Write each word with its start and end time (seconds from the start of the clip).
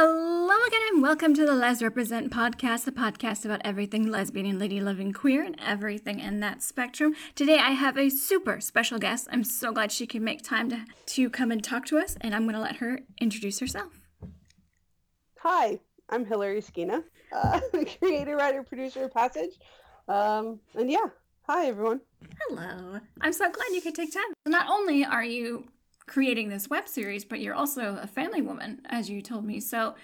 Hello 0.00 0.54
again, 0.68 0.80
and 0.92 1.02
welcome 1.02 1.34
to 1.34 1.44
the 1.44 1.56
Les 1.56 1.82
Represent 1.82 2.30
podcast, 2.32 2.84
the 2.84 2.92
podcast 2.92 3.44
about 3.44 3.60
everything 3.64 4.06
lesbian 4.06 4.46
and 4.46 4.56
lady 4.56 4.80
loving 4.80 5.12
queer 5.12 5.42
and 5.42 5.56
everything 5.60 6.20
in 6.20 6.38
that 6.38 6.62
spectrum. 6.62 7.16
Today, 7.34 7.58
I 7.58 7.72
have 7.72 7.98
a 7.98 8.08
super 8.08 8.60
special 8.60 9.00
guest. 9.00 9.26
I'm 9.32 9.42
so 9.42 9.72
glad 9.72 9.90
she 9.90 10.06
could 10.06 10.22
make 10.22 10.44
time 10.44 10.70
to, 10.70 10.84
to 11.04 11.28
come 11.28 11.50
and 11.50 11.64
talk 11.64 11.84
to 11.86 11.98
us, 11.98 12.16
and 12.20 12.32
I'm 12.32 12.44
going 12.44 12.54
to 12.54 12.60
let 12.60 12.76
her 12.76 13.00
introduce 13.20 13.58
herself. 13.58 13.98
Hi, 15.40 15.80
I'm 16.08 16.24
Hilary 16.24 16.60
Skeena, 16.60 17.02
uh, 17.32 17.60
creator, 17.98 18.36
writer, 18.36 18.62
producer 18.62 19.06
of 19.06 19.12
Passage. 19.12 19.58
Um, 20.06 20.60
and 20.76 20.88
yeah, 20.88 21.06
hi 21.42 21.66
everyone. 21.66 22.02
Hello. 22.46 23.00
I'm 23.20 23.32
so 23.32 23.50
glad 23.50 23.72
you 23.72 23.80
could 23.80 23.96
take 23.96 24.14
time. 24.14 24.32
Not 24.46 24.70
only 24.70 25.04
are 25.04 25.24
you 25.24 25.66
creating 26.08 26.48
this 26.48 26.68
web 26.68 26.88
series, 26.88 27.24
but 27.24 27.40
you're 27.40 27.54
also 27.54 27.98
a 28.02 28.06
family 28.06 28.42
woman, 28.42 28.80
as 28.86 29.08
you 29.08 29.22
told 29.22 29.44
me. 29.44 29.60
So, 29.60 29.94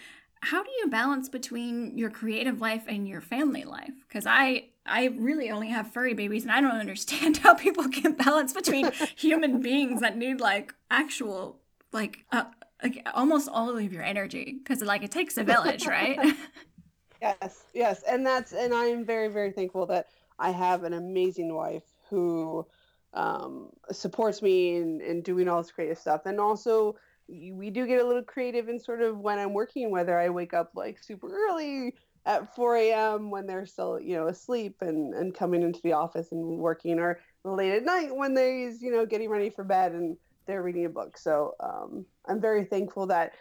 how 0.40 0.62
do 0.62 0.70
you 0.78 0.88
balance 0.88 1.30
between 1.30 1.96
your 1.96 2.10
creative 2.10 2.60
life 2.60 2.84
and 2.86 3.08
your 3.08 3.22
family 3.22 3.64
life? 3.64 3.94
Because 4.06 4.26
I 4.26 4.66
I 4.86 5.06
really 5.16 5.50
only 5.50 5.68
have 5.68 5.90
furry 5.92 6.12
babies, 6.14 6.42
and 6.42 6.52
I 6.52 6.60
don't 6.60 6.72
understand 6.72 7.36
how 7.42 7.54
people 7.54 7.88
can 7.88 8.12
balance 8.12 8.52
between 8.52 8.92
human 9.16 9.60
beings 9.60 10.00
that 10.02 10.16
need 10.16 10.40
like 10.40 10.74
actual 10.90 11.60
like 11.92 12.18
uh, 12.30 12.44
like 12.82 13.06
almost 13.14 13.48
all 13.48 13.76
of 13.76 13.92
your 13.92 14.02
energy. 14.02 14.56
Because 14.62 14.82
like 14.82 15.02
it 15.02 15.10
takes 15.10 15.36
a 15.38 15.44
village, 15.44 15.86
right? 15.86 16.36
yes, 17.22 17.64
yes, 17.72 18.02
and 18.08 18.26
that's 18.26 18.52
and 18.52 18.74
I 18.74 18.84
am 18.86 19.04
very 19.04 19.28
very 19.28 19.52
thankful 19.52 19.86
that 19.86 20.06
I 20.38 20.50
have 20.50 20.84
an 20.84 20.92
amazing 20.92 21.54
wife 21.54 21.84
who 22.10 22.66
um, 23.14 23.70
supports 23.90 24.42
me 24.42 24.76
in, 24.76 25.00
in 25.00 25.22
doing 25.22 25.48
all 25.48 25.62
this 25.62 25.70
creative 25.70 25.98
stuff. 25.98 26.22
And 26.26 26.38
also, 26.40 26.96
we 27.28 27.70
do 27.70 27.86
get 27.86 28.00
a 28.00 28.06
little 28.06 28.22
creative 28.22 28.68
in 28.68 28.78
sort 28.78 29.00
of 29.00 29.18
when 29.18 29.38
I'm 29.38 29.54
working, 29.54 29.90
whether 29.90 30.18
I 30.18 30.28
wake 30.28 30.52
up 30.52 30.72
like 30.74 31.02
super 31.02 31.28
early 31.28 31.94
at 32.26 32.54
4 32.54 32.76
a.m. 32.76 33.30
when 33.30 33.46
they're 33.46 33.66
still, 33.66 34.00
you 34.00 34.16
know, 34.16 34.28
asleep 34.28 34.76
and, 34.80 35.14
and 35.14 35.34
coming 35.34 35.62
into 35.62 35.80
the 35.82 35.92
office 35.92 36.32
and 36.32 36.58
working, 36.58 36.98
or 36.98 37.20
late 37.44 37.72
at 37.72 37.84
night 37.84 38.14
when 38.14 38.34
they're, 38.34 38.70
you 38.70 38.90
know, 38.90 39.06
getting 39.06 39.28
ready 39.28 39.50
for 39.50 39.64
bed 39.64 39.92
and 39.92 40.16
they're 40.46 40.62
reading 40.62 40.86
a 40.86 40.90
book. 40.90 41.16
So 41.16 41.54
um, 41.60 42.04
I'm 42.26 42.40
very 42.40 42.64
thankful 42.64 43.06
that 43.06 43.32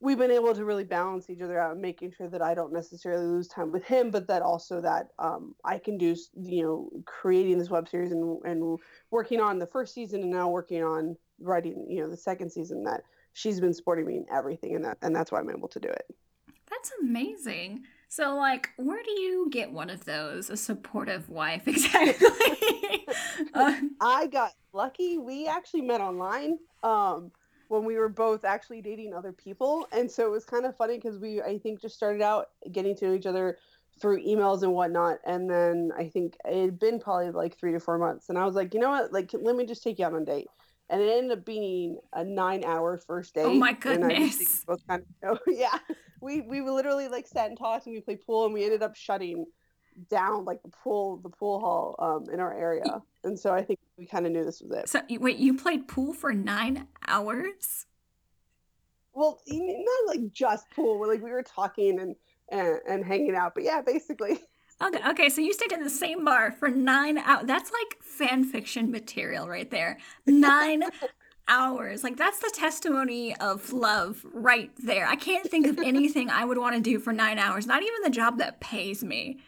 we've 0.00 0.18
been 0.18 0.30
able 0.30 0.54
to 0.54 0.64
really 0.64 0.84
balance 0.84 1.28
each 1.28 1.40
other 1.40 1.58
out 1.58 1.72
and 1.72 1.82
making 1.82 2.12
sure 2.12 2.28
that 2.28 2.42
I 2.42 2.54
don't 2.54 2.72
necessarily 2.72 3.26
lose 3.26 3.48
time 3.48 3.72
with 3.72 3.84
him, 3.84 4.10
but 4.10 4.28
that 4.28 4.42
also 4.42 4.80
that 4.80 5.08
um, 5.18 5.54
I 5.64 5.78
can 5.78 5.98
do, 5.98 6.14
you 6.40 6.62
know, 6.62 6.90
creating 7.04 7.58
this 7.58 7.70
web 7.70 7.88
series 7.88 8.12
and, 8.12 8.38
and 8.44 8.78
working 9.10 9.40
on 9.40 9.58
the 9.58 9.66
first 9.66 9.94
season 9.94 10.22
and 10.22 10.30
now 10.30 10.48
working 10.48 10.84
on 10.84 11.16
writing, 11.40 11.86
you 11.88 12.00
know, 12.00 12.08
the 12.08 12.16
second 12.16 12.50
season 12.50 12.84
that 12.84 13.02
she's 13.32 13.60
been 13.60 13.74
supporting 13.74 14.06
me 14.06 14.16
in 14.16 14.26
everything. 14.32 14.76
And 14.76 14.84
that, 14.84 14.98
and 15.02 15.14
that's 15.14 15.32
why 15.32 15.40
I'm 15.40 15.50
able 15.50 15.68
to 15.68 15.80
do 15.80 15.88
it. 15.88 16.06
That's 16.70 16.92
amazing. 17.00 17.84
So, 18.08 18.36
like, 18.36 18.70
where 18.76 19.02
do 19.02 19.10
you 19.20 19.48
get 19.50 19.70
one 19.70 19.90
of 19.90 20.04
those? 20.04 20.48
A 20.48 20.56
supportive 20.56 21.28
wife, 21.28 21.62
exactly. 21.68 23.06
uh, 23.52 23.74
I 24.00 24.26
got 24.28 24.52
lucky. 24.72 25.18
We 25.18 25.46
actually 25.46 25.82
met 25.82 26.00
online. 26.00 26.58
Um, 26.82 27.32
when 27.68 27.84
we 27.84 27.96
were 27.96 28.08
both 28.08 28.44
actually 28.44 28.82
dating 28.82 29.14
other 29.14 29.32
people. 29.32 29.86
And 29.92 30.10
so 30.10 30.26
it 30.26 30.30
was 30.30 30.44
kind 30.44 30.66
of 30.66 30.76
funny 30.76 30.96
because 30.96 31.18
we 31.18 31.40
i 31.40 31.58
think 31.58 31.80
just 31.80 31.94
started 31.94 32.22
out 32.22 32.46
getting 32.72 32.96
to 32.96 33.06
know 33.06 33.14
each 33.14 33.26
other 33.26 33.58
through 34.00 34.24
emails 34.24 34.62
and 34.62 34.72
whatnot. 34.72 35.18
And 35.24 35.48
then 35.48 35.92
i 35.96 36.08
think 36.08 36.36
it 36.44 36.62
had 36.62 36.78
been 36.78 36.98
probably 36.98 37.30
like 37.30 37.56
three 37.56 37.72
to 37.72 37.80
four 37.80 37.98
months. 37.98 38.28
And 38.28 38.38
i 38.38 38.44
was 38.44 38.54
like 38.54 38.74
you 38.74 38.80
know 38.80 38.90
what? 38.90 39.12
Like 39.12 39.30
let 39.32 39.56
me 39.56 39.66
just 39.66 39.82
take 39.82 39.98
you 39.98 40.06
out 40.06 40.14
on 40.14 40.22
a 40.22 40.24
date. 40.24 40.48
And 40.90 41.02
it 41.02 41.10
ended 41.10 41.38
up 41.38 41.44
being 41.44 41.98
a 42.14 42.24
nine 42.24 42.64
hour 42.64 42.96
first 42.96 43.34
date. 43.34 43.44
Oh 43.44 43.52
my 43.54 43.74
goodness! 43.74 44.64
both 44.66 44.80
kind 44.88 45.02
of, 45.22 45.38
know, 45.46 45.52
yeah, 45.54 45.78
we 46.22 46.40
we 46.40 46.62
literally 46.62 47.08
like 47.08 47.26
sat 47.26 47.48
and 47.48 47.58
talked 47.58 47.86
and 47.86 47.94
we 47.94 48.00
played 48.00 48.24
pool 48.24 48.46
and 48.46 48.54
we 48.54 48.64
ended 48.64 48.82
up 48.82 48.96
shutting 48.96 49.44
down 50.10 50.44
like 50.44 50.62
the 50.62 50.68
pool 50.68 51.18
the 51.18 51.28
pool 51.28 51.60
hall 51.60 51.94
um, 51.98 52.32
in 52.32 52.40
our 52.40 52.56
area 52.56 53.02
and 53.24 53.38
so 53.38 53.52
i 53.52 53.62
think 53.62 53.78
we 53.96 54.06
kind 54.06 54.26
of 54.26 54.32
knew 54.32 54.44
this 54.44 54.60
was 54.60 54.70
it 54.70 54.88
so 54.88 55.00
wait 55.18 55.36
you 55.38 55.56
played 55.56 55.88
pool 55.88 56.12
for 56.12 56.32
nine 56.32 56.86
hours 57.06 57.86
well 59.12 59.40
not 59.48 60.06
like 60.06 60.32
just 60.32 60.66
pool 60.74 61.06
like 61.06 61.22
we 61.22 61.30
were 61.30 61.42
talking 61.42 62.00
and 62.00 62.14
and, 62.50 62.78
and 62.88 63.04
hanging 63.04 63.34
out 63.34 63.54
but 63.54 63.64
yeah 63.64 63.80
basically 63.80 64.38
okay 64.82 65.00
okay 65.08 65.28
so 65.28 65.40
you 65.40 65.52
stayed 65.52 65.72
in 65.72 65.82
the 65.82 65.90
same 65.90 66.24
bar 66.24 66.52
for 66.52 66.68
nine 66.68 67.18
hours 67.18 67.44
that's 67.46 67.70
like 67.72 68.02
fan 68.02 68.44
fiction 68.44 68.90
material 68.90 69.48
right 69.48 69.70
there 69.70 69.98
nine 70.26 70.82
hours. 71.48 72.04
Like 72.04 72.16
that's 72.16 72.38
the 72.38 72.50
testimony 72.54 73.34
of 73.36 73.72
love 73.72 74.24
right 74.32 74.70
there. 74.78 75.06
I 75.06 75.16
can't 75.16 75.48
think 75.48 75.66
of 75.66 75.78
anything 75.78 76.30
I 76.30 76.44
would 76.44 76.58
want 76.58 76.76
to 76.76 76.80
do 76.80 76.98
for 76.98 77.12
nine 77.12 77.38
hours. 77.38 77.66
Not 77.66 77.82
even 77.82 78.02
the 78.04 78.10
job 78.10 78.38
that 78.38 78.60
pays 78.60 79.02
me 79.02 79.38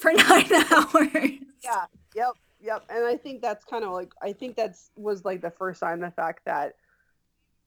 for 0.00 0.12
nine 0.28 0.52
hours. 0.70 1.38
Yeah. 1.62 1.84
Yep. 2.14 2.32
Yep. 2.62 2.84
And 2.90 3.06
I 3.06 3.16
think 3.16 3.40
that's 3.42 3.64
kind 3.64 3.84
of 3.84 3.92
like 3.92 4.12
I 4.22 4.32
think 4.32 4.56
that's 4.56 4.90
was 4.96 5.24
like 5.24 5.40
the 5.40 5.50
first 5.50 5.80
sign 5.80 6.00
the 6.00 6.10
fact 6.10 6.44
that 6.46 6.74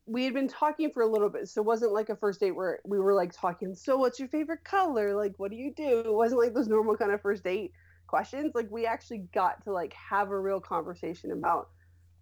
we 0.05 0.25
had 0.25 0.33
been 0.33 0.49
talking 0.49 0.91
for 0.91 1.01
a 1.01 1.07
little 1.07 1.29
bit. 1.29 1.47
So 1.47 1.61
it 1.61 1.65
wasn't 1.65 1.93
like 1.93 2.09
a 2.09 2.15
first 2.15 2.39
date 2.39 2.51
where 2.51 2.79
we 2.85 2.99
were 2.99 3.13
like 3.13 3.31
talking, 3.31 3.73
so 3.73 3.97
what's 3.97 4.19
your 4.19 4.27
favorite 4.27 4.63
color? 4.63 5.15
Like 5.15 5.33
what 5.37 5.51
do 5.51 5.57
you 5.57 5.73
do? 5.73 5.99
It 5.99 6.13
wasn't 6.13 6.41
like 6.41 6.53
those 6.53 6.67
normal 6.67 6.97
kind 6.97 7.11
of 7.11 7.21
first 7.21 7.43
date 7.43 7.71
questions. 8.07 8.51
Like 8.53 8.69
we 8.69 8.85
actually 8.85 9.25
got 9.33 9.63
to 9.63 9.71
like 9.71 9.93
have 9.93 10.29
a 10.29 10.39
real 10.39 10.59
conversation 10.59 11.31
about 11.31 11.69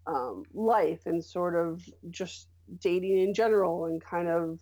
um, 0.07 0.43
life 0.53 1.05
and 1.05 1.23
sort 1.23 1.55
of 1.55 1.83
just 2.09 2.47
dating 2.79 3.17
in 3.19 3.33
general 3.33 3.85
and 3.85 4.01
kind 4.01 4.28
of 4.28 4.59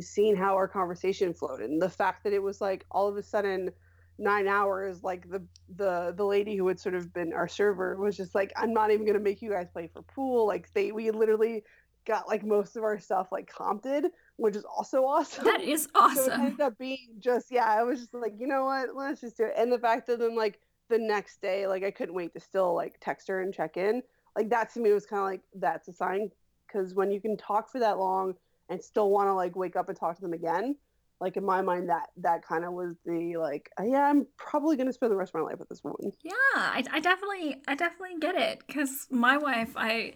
seeing 0.00 0.34
how 0.34 0.54
our 0.54 0.68
conversation 0.68 1.34
flowed 1.34 1.60
and 1.60 1.80
the 1.80 1.88
fact 1.88 2.24
that 2.24 2.32
it 2.32 2.42
was 2.42 2.60
like 2.60 2.84
all 2.90 3.08
of 3.08 3.16
a 3.16 3.22
sudden 3.22 3.70
nine 4.18 4.46
hours 4.46 5.02
like 5.02 5.28
the 5.30 5.42
the 5.76 6.12
the 6.16 6.24
lady 6.24 6.56
who 6.56 6.68
had 6.68 6.78
sort 6.78 6.94
of 6.94 7.12
been 7.12 7.32
our 7.32 7.48
server 7.48 7.96
was 7.96 8.16
just 8.16 8.34
like 8.34 8.52
i'm 8.56 8.72
not 8.72 8.90
even 8.90 9.04
going 9.04 9.16
to 9.16 9.22
make 9.22 9.42
you 9.42 9.50
guys 9.50 9.66
play 9.72 9.88
for 9.92 10.02
pool. 10.02 10.46
Like 10.46 10.72
they 10.74 10.92
we 10.92 11.10
literally 11.10 11.64
got 12.06 12.28
like 12.28 12.44
most 12.44 12.76
of 12.76 12.82
our 12.82 12.98
stuff 12.98 13.28
like 13.32 13.50
comped 13.50 14.04
which 14.36 14.56
is 14.56 14.64
also 14.64 15.04
awesome. 15.06 15.44
That 15.44 15.62
is 15.62 15.88
awesome 15.94 16.24
so 16.24 16.32
it 16.32 16.38
ended 16.38 16.60
up 16.60 16.78
being 16.78 17.08
just 17.18 17.50
yeah 17.50 17.66
i 17.66 17.82
was 17.82 18.00
just 18.00 18.14
like 18.14 18.34
you 18.38 18.46
know 18.46 18.64
what? 18.64 18.94
Let's 18.94 19.20
just 19.20 19.36
do 19.36 19.44
it. 19.44 19.54
And 19.56 19.72
the 19.72 19.78
fact 19.78 20.06
that 20.08 20.18
then 20.18 20.36
like 20.36 20.60
the 20.88 20.98
next 20.98 21.40
day 21.40 21.66
like 21.66 21.82
i 21.82 21.90
couldn't 21.90 22.14
wait 22.14 22.34
to 22.34 22.40
still 22.40 22.74
like 22.74 22.96
text 23.00 23.28
her 23.28 23.40
and 23.40 23.54
check 23.54 23.76
in 23.76 24.02
like 24.36 24.50
that 24.50 24.72
to 24.74 24.80
me 24.80 24.92
was 24.92 25.06
kind 25.06 25.20
of 25.20 25.26
like 25.26 25.40
that's 25.54 25.88
a 25.88 25.92
sign 25.92 26.30
because 26.66 26.94
when 26.94 27.10
you 27.10 27.20
can 27.20 27.36
talk 27.36 27.70
for 27.70 27.78
that 27.78 27.98
long 27.98 28.34
and 28.68 28.82
still 28.82 29.10
want 29.10 29.26
to 29.28 29.32
like 29.32 29.56
wake 29.56 29.76
up 29.76 29.88
and 29.88 29.98
talk 29.98 30.14
to 30.16 30.22
them 30.22 30.32
again 30.32 30.76
like 31.22 31.36
in 31.36 31.44
my 31.44 31.62
mind 31.62 31.88
that 31.88 32.10
that 32.16 32.44
kind 32.46 32.64
of 32.64 32.72
was 32.72 32.96
the 33.06 33.36
like 33.36 33.70
uh, 33.80 33.84
yeah 33.84 34.10
i'm 34.10 34.26
probably 34.36 34.76
going 34.76 34.88
to 34.88 34.92
spend 34.92 35.12
the 35.12 35.16
rest 35.16 35.30
of 35.34 35.40
my 35.40 35.46
life 35.46 35.58
with 35.58 35.68
this 35.68 35.82
woman. 35.84 36.12
Yeah 36.22 36.32
i, 36.54 36.84
I 36.90 37.00
definitely 37.00 37.62
i 37.68 37.74
definitely 37.74 38.18
get 38.18 38.34
it 38.34 38.62
because 38.66 39.06
my 39.10 39.38
wife 39.38 39.72
i 39.76 40.14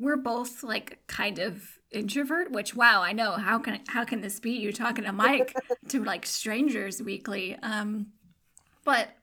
we're 0.00 0.16
both 0.16 0.62
like 0.62 0.98
kind 1.06 1.38
of 1.38 1.62
introvert 1.92 2.50
which 2.50 2.74
wow 2.74 3.00
i 3.00 3.12
know 3.12 3.32
how 3.32 3.58
can 3.58 3.80
how 3.88 4.04
can 4.04 4.20
this 4.20 4.40
be? 4.40 4.52
You 4.52 4.72
talking 4.72 5.04
to 5.04 5.12
mike 5.12 5.54
to 5.88 6.04
like 6.04 6.26
strangers 6.26 7.00
weekly 7.00 7.56
um 7.62 8.08
but 8.84 9.16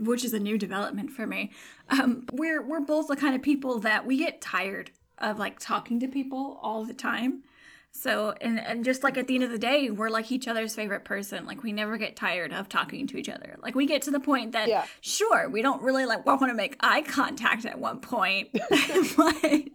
which 0.00 0.24
is 0.24 0.34
a 0.34 0.40
new 0.40 0.58
development 0.58 1.12
for 1.12 1.24
me. 1.24 1.52
Um 1.88 2.26
we're 2.32 2.66
we're 2.66 2.80
both 2.80 3.06
the 3.06 3.14
kind 3.14 3.36
of 3.36 3.42
people 3.42 3.78
that 3.80 4.04
we 4.04 4.16
get 4.16 4.40
tired 4.40 4.90
of 5.18 5.38
like 5.38 5.60
talking 5.60 6.00
to 6.00 6.08
people 6.08 6.58
all 6.62 6.84
the 6.84 6.94
time 6.94 7.44
so, 7.90 8.34
and, 8.40 8.60
and 8.60 8.84
just 8.84 9.02
like 9.02 9.18
at 9.18 9.26
the 9.26 9.34
end 9.34 9.44
of 9.44 9.50
the 9.50 9.58
day, 9.58 9.90
we're 9.90 10.10
like 10.10 10.30
each 10.30 10.46
other's 10.46 10.74
favorite 10.74 11.04
person. 11.04 11.46
Like 11.46 11.62
we 11.62 11.72
never 11.72 11.96
get 11.96 12.14
tired 12.14 12.52
of 12.52 12.68
talking 12.68 13.06
to 13.08 13.16
each 13.16 13.28
other. 13.28 13.56
Like 13.60 13.74
we 13.74 13.86
get 13.86 14.02
to 14.02 14.10
the 14.10 14.20
point 14.20 14.52
that, 14.52 14.68
yeah. 14.68 14.86
sure, 15.00 15.48
we 15.48 15.62
don't 15.62 15.82
really 15.82 16.06
like 16.06 16.24
want 16.26 16.40
to 16.42 16.54
make 16.54 16.76
eye 16.80 17.02
contact 17.02 17.64
at 17.64 17.78
one 17.78 18.00
point, 18.00 18.50
but 19.16 19.68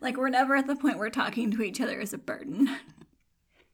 like 0.00 0.16
we're 0.16 0.28
never 0.28 0.54
at 0.54 0.66
the 0.66 0.76
point 0.76 0.98
where 0.98 1.10
talking 1.10 1.50
to 1.50 1.62
each 1.62 1.80
other 1.80 1.98
is 2.00 2.12
a 2.12 2.18
burden. 2.18 2.68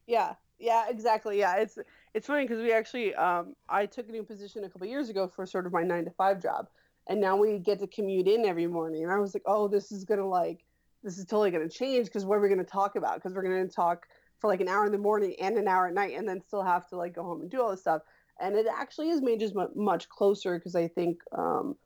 Yeah, 0.06 0.34
yeah, 0.58 0.84
exactly. 0.88 1.38
Yeah, 1.38 1.56
it's 1.56 1.78
it's 2.14 2.26
funny 2.26 2.44
because 2.44 2.62
we 2.62 2.72
actually, 2.72 3.14
um, 3.14 3.54
I 3.69 3.87
took 3.87 4.08
a 4.08 4.12
new 4.12 4.22
position 4.22 4.64
a 4.64 4.69
couple 4.70 4.87
years 4.87 5.08
ago 5.08 5.28
for 5.28 5.44
sort 5.44 5.66
of 5.66 5.72
my 5.72 5.82
nine 5.82 6.04
to 6.04 6.10
five 6.12 6.40
job, 6.40 6.69
and 7.08 7.20
now 7.20 7.37
we 7.37 7.58
get 7.58 7.81
to 7.81 7.87
commute 7.87 8.28
in 8.28 8.46
every 8.46 8.66
morning. 8.66 9.02
And 9.02 9.12
I 9.12 9.19
was 9.19 9.34
like, 9.34 9.43
oh, 9.46 9.69
this 9.69 9.93
is 9.93 10.04
gonna 10.04 10.26
like 10.26 10.64
this 11.04 11.18
is 11.18 11.26
totally 11.26 11.50
going 11.50 11.68
to 11.68 11.74
change 11.74 12.06
because 12.06 12.24
what 12.24 12.38
are 12.38 12.40
we 12.40 12.48
going 12.48 12.58
to 12.58 12.64
talk 12.64 12.96
about? 12.96 13.16
Because 13.16 13.34
we're 13.34 13.42
going 13.42 13.68
to 13.68 13.72
talk 13.72 14.06
for 14.40 14.48
like 14.48 14.60
an 14.60 14.68
hour 14.68 14.86
in 14.86 14.92
the 14.92 14.98
morning 14.98 15.36
and 15.40 15.56
an 15.56 15.68
hour 15.68 15.86
at 15.86 15.94
night, 15.94 16.16
and 16.16 16.26
then 16.26 16.40
still 16.40 16.62
have 16.62 16.88
to 16.88 16.96
like 16.96 17.14
go 17.14 17.22
home 17.22 17.42
and 17.42 17.50
do 17.50 17.60
all 17.60 17.70
this 17.70 17.82
stuff. 17.82 18.02
And 18.40 18.56
it 18.56 18.66
actually 18.66 19.10
has 19.10 19.22
made 19.22 19.42
us 19.42 19.52
much 19.76 20.08
closer 20.08 20.58
because 20.58 20.74
I 20.74 20.88
think 20.88 21.20
um, 21.36 21.76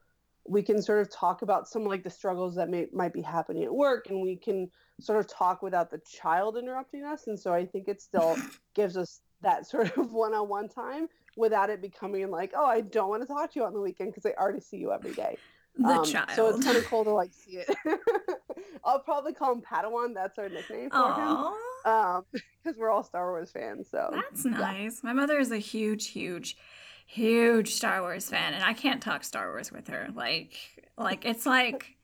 we 0.46 0.62
can 0.62 0.80
sort 0.80 1.00
of 1.00 1.12
talk 1.12 1.42
about 1.42 1.68
some 1.68 1.84
like 1.84 2.04
the 2.04 2.10
struggles 2.10 2.54
that 2.54 2.70
may, 2.70 2.86
might 2.92 3.12
be 3.12 3.20
happening 3.20 3.64
at 3.64 3.74
work, 3.74 4.08
and 4.08 4.22
we 4.22 4.36
can 4.36 4.70
sort 5.00 5.18
of 5.18 5.26
talk 5.26 5.62
without 5.62 5.90
the 5.90 6.00
child 6.10 6.56
interrupting 6.56 7.04
us. 7.04 7.26
And 7.26 7.38
so 7.38 7.52
I 7.52 7.66
think 7.66 7.88
it 7.88 8.00
still 8.00 8.36
gives 8.74 8.96
us 8.96 9.20
that 9.42 9.68
sort 9.68 9.96
of 9.96 10.12
one-on-one 10.12 10.68
time 10.68 11.08
without 11.36 11.70
it 11.70 11.80
becoming 11.80 12.30
like, 12.30 12.52
oh, 12.56 12.66
I 12.66 12.80
don't 12.80 13.08
want 13.08 13.22
to 13.22 13.28
talk 13.28 13.52
to 13.52 13.60
you 13.60 13.66
on 13.66 13.72
the 13.72 13.80
weekend 13.80 14.12
because 14.12 14.26
I 14.26 14.40
already 14.40 14.60
see 14.60 14.78
you 14.78 14.92
every 14.92 15.12
day. 15.12 15.36
The 15.78 15.88
um, 15.88 16.04
child. 16.04 16.30
So 16.34 16.48
it's 16.48 16.64
kind 16.64 16.76
of 16.76 16.84
cool 16.86 17.04
to 17.04 17.10
like 17.10 17.32
see 17.32 17.58
it. 17.58 17.68
I'll 18.84 18.98
probably 18.98 19.32
call 19.32 19.52
him 19.52 19.62
Padawan. 19.62 20.12
That's 20.12 20.36
our 20.38 20.48
nickname 20.48 20.90
for 20.90 20.96
Aww. 20.96 21.52
him. 21.84 21.92
um, 21.92 22.24
because 22.62 22.76
we're 22.76 22.90
all 22.90 23.04
Star 23.04 23.30
Wars 23.30 23.52
fans. 23.52 23.86
So 23.90 24.10
that's 24.12 24.44
nice. 24.44 25.00
Yeah. 25.02 25.10
My 25.10 25.12
mother 25.12 25.38
is 25.38 25.52
a 25.52 25.58
huge, 25.58 26.08
huge, 26.08 26.56
huge 27.06 27.74
Star 27.74 28.00
Wars 28.02 28.28
fan, 28.28 28.54
and 28.54 28.64
I 28.64 28.72
can't 28.72 29.00
talk 29.00 29.22
Star 29.22 29.50
Wars 29.50 29.70
with 29.70 29.88
her. 29.88 30.08
Like, 30.14 30.54
like 30.96 31.24
it's 31.24 31.46
like. 31.46 31.94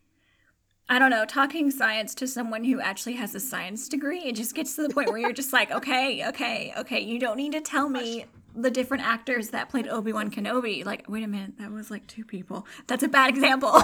I 0.87 0.99
don't 0.99 1.09
know, 1.09 1.25
talking 1.25 1.70
science 1.70 2.15
to 2.17 2.27
someone 2.29 2.62
who 2.62 2.79
actually 2.79 3.15
has 3.15 3.35
a 3.35 3.41
science 3.41 3.88
degree, 3.88 4.25
it 4.25 4.35
just 4.35 4.55
gets 4.55 4.77
to 4.77 4.87
the 4.87 4.91
point 4.93 5.09
where 5.09 5.17
you're 5.17 5.32
just 5.32 5.50
like, 5.50 5.70
okay, 5.73 6.29
okay, 6.29 6.75
okay, 6.77 7.00
you 7.00 7.19
don't 7.19 7.38
need 7.38 7.53
to 7.53 7.62
tell 7.62 7.88
me 7.88 8.27
the 8.55 8.71
different 8.71 9.05
actors 9.05 9.51
that 9.51 9.69
played 9.69 9.89
Obi 9.89 10.12
Wan 10.12 10.31
Kenobi. 10.31 10.85
Like, 10.85 11.05
wait 11.09 11.25
a 11.25 11.29
minute, 11.29 11.59
that 11.59 11.71
was 11.71 11.91
like 11.91 12.06
two 12.06 12.25
people. 12.25 12.67
That's 12.87 13.03
a 13.03 13.09
bad 13.09 13.31
example. 13.31 13.73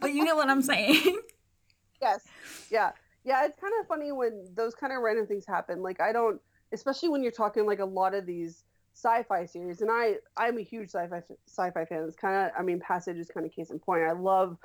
but 0.00 0.12
you 0.12 0.24
get 0.24 0.36
what 0.36 0.48
I'm 0.48 0.62
saying. 0.62 1.20
Yes. 2.00 2.24
Yeah. 2.70 2.92
Yeah. 3.24 3.44
It's 3.44 3.58
kind 3.60 3.72
of 3.80 3.86
funny 3.86 4.12
when 4.12 4.46
those 4.54 4.74
kind 4.74 4.92
of 4.92 5.00
random 5.02 5.26
things 5.26 5.44
happen. 5.46 5.82
Like, 5.82 6.00
I 6.00 6.12
don't, 6.12 6.40
especially 6.72 7.08
when 7.08 7.22
you're 7.22 7.32
talking 7.32 7.66
like 7.66 7.80
a 7.80 7.84
lot 7.84 8.14
of 8.14 8.26
these 8.26 8.64
sci-fi 8.94 9.46
series, 9.46 9.80
and 9.80 9.90
I 9.90 10.16
I'm 10.36 10.58
a 10.58 10.62
huge 10.62 10.88
sci-fi 10.88 11.22
sci-fi 11.48 11.84
fan. 11.84 12.04
It's 12.06 12.16
kind 12.16 12.46
of, 12.46 12.52
I 12.58 12.62
mean, 12.62 12.80
Passage 12.80 13.16
is 13.16 13.28
kind 13.28 13.46
of 13.46 13.52
case 13.52 13.70
in 13.70 13.78
point. 13.78 14.02
I 14.02 14.12
love 14.12 14.58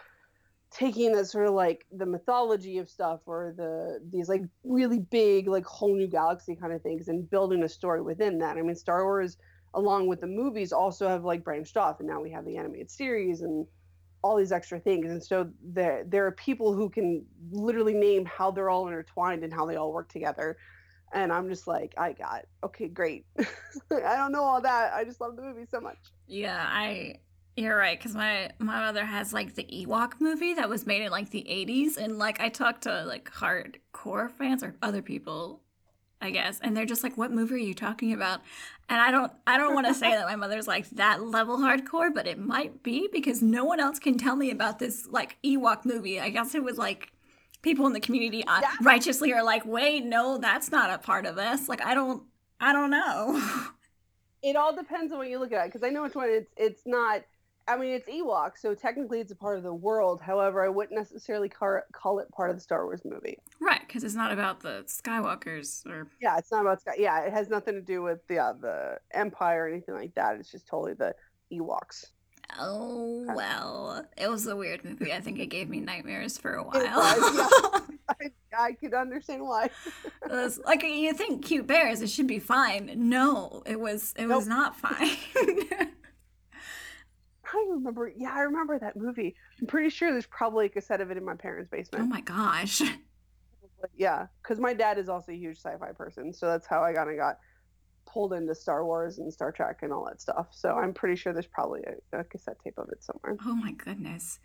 taking 0.74 1.12
that 1.12 1.28
sort 1.28 1.48
of 1.48 1.54
like 1.54 1.86
the 1.92 2.06
mythology 2.06 2.80
of 2.80 2.90
stuff 2.90 3.22
or 3.28 3.54
the 3.56 4.00
these 4.12 4.28
like 4.28 4.42
really 4.64 5.00
big 5.00 5.48
like 5.48 5.66
whole 5.66 5.96
new 5.96 6.08
galaxy 6.08 6.56
kind 6.56 6.74
of 6.74 6.82
things 6.82 7.08
and 7.08 7.30
building 7.30 7.62
a 7.64 7.70
story 7.70 8.02
within 8.02 8.40
that. 8.40 8.58
I 8.58 8.62
mean, 8.62 8.76
Star 8.76 9.04
Wars 9.04 9.38
along 9.76 10.08
with 10.08 10.22
the 10.22 10.28
movies 10.28 10.72
also 10.72 11.08
have 11.08 11.24
like 11.24 11.44
branched 11.44 11.78
off 11.78 12.00
and 12.00 12.08
now 12.08 12.22
we 12.22 12.32
have 12.32 12.46
the 12.46 12.58
animated 12.58 12.90
series 12.90 13.42
and 13.42 13.68
all 14.24 14.36
these 14.36 14.52
extra 14.52 14.80
things. 14.80 15.12
And 15.12 15.24
so 15.24 15.50
there 15.64 16.04
there 16.08 16.26
are 16.26 16.32
people 16.32 16.74
who 16.74 16.90
can 16.90 17.24
literally 17.52 17.94
name 17.94 18.26
how 18.26 18.50
they're 18.50 18.70
all 18.70 18.88
intertwined 18.88 19.44
and 19.44 19.54
how 19.54 19.68
they 19.68 19.76
all 19.76 19.94
work 19.94 20.10
together. 20.10 20.58
And 21.14 21.32
i'm 21.32 21.48
just 21.48 21.68
like 21.68 21.94
i 22.00 22.14
got 22.14 22.46
okay 22.64 22.88
great. 22.88 23.28
I 23.38 24.16
don't 24.16 24.32
know 24.32 24.44
all 24.44 24.62
that. 24.62 24.94
I 24.94 25.04
just 25.04 25.22
love 25.22 25.36
the 25.36 25.44
movie 25.44 25.68
so 25.70 25.80
much. 25.80 26.00
Yeah 26.26 26.66
i 26.68 27.18
you're 27.56 27.78
right, 27.78 27.98
because 27.98 28.16
my 28.16 28.50
my 28.58 28.80
mother 28.80 29.06
has 29.06 29.32
like 29.32 29.54
the 29.56 29.64
Ewok 29.64 30.14
movie 30.20 30.56
that 30.56 30.70
was 30.70 30.88
made 30.88 31.04
in 31.04 31.12
like 31.12 31.30
the 31.30 31.46
'80s, 31.48 31.98
and 31.98 32.18
like 32.18 32.40
I 32.40 32.50
talked 32.50 32.84
to 32.84 33.06
like 33.06 33.32
hardcore 33.32 34.32
fans 34.32 34.64
or 34.64 34.76
other 34.82 35.04
people, 35.04 35.62
I 36.20 36.32
guess, 36.32 36.60
and 36.62 36.76
they're 36.76 36.86
just 36.86 37.04
like, 37.04 37.16
"What 37.16 37.32
movie 37.32 37.56
are 37.56 37.58
you 37.58 37.76
talking 37.76 38.12
about?" 38.12 38.42
And 38.90 39.00
I 39.00 39.12
don't 39.12 39.32
I 39.46 39.58
don't 39.58 39.76
want 39.76 39.86
to 39.86 39.94
say 39.94 40.10
that 40.10 40.26
my 40.26 40.36
mother's 40.36 40.68
like 40.68 40.90
that 40.92 41.22
level 41.22 41.58
hardcore, 41.58 42.12
but 42.14 42.26
it 42.26 42.40
might 42.40 42.82
be 42.82 43.08
because 43.12 43.44
no 43.44 43.66
one 43.66 43.80
else 43.80 44.00
can 44.00 44.18
tell 44.18 44.36
me 44.36 44.50
about 44.50 44.80
this 44.80 45.08
like 45.08 45.38
Ewok 45.44 45.86
movie. 45.86 46.20
I 46.20 46.30
guess 46.30 46.56
it 46.56 46.64
was 46.64 46.80
like 46.80 47.12
people 47.62 47.86
in 47.86 47.94
the 47.94 48.00
community 48.00 48.44
uh, 48.48 48.62
righteously 48.82 49.32
are 49.32 49.44
like, 49.44 49.64
"Wait, 49.64 50.04
no, 50.04 50.40
that's 50.40 50.72
not 50.72 50.90
a 50.90 50.98
part 50.98 51.28
of 51.28 51.36
this." 51.36 51.70
Like 51.70 51.86
I 51.86 51.94
don't 51.94 52.24
I 52.60 52.74
don't 52.74 52.90
know. 52.90 53.68
it 54.42 54.56
all 54.56 54.76
depends 54.76 55.12
on 55.12 55.20
what 55.20 55.30
you 55.30 55.38
look 55.38 55.52
at 55.52 55.66
because 55.68 55.84
I 55.84 55.90
know 55.90 56.02
which 56.02 56.16
one 56.16 56.30
it's 56.30 56.52
it's 56.58 56.82
not 56.88 57.22
I 57.68 57.78
mean, 57.78 57.92
it's 57.92 58.08
Ewok, 58.10 58.58
so 58.58 58.76
technically 58.76 59.22
it's 59.22 59.32
a 59.32 59.36
part 59.36 59.58
of 59.58 59.64
the 59.64 59.74
world. 59.74 60.22
However, 60.22 60.66
I 60.66 60.70
wouldn't 60.70 60.98
necessarily 60.98 61.48
car- 61.48 61.86
call 61.94 62.20
it 62.20 62.30
part 62.32 62.50
of 62.50 62.58
the 62.58 62.62
Star 62.62 62.86
Wars 62.86 63.02
movie. 63.06 63.38
Right, 63.62 63.80
because 63.88 64.04
it's 64.04 64.16
not 64.16 64.34
about 64.34 64.60
the 64.60 64.84
Skywalkers 64.88 65.86
or. 65.86 66.08
Yeah, 66.22 66.38
it's 66.38 66.52
not 66.52 66.62
about 66.62 66.82
Sky. 66.82 66.96
Yeah, 66.98 67.22
it 67.22 67.32
has 67.32 67.50
nothing 67.50 67.76
to 67.76 67.82
do 67.82 68.02
with 68.02 68.20
the 68.28 68.40
uh, 68.40 68.54
the 68.54 68.98
Empire 69.12 69.66
or 69.66 69.70
anything 69.70 69.96
like 69.96 70.14
that. 70.16 70.36
It's 70.36 70.52
just 70.52 70.68
totally 70.68 70.94
the 70.94 71.16
Ewoks. 71.54 72.08
Oh 72.60 73.26
well, 73.36 74.06
it 74.18 74.30
was 74.30 74.46
a 74.48 74.56
weird 74.56 74.84
movie. 74.84 75.14
I 75.14 75.22
think 75.22 75.40
it 75.40 75.48
gave 75.48 75.70
me 75.70 75.80
nightmares 75.80 76.38
for 76.38 76.56
a 76.56 76.64
while. 76.64 76.74
Was, 76.74 77.36
yeah. 77.36 77.80
I, 78.10 78.32
I 78.58 78.72
could 78.74 78.94
understand 78.94 79.44
why. 79.44 79.70
it 80.26 80.32
was 80.32 80.60
like 80.66 80.84
you 80.84 81.14
think 81.14 81.46
cute 81.46 81.66
bears, 81.66 82.02
it 82.02 82.10
should 82.10 82.28
be 82.28 82.40
fine. 82.40 82.92
No, 82.96 83.64
it 83.66 83.80
was 83.80 84.14
it 84.18 84.28
nope. 84.28 84.40
was 84.40 84.48
not 84.48 84.76
fine. 84.76 85.16
I 87.54 87.66
remember. 87.70 88.12
Yeah, 88.16 88.34
I 88.34 88.42
remember 88.42 88.80
that 88.80 88.96
movie. 88.96 89.36
I'm 89.60 89.68
pretty 89.68 89.90
sure 89.90 90.12
there's 90.12 90.26
probably 90.26 90.66
a 90.66 90.70
cassette 90.70 91.02
of 91.02 91.12
it 91.12 91.18
in 91.18 91.26
my 91.26 91.36
parents' 91.36 91.70
basement. 91.70 92.04
Oh 92.04 92.08
my 92.08 92.22
gosh. 92.22 92.82
Yeah, 93.98 94.28
because 94.42 94.62
my 94.62 94.74
dad 94.74 94.98
is 94.98 95.10
also 95.10 95.34
a 95.34 95.36
huge 95.36 95.58
sci-fi 95.58 95.92
person, 95.92 96.32
so 96.34 96.48
that's 96.48 96.66
how 96.66 96.82
I 96.82 96.94
kind 96.94 97.10
of 97.10 97.18
got 97.18 97.38
pulled 98.06 98.32
into 98.32 98.56
Star 98.56 98.86
Wars 98.86 99.18
and 99.18 99.32
Star 99.32 99.52
Trek 99.52 99.80
and 99.82 99.92
all 99.92 100.06
that 100.06 100.22
stuff. 100.22 100.48
So 100.52 100.76
I'm 100.76 100.94
pretty 100.94 101.18
sure 101.18 101.34
there's 101.34 101.48
probably 101.48 101.82
a, 102.14 102.20
a 102.20 102.24
cassette 102.24 102.58
tape 102.64 102.78
of 102.78 102.88
it 102.94 103.04
somewhere. 103.04 103.36
Oh 103.46 103.54
my 103.54 103.74
goodness. 103.74 104.40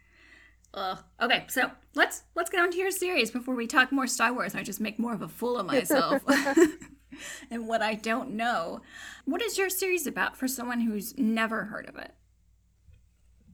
Ugh. 0.75 0.99
Okay, 1.21 1.45
so 1.49 1.71
let's 1.95 2.25
let's 2.35 2.51
get 2.51 2.61
on 2.61 2.71
to 2.73 2.79
your 2.79 2.91
series 2.91 3.31
before 3.31 3.55
we 3.55 3.69
talk 3.69 3.93
more 3.93 4.09
Star 4.09 4.33
Wars. 4.33 4.57
I 4.57 4.65
just 4.65 4.81
make 4.81 4.99
more 4.99 5.15
of 5.15 5.23
a 5.23 5.29
fool 5.29 5.57
of 5.57 5.67
myself. 5.67 6.23
and 7.51 7.67
what 7.67 7.83
I 7.83 7.95
don't 7.95 8.31
know. 8.31 8.81
What 9.25 9.43
is 9.43 9.59
your 9.59 9.71
series 9.71 10.07
about 10.07 10.37
for 10.37 10.49
someone 10.49 10.81
who's 10.81 11.17
never 11.17 11.65
heard 11.65 11.89
of 11.89 11.97
it? 11.97 12.13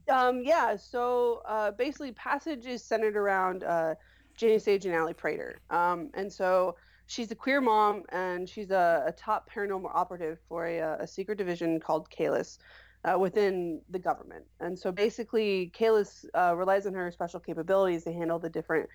Um, 0.09 0.41
yeah, 0.43 0.75
so 0.75 1.41
uh, 1.47 1.71
basically, 1.71 2.11
Passage 2.11 2.65
is 2.65 2.83
centered 2.83 3.15
around 3.15 3.63
uh, 3.63 3.95
Janus 4.35 4.67
agent 4.67 4.93
and 4.93 5.01
Ali 5.01 5.13
Prater. 5.13 5.59
Um, 5.69 6.09
and 6.13 6.31
so 6.31 6.75
she's 7.07 7.31
a 7.31 7.35
queer 7.35 7.61
mom, 7.61 8.03
and 8.09 8.47
she's 8.47 8.71
a, 8.71 9.03
a 9.07 9.11
top 9.11 9.49
paranormal 9.49 9.89
operative 9.93 10.39
for 10.47 10.65
a, 10.65 10.97
a 11.01 11.07
secret 11.07 11.37
division 11.37 11.79
called 11.79 12.09
Kahless 12.09 12.57
uh, 13.03 13.17
within 13.17 13.81
the 13.89 13.99
government. 13.99 14.45
And 14.59 14.77
so 14.77 14.91
basically, 14.91 15.71
Kahless 15.77 16.25
uh, 16.33 16.55
relies 16.55 16.85
on 16.85 16.93
her 16.93 17.11
special 17.11 17.39
capabilities 17.39 18.03
to 18.03 18.13
handle 18.13 18.39
the 18.39 18.49
different 18.49 18.89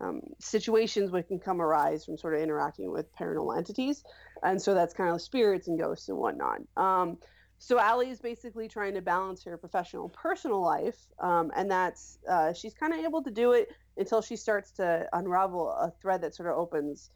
um, 0.00 0.20
situations 0.38 1.10
which 1.10 1.28
can 1.28 1.38
come 1.38 1.60
arise 1.60 2.04
from 2.04 2.18
sort 2.18 2.34
of 2.34 2.40
interacting 2.42 2.90
with 2.90 3.14
paranormal 3.16 3.56
entities. 3.56 4.04
And 4.42 4.60
so 4.60 4.74
that's 4.74 4.94
kind 4.94 5.14
of 5.14 5.22
spirits 5.22 5.68
and 5.68 5.78
ghosts 5.78 6.08
and 6.08 6.18
whatnot. 6.18 6.60
Um, 6.76 7.18
so 7.58 7.78
Ali 7.78 8.10
is 8.10 8.20
basically 8.20 8.68
trying 8.68 8.94
to 8.94 9.00
balance 9.00 9.42
her 9.44 9.56
professional 9.56 10.08
personal 10.10 10.60
life, 10.60 11.06
um, 11.20 11.50
and 11.56 11.70
that's 11.70 12.18
uh, 12.28 12.52
she's 12.52 12.74
kind 12.74 12.92
of 12.92 13.00
able 13.00 13.22
to 13.22 13.30
do 13.30 13.52
it 13.52 13.68
until 13.96 14.20
she 14.20 14.36
starts 14.36 14.70
to 14.72 15.08
unravel 15.14 15.70
a 15.70 15.92
thread 16.00 16.20
that 16.20 16.34
sort 16.34 16.50
of 16.50 16.58
opens 16.58 17.10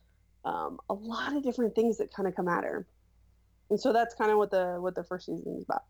um, 0.45 0.79
a 0.89 0.95
lot 0.95 1.37
of 1.37 1.43
different 1.43 1.75
things 1.75 1.99
that 1.99 2.13
kind 2.13 2.27
of 2.27 2.35
come 2.35 2.49
at 2.49 2.65
her, 2.65 2.87
and 3.69 3.79
so 3.79 3.93
that's 3.93 4.15
kind 4.15 4.31
of 4.31 4.39
what 4.39 4.51
the 4.51 4.77
what 4.81 4.95
the 4.95 5.05
first 5.05 5.27
season 5.27 5.57
is 5.57 5.65
about. 5.65 5.85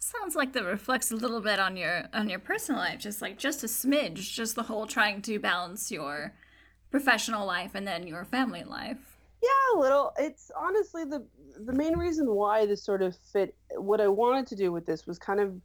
Sounds 0.00 0.34
like 0.34 0.54
that 0.54 0.64
reflects 0.64 1.10
a 1.10 1.16
little 1.16 1.40
bit 1.40 1.60
on 1.60 1.76
your 1.76 2.08
on 2.12 2.28
your 2.28 2.40
personal 2.40 2.80
life, 2.80 2.98
just 2.98 3.22
like 3.22 3.38
just 3.38 3.62
a 3.62 3.68
smidge, 3.68 4.34
just 4.34 4.56
the 4.56 4.64
whole 4.64 4.86
trying 4.86 5.22
to 5.22 5.38
balance 5.38 5.92
your 5.92 6.34
professional 6.90 7.46
life 7.46 7.72
and 7.74 7.86
then 7.86 8.06
your 8.06 8.24
family 8.24 8.64
life. 8.64 9.09
Yeah, 9.42 9.48
a 9.74 9.78
little. 9.78 10.12
It's 10.18 10.50
honestly 10.56 11.04
the 11.04 11.26
the 11.64 11.72
main 11.72 11.96
reason 11.96 12.34
why 12.34 12.66
this 12.66 12.84
sort 12.84 13.02
of 13.02 13.16
fit 13.32 13.56
what 13.76 14.00
I 14.00 14.08
wanted 14.08 14.46
to 14.48 14.56
do 14.56 14.72
with 14.72 14.86
this 14.86 15.06
was 15.06 15.18
kind 15.18 15.40
of 15.40 15.60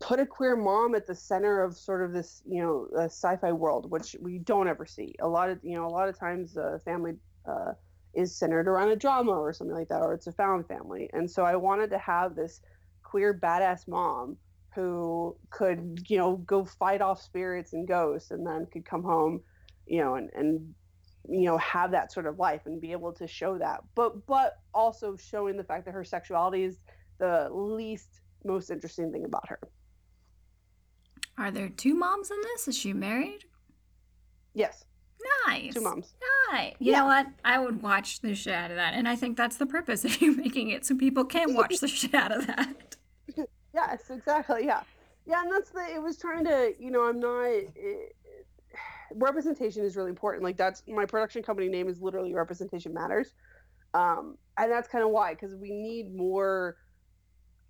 put 0.00 0.20
a 0.20 0.26
queer 0.26 0.56
mom 0.56 0.94
at 0.94 1.06
the 1.06 1.14
center 1.14 1.62
of 1.62 1.76
sort 1.76 2.02
of 2.02 2.12
this, 2.12 2.42
you 2.46 2.62
know, 2.62 2.88
sci-fi 3.06 3.52
world, 3.52 3.90
which 3.90 4.16
we 4.20 4.38
don't 4.38 4.68
ever 4.68 4.86
see. 4.86 5.14
A 5.20 5.28
lot 5.28 5.50
of, 5.50 5.58
you 5.62 5.74
know, 5.76 5.86
a 5.86 5.88
lot 5.88 6.08
of 6.08 6.18
times 6.18 6.54
the 6.54 6.80
family 6.84 7.12
uh, 7.46 7.72
is 8.14 8.36
centered 8.38 8.68
around 8.68 8.90
a 8.90 8.96
drama 8.96 9.32
or 9.32 9.52
something 9.52 9.76
like 9.76 9.88
that, 9.88 10.02
or 10.02 10.14
it's 10.14 10.26
a 10.26 10.32
found 10.32 10.66
family. 10.66 11.08
And 11.12 11.30
so 11.30 11.44
I 11.44 11.56
wanted 11.56 11.90
to 11.90 11.98
have 11.98 12.34
this 12.34 12.60
queer 13.02 13.38
badass 13.38 13.86
mom 13.88 14.36
who 14.74 15.36
could, 15.50 16.04
you 16.08 16.18
know, 16.18 16.36
go 16.38 16.64
fight 16.64 17.00
off 17.00 17.20
spirits 17.22 17.72
and 17.72 17.88
ghosts, 17.88 18.30
and 18.30 18.46
then 18.46 18.66
could 18.72 18.84
come 18.84 19.02
home, 19.02 19.40
you 19.86 20.00
know, 20.00 20.14
and 20.14 20.30
and 20.34 20.74
you 21.28 21.44
know 21.44 21.58
have 21.58 21.90
that 21.90 22.12
sort 22.12 22.26
of 22.26 22.38
life 22.38 22.62
and 22.66 22.80
be 22.80 22.92
able 22.92 23.12
to 23.12 23.26
show 23.26 23.58
that. 23.58 23.80
But 23.94 24.26
but 24.26 24.58
also 24.74 25.16
showing 25.16 25.56
the 25.56 25.64
fact 25.64 25.84
that 25.86 25.94
her 25.94 26.04
sexuality 26.04 26.64
is 26.64 26.78
the 27.18 27.48
least 27.50 28.20
most 28.44 28.70
interesting 28.70 29.12
thing 29.12 29.24
about 29.24 29.48
her. 29.48 29.58
Are 31.38 31.50
there 31.50 31.68
two 31.68 31.94
moms 31.94 32.30
in 32.30 32.40
this? 32.42 32.68
Is 32.68 32.76
she 32.76 32.92
married? 32.92 33.44
Yes. 34.54 34.84
Nice. 35.46 35.74
Two 35.74 35.80
moms. 35.82 36.14
Nice. 36.52 36.74
You 36.78 36.92
yeah. 36.92 37.00
know 37.00 37.06
what? 37.06 37.26
I 37.44 37.58
would 37.58 37.82
watch 37.82 38.20
the 38.20 38.34
shit 38.34 38.54
out 38.54 38.70
of 38.70 38.76
that. 38.76 38.94
And 38.94 39.08
i 39.08 39.16
think 39.16 39.36
that's 39.36 39.56
the 39.56 39.66
purpose 39.66 40.04
of 40.04 40.20
you 40.22 40.36
making 40.36 40.70
it 40.70 40.86
so 40.86 40.96
people 40.96 41.24
can 41.24 41.54
watch 41.54 41.78
the 41.78 41.88
shit 41.88 42.14
out 42.14 42.32
of 42.32 42.46
that. 42.46 42.96
Yes 43.74 44.08
exactly. 44.08 44.64
Yeah. 44.64 44.80
Yeah 45.26 45.42
and 45.42 45.52
that's 45.52 45.70
the 45.70 45.84
it 45.94 46.02
was 46.02 46.16
trying 46.16 46.44
to 46.44 46.72
you 46.78 46.90
know 46.90 47.02
i'm 47.02 47.20
not 47.20 47.42
it, 47.44 48.16
representation 49.14 49.84
is 49.84 49.96
really 49.96 50.10
important. 50.10 50.42
Like 50.42 50.56
that's 50.56 50.82
my 50.88 51.06
production 51.06 51.42
company 51.42 51.68
name 51.68 51.88
is 51.88 52.00
literally 52.00 52.34
Representation 52.34 52.92
Matters, 52.92 53.32
um, 53.94 54.36
and 54.58 54.70
that's 54.70 54.88
kind 54.88 55.04
of 55.04 55.10
why 55.10 55.34
because 55.34 55.54
we 55.54 55.70
need 55.70 56.14
more. 56.14 56.76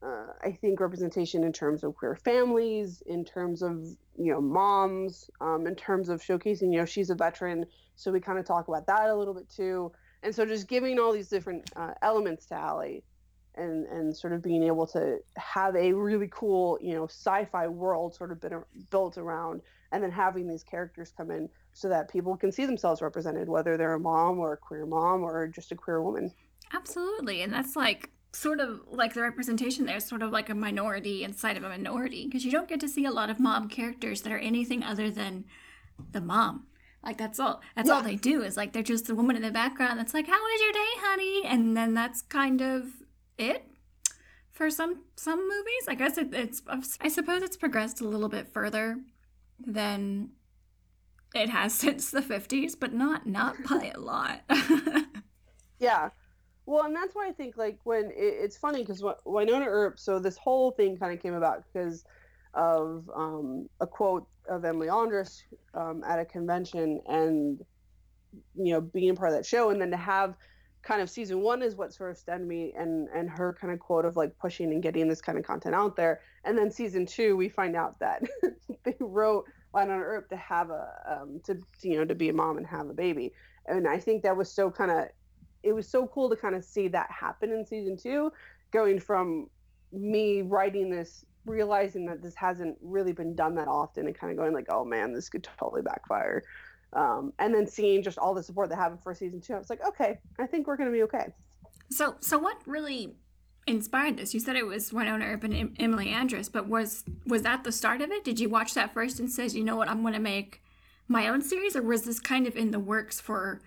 Uh, 0.02 0.26
I 0.42 0.52
think 0.52 0.78
representation 0.78 1.42
in 1.42 1.52
terms 1.52 1.82
of 1.82 1.94
queer 1.94 2.14
families, 2.14 3.02
in 3.06 3.24
terms 3.24 3.62
of 3.62 3.82
you 4.16 4.32
know 4.32 4.40
moms, 4.40 5.30
um, 5.40 5.66
in 5.66 5.74
terms 5.74 6.08
of 6.08 6.20
showcasing. 6.20 6.72
You 6.72 6.80
know, 6.80 6.84
she's 6.84 7.10
a 7.10 7.14
veteran, 7.14 7.64
so 7.94 8.12
we 8.12 8.20
kind 8.20 8.38
of 8.38 8.44
talk 8.44 8.68
about 8.68 8.86
that 8.86 9.08
a 9.08 9.14
little 9.14 9.34
bit 9.34 9.48
too. 9.48 9.92
And 10.22 10.34
so 10.34 10.44
just 10.44 10.68
giving 10.68 10.98
all 10.98 11.12
these 11.12 11.28
different 11.28 11.70
uh, 11.76 11.92
elements 12.02 12.46
to 12.46 12.58
Ali, 12.58 13.04
and 13.56 13.86
and 13.86 14.16
sort 14.16 14.32
of 14.32 14.42
being 14.42 14.62
able 14.62 14.86
to 14.88 15.18
have 15.36 15.74
a 15.76 15.92
really 15.92 16.28
cool 16.30 16.78
you 16.82 16.94
know 16.94 17.04
sci-fi 17.04 17.66
world 17.66 18.14
sort 18.14 18.32
of 18.32 18.40
been 18.40 18.62
built 18.90 19.18
around 19.18 19.62
and 19.92 20.02
then 20.02 20.10
having 20.10 20.48
these 20.48 20.62
characters 20.62 21.12
come 21.16 21.30
in 21.30 21.48
so 21.72 21.88
that 21.88 22.10
people 22.10 22.36
can 22.36 22.50
see 22.50 22.66
themselves 22.66 23.02
represented, 23.02 23.48
whether 23.48 23.76
they're 23.76 23.94
a 23.94 24.00
mom 24.00 24.38
or 24.38 24.54
a 24.54 24.56
queer 24.56 24.86
mom 24.86 25.22
or 25.22 25.46
just 25.46 25.72
a 25.72 25.76
queer 25.76 26.02
woman. 26.02 26.32
Absolutely. 26.72 27.42
And 27.42 27.52
that's 27.52 27.76
like 27.76 28.10
sort 28.32 28.60
of 28.60 28.80
like 28.90 29.14
the 29.14 29.22
representation 29.22 29.86
there 29.86 29.96
is 29.96 30.06
sort 30.06 30.22
of 30.22 30.30
like 30.30 30.50
a 30.50 30.54
minority 30.54 31.24
inside 31.24 31.56
of 31.56 31.64
a 31.64 31.68
minority 31.68 32.26
because 32.26 32.44
you 32.44 32.50
don't 32.50 32.68
get 32.68 32.80
to 32.80 32.88
see 32.88 33.04
a 33.04 33.10
lot 33.10 33.30
of 33.30 33.40
mom 33.40 33.68
characters 33.68 34.22
that 34.22 34.32
are 34.32 34.38
anything 34.38 34.82
other 34.82 35.10
than 35.10 35.44
the 36.12 36.20
mom. 36.20 36.66
Like 37.02 37.18
that's 37.18 37.38
all 37.38 37.62
that's 37.74 37.88
yeah. 37.88 37.94
all 37.94 38.02
they 38.02 38.16
do 38.16 38.42
is 38.42 38.56
like 38.56 38.72
they're 38.72 38.82
just 38.82 39.06
the 39.06 39.14
woman 39.14 39.36
in 39.36 39.42
the 39.42 39.50
background 39.50 39.98
that's 39.98 40.12
like, 40.12 40.26
How 40.26 40.40
was 40.40 40.60
your 40.60 40.72
day, 40.72 40.92
honey? 40.96 41.42
And 41.46 41.76
then 41.76 41.94
that's 41.94 42.20
kind 42.22 42.60
of 42.60 42.88
it 43.38 43.64
for 44.50 44.70
some 44.70 45.02
some 45.14 45.38
movies. 45.38 45.86
I 45.88 45.94
guess 45.94 46.18
it, 46.18 46.34
it's 46.34 46.62
I 47.00 47.08
suppose 47.08 47.42
it's 47.42 47.56
progressed 47.56 48.00
a 48.00 48.08
little 48.08 48.28
bit 48.28 48.48
further 48.48 48.98
than 49.64 50.30
it 51.34 51.48
has 51.48 51.74
since 51.84 52.10
the 52.10 52.20
50s, 52.20 52.74
but 52.78 52.92
not 52.92 53.26
not 53.26 53.56
by 53.68 53.92
a 53.94 54.00
lot. 54.00 54.40
yeah. 55.78 56.10
Well, 56.64 56.84
and 56.84 56.96
that's 56.96 57.14
why 57.14 57.28
I 57.28 57.32
think 57.32 57.56
like 57.56 57.78
when 57.84 58.06
it, 58.06 58.14
it's 58.16 58.56
funny 58.56 58.82
because 58.82 59.02
Wynonna 59.02 59.66
Earp. 59.66 59.98
So 59.98 60.18
this 60.18 60.36
whole 60.36 60.72
thing 60.72 60.96
kind 60.96 61.12
of 61.12 61.22
came 61.22 61.34
about 61.34 61.62
because 61.72 62.04
of 62.54 63.08
um, 63.14 63.68
a 63.80 63.86
quote 63.86 64.26
of 64.48 64.64
Emily 64.64 64.88
Andras 64.88 65.44
um, 65.74 66.02
at 66.04 66.18
a 66.18 66.24
convention, 66.24 67.00
and 67.06 67.60
you 68.56 68.72
know 68.72 68.80
being 68.80 69.14
part 69.14 69.30
of 69.30 69.36
that 69.36 69.46
show, 69.46 69.70
and 69.70 69.80
then 69.80 69.90
to 69.92 69.96
have 69.96 70.34
kind 70.86 71.02
of 71.02 71.10
season 71.10 71.40
one 71.40 71.62
is 71.62 71.74
what 71.74 71.92
sort 71.92 72.10
of 72.10 72.16
stemmed 72.16 72.46
me 72.46 72.72
and 72.78 73.08
and 73.14 73.28
her 73.28 73.56
kind 73.60 73.72
of 73.72 73.80
quote 73.80 74.04
of 74.04 74.16
like 74.16 74.36
pushing 74.38 74.72
and 74.72 74.82
getting 74.82 75.08
this 75.08 75.20
kind 75.20 75.36
of 75.36 75.44
content 75.44 75.74
out 75.74 75.96
there 75.96 76.20
and 76.44 76.56
then 76.56 76.70
season 76.70 77.04
two 77.04 77.36
we 77.36 77.48
find 77.48 77.74
out 77.74 77.98
that 77.98 78.22
they 78.84 78.94
wrote 79.00 79.44
Wynonna 79.74 80.00
Earp 80.00 80.28
to 80.30 80.36
have 80.36 80.70
a 80.70 80.88
um, 81.20 81.40
to 81.44 81.58
you 81.82 81.96
know 81.96 82.04
to 82.04 82.14
be 82.14 82.28
a 82.28 82.32
mom 82.32 82.56
and 82.56 82.66
have 82.66 82.88
a 82.88 82.94
baby 82.94 83.32
and 83.66 83.88
i 83.88 83.98
think 83.98 84.22
that 84.22 84.36
was 84.36 84.50
so 84.50 84.70
kind 84.70 84.92
of 84.92 85.06
it 85.66 85.74
was 85.74 85.88
so 85.88 86.06
cool 86.06 86.30
to 86.30 86.36
kind 86.36 86.54
of 86.54 86.64
see 86.64 86.88
that 86.88 87.10
happen 87.10 87.50
in 87.50 87.66
season 87.66 87.96
two, 87.96 88.32
going 88.70 89.00
from 89.00 89.48
me 89.92 90.42
writing 90.42 90.90
this, 90.90 91.24
realizing 91.44 92.06
that 92.06 92.22
this 92.22 92.34
hasn't 92.36 92.76
really 92.80 93.12
been 93.12 93.34
done 93.34 93.56
that 93.56 93.66
often, 93.66 94.06
and 94.06 94.16
kind 94.16 94.30
of 94.30 94.38
going 94.38 94.54
like, 94.54 94.66
oh 94.70 94.84
man, 94.84 95.12
this 95.12 95.28
could 95.28 95.42
totally 95.42 95.82
backfire. 95.82 96.44
Um, 96.92 97.32
and 97.38 97.54
then 97.54 97.66
seeing 97.66 98.02
just 98.02 98.18
all 98.18 98.34
the 98.34 98.42
support 98.42 98.70
that 98.70 98.76
happened 98.76 99.02
for 99.02 99.14
season 99.14 99.40
two, 99.40 99.54
I 99.54 99.58
was 99.58 99.70
like, 99.70 99.84
okay, 99.86 100.18
I 100.38 100.46
think 100.46 100.66
we're 100.66 100.76
gonna 100.76 100.90
be 100.90 101.02
okay. 101.02 101.26
So, 101.90 102.16
so 102.20 102.38
what 102.38 102.56
really 102.66 103.14
inspired 103.66 104.16
this? 104.16 104.32
You 104.32 104.40
said 104.40 104.56
it 104.56 104.66
was 104.66 104.90
Wynonna 104.90 105.26
Earp 105.26 105.44
and 105.44 105.76
Emily 105.78 106.10
Andras, 106.10 106.48
but 106.48 106.68
was 106.68 107.04
was 107.26 107.42
that 107.42 107.64
the 107.64 107.72
start 107.72 108.00
of 108.00 108.10
it? 108.10 108.24
Did 108.24 108.40
you 108.40 108.48
watch 108.48 108.74
that 108.74 108.94
first 108.94 109.20
and 109.20 109.30
says, 109.30 109.54
you 109.54 109.64
know 109.64 109.76
what, 109.76 109.88
I'm 109.88 110.02
gonna 110.02 110.20
make 110.20 110.62
my 111.08 111.28
own 111.28 111.42
series, 111.42 111.76
or 111.76 111.82
was 111.82 112.02
this 112.02 112.18
kind 112.18 112.46
of 112.46 112.56
in 112.56 112.70
the 112.70 112.80
works 112.80 113.20
for 113.20 113.60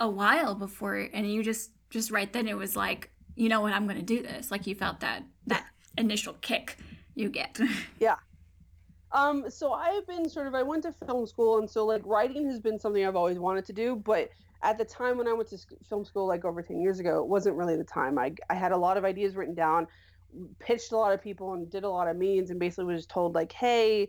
a 0.00 0.08
while 0.08 0.54
before 0.54 1.08
and 1.12 1.30
you 1.30 1.42
just 1.42 1.70
just 1.90 2.10
right 2.10 2.32
then 2.32 2.48
it 2.48 2.56
was 2.56 2.74
like 2.74 3.10
you 3.36 3.48
know 3.48 3.60
what 3.60 3.74
i'm 3.74 3.86
going 3.86 3.98
to 3.98 4.02
do 4.02 4.22
this 4.22 4.50
like 4.50 4.66
you 4.66 4.74
felt 4.74 5.00
that 5.00 5.22
that 5.46 5.66
initial 5.98 6.32
kick 6.40 6.78
you 7.14 7.28
get 7.28 7.60
yeah 8.00 8.16
um 9.12 9.44
so 9.48 9.72
i've 9.72 10.06
been 10.06 10.28
sort 10.28 10.46
of 10.46 10.54
i 10.54 10.62
went 10.62 10.82
to 10.82 10.92
film 11.06 11.26
school 11.26 11.58
and 11.58 11.68
so 11.68 11.84
like 11.84 12.02
writing 12.04 12.48
has 12.48 12.60
been 12.60 12.78
something 12.78 13.04
i've 13.04 13.16
always 13.16 13.38
wanted 13.38 13.64
to 13.64 13.72
do 13.72 13.96
but 13.96 14.28
at 14.62 14.78
the 14.78 14.84
time 14.84 15.18
when 15.18 15.26
i 15.26 15.32
went 15.32 15.48
to 15.48 15.58
film 15.88 16.04
school 16.04 16.26
like 16.26 16.44
over 16.44 16.62
10 16.62 16.80
years 16.80 17.00
ago 17.00 17.20
it 17.20 17.26
wasn't 17.26 17.54
really 17.54 17.76
the 17.76 17.84
time 17.84 18.18
i, 18.18 18.32
I 18.48 18.54
had 18.54 18.72
a 18.72 18.76
lot 18.76 18.96
of 18.96 19.04
ideas 19.04 19.34
written 19.34 19.54
down 19.54 19.86
pitched 20.60 20.92
a 20.92 20.96
lot 20.96 21.12
of 21.12 21.20
people 21.20 21.54
and 21.54 21.68
did 21.70 21.84
a 21.84 21.90
lot 21.90 22.06
of 22.06 22.16
meetings 22.16 22.50
and 22.50 22.60
basically 22.60 22.94
was 22.94 23.06
told 23.06 23.34
like 23.34 23.52
hey 23.52 24.08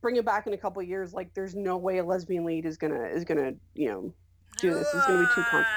bring 0.00 0.16
it 0.16 0.24
back 0.24 0.46
in 0.46 0.52
a 0.52 0.58
couple 0.58 0.82
years 0.82 1.14
like 1.14 1.32
there's 1.34 1.54
no 1.54 1.76
way 1.76 1.98
a 1.98 2.04
lesbian 2.04 2.44
lead 2.44 2.66
is 2.66 2.76
gonna 2.76 3.04
is 3.04 3.24
gonna 3.24 3.52
you 3.74 3.88
know 3.88 4.12
do 4.58 4.74
this. 4.74 4.86
It's 4.92 5.06
going 5.06 5.20
to 5.20 5.26
be 5.26 5.32
too 5.34 5.42
controversial. 5.50 5.74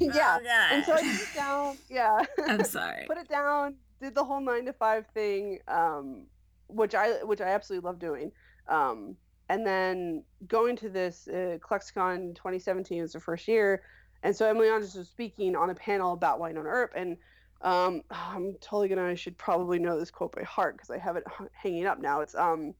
yeah. 0.14 0.38
Oh, 0.40 0.74
and 0.74 0.84
so 0.84 0.92
I 0.92 0.96
put 0.96 1.06
it 1.06 1.34
down. 1.34 1.76
Yeah. 1.88 2.24
I'm 2.46 2.62
sorry. 2.78 3.06
put 3.06 3.18
it 3.18 3.28
down. 3.28 3.74
Did 4.00 4.14
the 4.14 4.24
whole 4.24 4.40
nine 4.40 4.64
to 4.66 4.72
five 4.72 5.06
thing, 5.12 5.58
um, 5.66 6.26
which 6.68 6.94
I 6.94 7.24
which 7.24 7.40
I 7.40 7.48
absolutely 7.48 7.86
love 7.86 7.98
doing. 7.98 8.32
Um, 8.68 9.16
and 9.48 9.66
then 9.66 10.22
going 10.46 10.76
to 10.76 10.88
this 10.90 11.26
uh, 11.28 11.58
ClexCon 11.60 12.34
2017 12.34 13.00
was 13.00 13.12
the 13.12 13.20
first 13.20 13.48
year, 13.48 13.82
and 14.22 14.36
so 14.36 14.46
Emily 14.46 14.68
Andras 14.68 14.94
was 14.94 15.08
speaking 15.08 15.56
on 15.56 15.70
a 15.70 15.74
panel 15.74 16.12
about 16.12 16.38
Wynonna 16.38 16.64
Earp, 16.64 16.92
and 16.94 17.16
um, 17.62 18.02
I'm 18.10 18.54
totally 18.60 18.88
gonna 18.88 19.04
I 19.04 19.14
should 19.14 19.38
probably 19.38 19.78
know 19.78 19.98
this 19.98 20.10
quote 20.10 20.32
by 20.32 20.42
heart 20.42 20.76
because 20.76 20.90
I 20.90 20.98
have 20.98 21.16
it 21.16 21.24
hanging 21.52 21.86
up 21.86 22.00
now. 22.00 22.20
It's 22.20 22.34
um, 22.34 22.74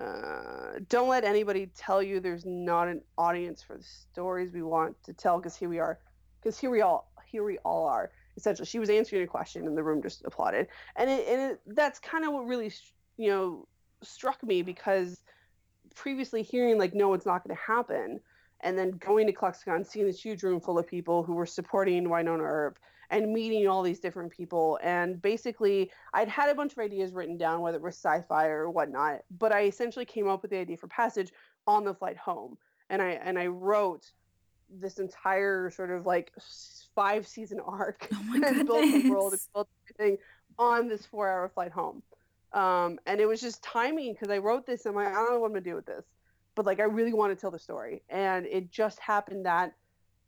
uh, 0.00 0.78
don't 0.88 1.08
let 1.08 1.24
anybody 1.24 1.70
tell 1.76 2.02
you 2.02 2.20
there's 2.20 2.46
not 2.46 2.88
an 2.88 3.02
audience 3.18 3.62
for 3.62 3.76
the 3.76 3.84
stories 3.84 4.52
we 4.52 4.62
want 4.62 4.96
to 5.04 5.12
tell 5.12 5.36
because 5.36 5.56
here 5.56 5.68
we 5.68 5.78
are 5.78 5.98
because 6.40 6.58
here 6.58 6.70
we 6.70 6.80
all 6.80 7.12
here 7.26 7.44
we 7.44 7.58
all 7.58 7.86
are 7.86 8.10
essentially 8.36 8.66
she 8.66 8.78
was 8.78 8.88
answering 8.88 9.22
a 9.22 9.26
question 9.26 9.66
and 9.66 9.76
the 9.76 9.82
room 9.82 10.02
just 10.02 10.24
applauded 10.24 10.66
and 10.96 11.10
it, 11.10 11.28
and 11.28 11.52
it, 11.52 11.60
that's 11.66 11.98
kind 11.98 12.24
of 12.24 12.32
what 12.32 12.46
really 12.46 12.72
you 13.20 13.30
know 13.30 13.68
struck 14.02 14.42
me 14.42 14.62
because 14.62 15.22
previously 15.94 16.42
hearing 16.42 16.78
like 16.78 16.94
no 16.94 17.12
it's 17.12 17.26
not 17.26 17.44
going 17.44 17.54
to 17.54 17.62
happen 17.62 18.20
and 18.62 18.76
then 18.76 18.90
going 18.92 19.26
to 19.26 19.32
ClexCon, 19.32 19.86
seeing 19.86 20.06
this 20.06 20.20
huge 20.20 20.42
room 20.42 20.60
full 20.60 20.78
of 20.78 20.86
people 20.86 21.22
who 21.22 21.34
were 21.34 21.46
supporting 21.46 22.04
Wynonna 22.04 22.40
Earp 22.40 22.78
and 23.10 23.32
meeting 23.32 23.66
all 23.66 23.82
these 23.82 24.00
different 24.00 24.30
people. 24.30 24.78
And 24.82 25.20
basically, 25.20 25.90
I'd 26.12 26.28
had 26.28 26.50
a 26.50 26.54
bunch 26.54 26.72
of 26.72 26.78
ideas 26.78 27.12
written 27.12 27.36
down, 27.36 27.60
whether 27.60 27.78
it 27.78 27.82
was 27.82 27.96
sci-fi 27.96 28.46
or 28.46 28.70
whatnot. 28.70 29.20
But 29.38 29.52
I 29.52 29.64
essentially 29.64 30.04
came 30.04 30.28
up 30.28 30.42
with 30.42 30.50
the 30.50 30.58
idea 30.58 30.76
for 30.76 30.86
Passage 30.88 31.32
on 31.66 31.84
the 31.84 31.94
flight 31.94 32.16
home, 32.16 32.56
and 32.88 33.02
I 33.02 33.10
and 33.10 33.38
I 33.38 33.46
wrote 33.46 34.10
this 34.68 34.98
entire 34.98 35.70
sort 35.70 35.90
of 35.90 36.06
like 36.06 36.32
five 36.94 37.26
season 37.26 37.60
arc 37.60 38.08
oh 38.14 38.34
and 38.46 38.66
built 38.66 38.82
the 38.82 39.10
world 39.10 39.32
and 39.32 39.42
built 39.52 39.68
everything 39.84 40.18
on 40.58 40.88
this 40.88 41.04
four 41.06 41.28
hour 41.28 41.48
flight 41.48 41.72
home. 41.72 42.02
Um, 42.52 42.98
and 43.06 43.20
it 43.20 43.26
was 43.26 43.40
just 43.40 43.62
timing 43.62 44.12
because 44.12 44.30
I 44.30 44.38
wrote 44.38 44.66
this 44.66 44.86
and 44.86 44.96
I'm 44.96 45.04
like, 45.04 45.12
I 45.12 45.16
don't 45.16 45.32
know 45.32 45.40
what 45.40 45.46
I'm 45.46 45.52
gonna 45.52 45.64
do 45.64 45.74
with 45.76 45.86
this, 45.86 46.04
but 46.54 46.66
like 46.66 46.80
I 46.80 46.84
really 46.84 47.12
want 47.12 47.32
to 47.32 47.40
tell 47.40 47.50
the 47.50 47.58
story. 47.58 48.02
And 48.08 48.46
it 48.46 48.70
just 48.70 48.98
happened 48.98 49.46
that 49.46 49.72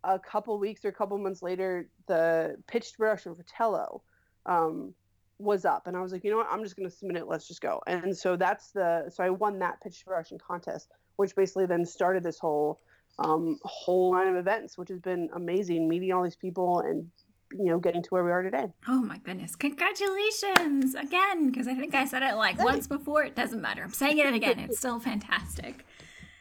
a 0.04 0.18
couple 0.18 0.58
weeks 0.58 0.84
or 0.84 0.88
a 0.88 0.92
couple 0.92 1.16
months 1.18 1.42
later, 1.42 1.88
the 2.06 2.56
pitched 2.66 2.98
production 2.98 3.34
for 3.34 3.44
Tello 3.44 4.02
um, 4.46 4.94
was 5.38 5.64
up, 5.64 5.86
and 5.86 5.96
I 5.96 6.00
was 6.00 6.12
like, 6.12 6.24
you 6.24 6.30
know 6.30 6.38
what, 6.38 6.48
I'm 6.50 6.62
just 6.62 6.76
going 6.76 6.88
to 6.88 6.94
submit 6.94 7.16
it. 7.16 7.26
Let's 7.26 7.48
just 7.48 7.60
go. 7.60 7.80
And 7.86 8.16
so 8.16 8.36
that's 8.36 8.70
the 8.70 9.10
so 9.10 9.24
I 9.24 9.30
won 9.30 9.58
that 9.60 9.80
pitched 9.82 10.04
production 10.04 10.38
contest, 10.38 10.88
which 11.16 11.34
basically 11.34 11.66
then 11.66 11.84
started 11.84 12.22
this 12.22 12.38
whole 12.38 12.80
um, 13.18 13.58
whole 13.64 14.12
line 14.12 14.28
of 14.28 14.36
events, 14.36 14.78
which 14.78 14.88
has 14.88 15.00
been 15.00 15.28
amazing, 15.34 15.88
meeting 15.88 16.12
all 16.12 16.22
these 16.22 16.36
people 16.36 16.80
and 16.80 17.10
you 17.58 17.66
know 17.66 17.78
getting 17.78 18.02
to 18.02 18.08
where 18.10 18.24
we 18.24 18.30
are 18.30 18.42
today. 18.42 18.72
Oh 18.88 19.02
my 19.02 19.18
goodness! 19.18 19.56
Congratulations 19.56 20.94
again, 20.94 21.50
because 21.50 21.68
I 21.68 21.74
think 21.74 21.94
I 21.94 22.04
said 22.04 22.22
it 22.22 22.34
like 22.34 22.62
once 22.62 22.86
before. 22.86 23.24
It 23.24 23.36
doesn't 23.36 23.60
matter. 23.60 23.82
I'm 23.82 23.92
saying 23.92 24.18
it 24.18 24.34
again. 24.34 24.58
It's 24.58 24.78
still 24.78 25.00
fantastic. 25.00 25.84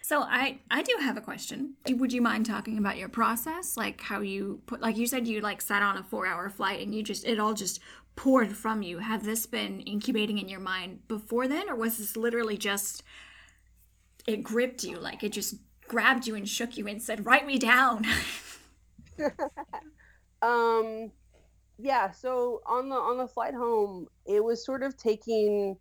So 0.02 0.22
I 0.22 0.60
I 0.70 0.82
do 0.82 0.96
have 1.00 1.18
a 1.18 1.22
question. 1.22 1.76
Would 1.88 2.12
you 2.12 2.22
mind 2.22 2.46
talking 2.46 2.78
about 2.78 2.98
your 2.98 3.10
process, 3.10 3.78
like 3.78 4.02
how 4.02 4.20
you 4.22 4.62
put, 4.66 4.82
like 4.82 4.98
you 4.98 5.08
said, 5.08 5.28
you 5.28 5.42
like 5.42 5.62
sat 5.62 5.82
on 5.82 5.98
a 5.98 6.04
four 6.04 6.26
hour 6.26 6.50
flight 6.50 6.82
and 6.82 6.94
you 6.94 7.04
just 7.04 7.26
it 7.26 7.40
all 7.40 7.54
just 7.54 7.80
poured 8.16 8.56
from 8.56 8.82
you. 8.82 8.98
Have 8.98 9.24
this 9.24 9.46
been 9.46 9.82
incubating 9.82 10.38
in 10.38 10.50
your 10.50 10.60
mind 10.60 11.08
before 11.08 11.48
then, 11.48 11.70
or 11.70 11.76
was 11.76 11.98
this 11.98 12.18
literally 12.18 12.58
just 12.58 13.04
it 14.28 14.44
gripped 14.44 14.84
you, 14.84 14.98
like 14.98 15.24
it 15.24 15.32
just 15.32 15.56
grabbed 15.88 16.28
you 16.28 16.36
and 16.36 16.48
shook 16.48 16.78
you 16.78 16.88
and 16.88 17.02
said, 17.02 17.26
"Write 17.26 17.46
me 17.46 17.58
down." 17.58 18.06
um, 20.42 21.12
yeah. 21.78 22.12
So 22.12 22.62
on 22.66 22.90
the 22.90 22.96
on 22.96 23.18
the 23.18 23.28
flight 23.28 23.54
home, 23.54 24.08
it 24.26 24.44
was 24.44 24.66
sort 24.66 24.84
of 24.84 24.98
taking 24.98 25.78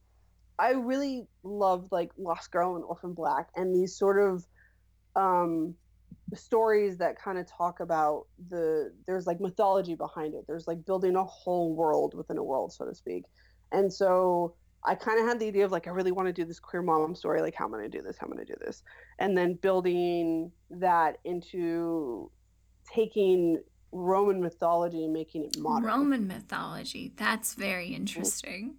I 0.59 0.73
really 0.73 1.27
loved 1.43 1.91
like 1.91 2.11
Lost 2.19 2.51
Girl 2.51 2.77
and 2.77 2.85
Orphan 2.85 3.15
Black 3.15 3.49
and 3.57 3.75
these 3.75 3.97
sort 3.97 4.21
of 4.21 4.47
um, 5.17 5.75
stories 6.35 6.99
that 6.99 7.21
kind 7.21 7.39
of 7.39 7.47
talk 7.47 7.81
about 7.81 8.27
the 8.51 8.93
there's 9.07 9.27
like 9.27 9.41
mythology 9.41 9.95
behind 9.95 10.35
it. 10.35 10.45
There's 10.47 10.67
like 10.67 10.85
building 10.85 11.17
a 11.17 11.25
whole 11.25 11.75
world 11.75 12.15
within 12.15 12.37
a 12.37 12.45
world, 12.45 12.73
so 12.73 12.85
to 12.85 12.95
speak. 12.95 13.25
And 13.73 13.91
so 13.91 14.55
I 14.85 14.95
kind 14.95 15.19
of 15.21 15.27
had 15.27 15.39
the 15.39 15.47
idea 15.47 15.65
of 15.65 15.73
like 15.73 15.87
I 15.87 15.91
really 15.91 16.13
want 16.13 16.27
to 16.29 16.33
do 16.33 16.45
this 16.45 16.61
queer 16.61 16.83
mom 16.83 17.15
story. 17.15 17.41
Like 17.41 17.55
how 17.55 17.65
am 17.65 17.75
I 17.75 17.79
going 17.79 17.91
to 17.91 17.99
do 17.99 18.03
this? 18.05 18.19
How 18.19 18.27
am 18.27 18.35
I 18.35 18.37
going 18.37 18.47
to 18.47 18.53
do 18.53 18.59
this? 18.65 18.83
And 19.19 19.37
then 19.37 19.55
building 19.55 20.53
that 20.71 21.19
into 21.25 22.31
taking 22.93 23.63
Roman 23.93 24.41
mythology 24.41 25.05
and 25.05 25.13
making 25.13 25.45
it 25.45 25.59
modern. 25.59 25.85
Roman 25.85 26.27
mythology. 26.27 27.13
That's 27.17 27.55
very 27.55 27.89
interesting 27.89 28.77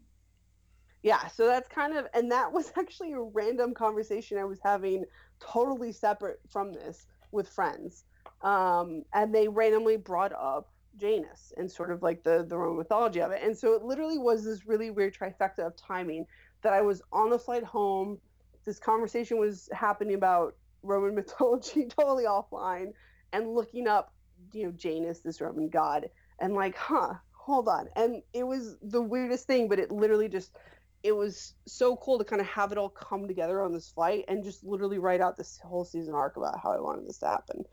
yeah 1.04 1.26
so 1.26 1.48
that's 1.48 1.68
kind 1.68 1.98
of 1.98 2.06
and 2.14 2.32
that 2.32 2.54
was 2.54 2.72
actually 2.78 3.12
a 3.12 3.20
random 3.20 3.74
conversation 3.74 4.38
i 4.38 4.44
was 4.44 4.60
having 4.64 5.04
totally 5.40 5.92
separate 5.92 6.40
from 6.48 6.72
this 6.72 7.08
with 7.32 7.50
friends 7.50 8.04
um, 8.44 9.04
and 9.16 9.34
they 9.34 9.48
randomly 9.48 9.98
brought 9.98 10.32
up 10.32 10.70
janus 10.98 11.52
and 11.58 11.72
sort 11.72 11.90
of 11.90 12.04
like 12.04 12.24
the 12.24 12.46
the 12.48 12.56
roman 12.56 12.78
mythology 12.78 13.20
of 13.20 13.32
it 13.32 13.42
and 13.42 13.58
so 13.58 13.74
it 13.74 13.82
literally 13.82 14.20
was 14.20 14.46
this 14.46 14.68
really 14.68 14.92
weird 14.92 15.12
trifecta 15.12 15.66
of 15.66 15.76
timing 15.76 16.24
that 16.62 16.74
I 16.74 16.82
was 16.82 17.02
on 17.12 17.30
the 17.30 17.40
flight 17.40 17.64
home. 17.64 18.20
This 18.66 18.80
conversation 18.80 19.40
was 19.40 19.70
happening 19.74 20.16
about 20.16 20.56
Roman 20.84 21.16
mythology 21.16 21.88
totally 21.88 22.26
offline 22.26 22.94
and 23.34 23.54
looking 23.54 23.88
up, 23.88 24.14
you 24.54 24.66
know, 24.66 24.72
Janus, 24.72 25.20
this 25.20 25.42
Roman 25.42 25.70
god, 25.70 26.10
and 26.40 26.54
like, 26.54 26.76
huh, 26.76 27.14
hold 27.32 27.68
on. 27.68 27.88
And 27.96 28.22
it 28.34 28.44
was 28.44 28.78
the 28.82 29.02
weirdest 29.02 29.48
thing, 29.48 29.68
but 29.68 29.80
it 29.80 29.92
literally 29.92 30.30
just 30.30 30.58
it 31.04 31.16
was 31.16 31.56
so 31.66 31.96
cool 31.96 32.20
to 32.20 32.24
kind 32.24 32.42
of 32.42 32.48
have 32.48 32.72
it 32.72 32.78
all 32.78 32.90
come 32.90 33.28
together 33.28 33.62
on 33.64 33.74
this 33.74 33.90
flight 33.90 34.24
and 34.28 34.44
just 34.44 34.64
literally 34.64 35.00
write 35.00 35.22
out 35.22 35.36
this 35.36 35.60
whole 35.64 35.84
season 35.84 36.14
arc 36.14 36.38
about 36.38 36.60
how 36.62 36.72
I 36.72 36.80
wanted 36.80 37.08
this 37.08 37.18
to 37.20 37.28
happen. 37.28 37.64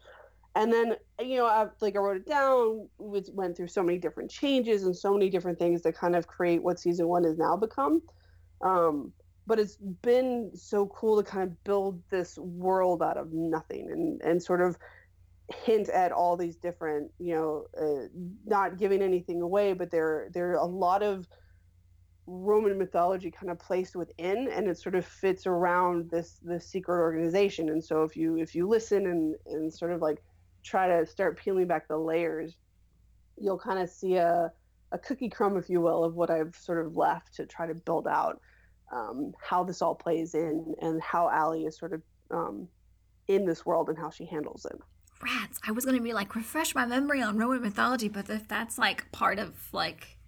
And 0.54 0.73
then, 0.73 0.97
you 1.20 1.37
know, 1.37 1.47
I, 1.47 1.66
like 1.80 1.94
I 1.94 1.99
wrote 1.99 2.16
it 2.16 2.26
down, 2.26 2.88
went 2.99 3.56
through 3.56 3.68
so 3.68 3.82
many 3.82 3.99
different 3.99 4.30
changes 4.30 4.85
and 4.85 4.97
so 4.97 5.12
many 5.12 5.28
different 5.28 5.58
things 5.58 5.82
that 5.82 5.94
kind 5.94 6.16
of 6.16 6.26
create 6.26 6.62
what 6.62 6.80
season 6.80 7.06
one 7.06 7.25
has 7.25 7.37
now 7.37 7.56
become. 7.56 8.02
Um, 8.62 9.12
but 9.47 9.58
it's 9.58 9.76
been 9.76 10.50
so 10.54 10.87
cool 10.87 11.23
to 11.23 11.30
kind 11.30 11.44
of 11.44 11.64
build 11.64 12.02
this 12.11 12.38
world 12.38 13.02
out 13.02 13.16
of 13.16 13.32
nothing 13.32 13.90
and, 13.90 14.20
and 14.23 14.42
sort 14.42 14.61
of 14.61 14.76
hint 15.50 15.88
at 15.88 16.12
all 16.12 16.37
these 16.37 16.57
different, 16.57 17.11
you 17.19 17.35
know, 17.35 17.67
uh, 17.81 18.09
not 18.45 18.76
giving 18.76 19.02
anything 19.02 19.40
away, 19.43 19.73
but 19.73 19.90
there 19.90 20.28
there 20.33 20.50
are 20.50 20.57
a 20.57 20.64
lot 20.64 21.02
of 21.02 21.26
Roman 22.26 22.76
mythology 22.76 23.31
kind 23.31 23.50
of 23.50 23.59
placed 23.59 23.97
within, 23.97 24.49
and 24.49 24.69
it 24.69 24.78
sort 24.78 24.95
of 24.95 25.07
fits 25.07 25.47
around 25.47 26.11
this 26.11 26.38
this 26.43 26.67
secret 26.67 26.99
organization. 26.99 27.71
And 27.71 27.83
so 27.83 28.02
if 28.02 28.17
you 28.17 28.37
if 28.37 28.55
you 28.55 28.69
listen 28.69 29.07
and 29.07 29.35
and 29.47 29.73
sort 29.73 29.93
of 29.93 30.02
like 30.02 30.23
try 30.62 30.87
to 30.88 31.07
start 31.07 31.38
peeling 31.38 31.67
back 31.67 31.88
the 31.88 31.97
layers, 31.97 32.59
you'll 33.38 33.59
kind 33.59 33.78
of 33.78 33.88
see 33.88 34.17
a 34.17 34.52
a 34.93 34.99
cookie 34.99 35.31
crumb, 35.31 35.57
if 35.57 35.71
you 35.71 35.81
will, 35.81 36.05
of 36.05 36.14
what 36.14 36.31
I've 36.31 36.57
sort 36.57 36.85
of 36.85 36.97
left 36.97 37.35
to 37.35 37.47
try 37.47 37.67
to 37.67 37.75
build 37.75 38.07
out 38.07 38.40
um, 38.93 39.33
how 39.43 39.64
this 39.64 39.83
all 39.83 39.95
plays 39.95 40.35
in 40.35 40.75
and 40.81 41.00
how 41.02 41.28
Allie 41.28 41.64
is 41.64 41.78
sort 41.78 41.93
of 41.93 42.02
um, 42.31 42.69
in 43.28 43.45
this 43.47 43.64
world 43.67 43.88
and 43.88 43.99
how 43.99 44.11
she 44.11 44.25
handles 44.25 44.67
it 44.67 44.78
rats. 45.22 45.58
I 45.66 45.72
was 45.72 45.84
gonna 45.84 46.00
be 46.00 46.12
like 46.12 46.34
refresh 46.34 46.75
my 46.75 46.87
memory 46.87 47.22
on 47.22 47.38
Roman 47.38 47.62
mythology, 47.62 48.08
but 48.08 48.28
if 48.30 48.48
that's 48.48 48.78
like 48.78 49.10
part 49.12 49.38
of 49.38 49.54
like 49.72 50.18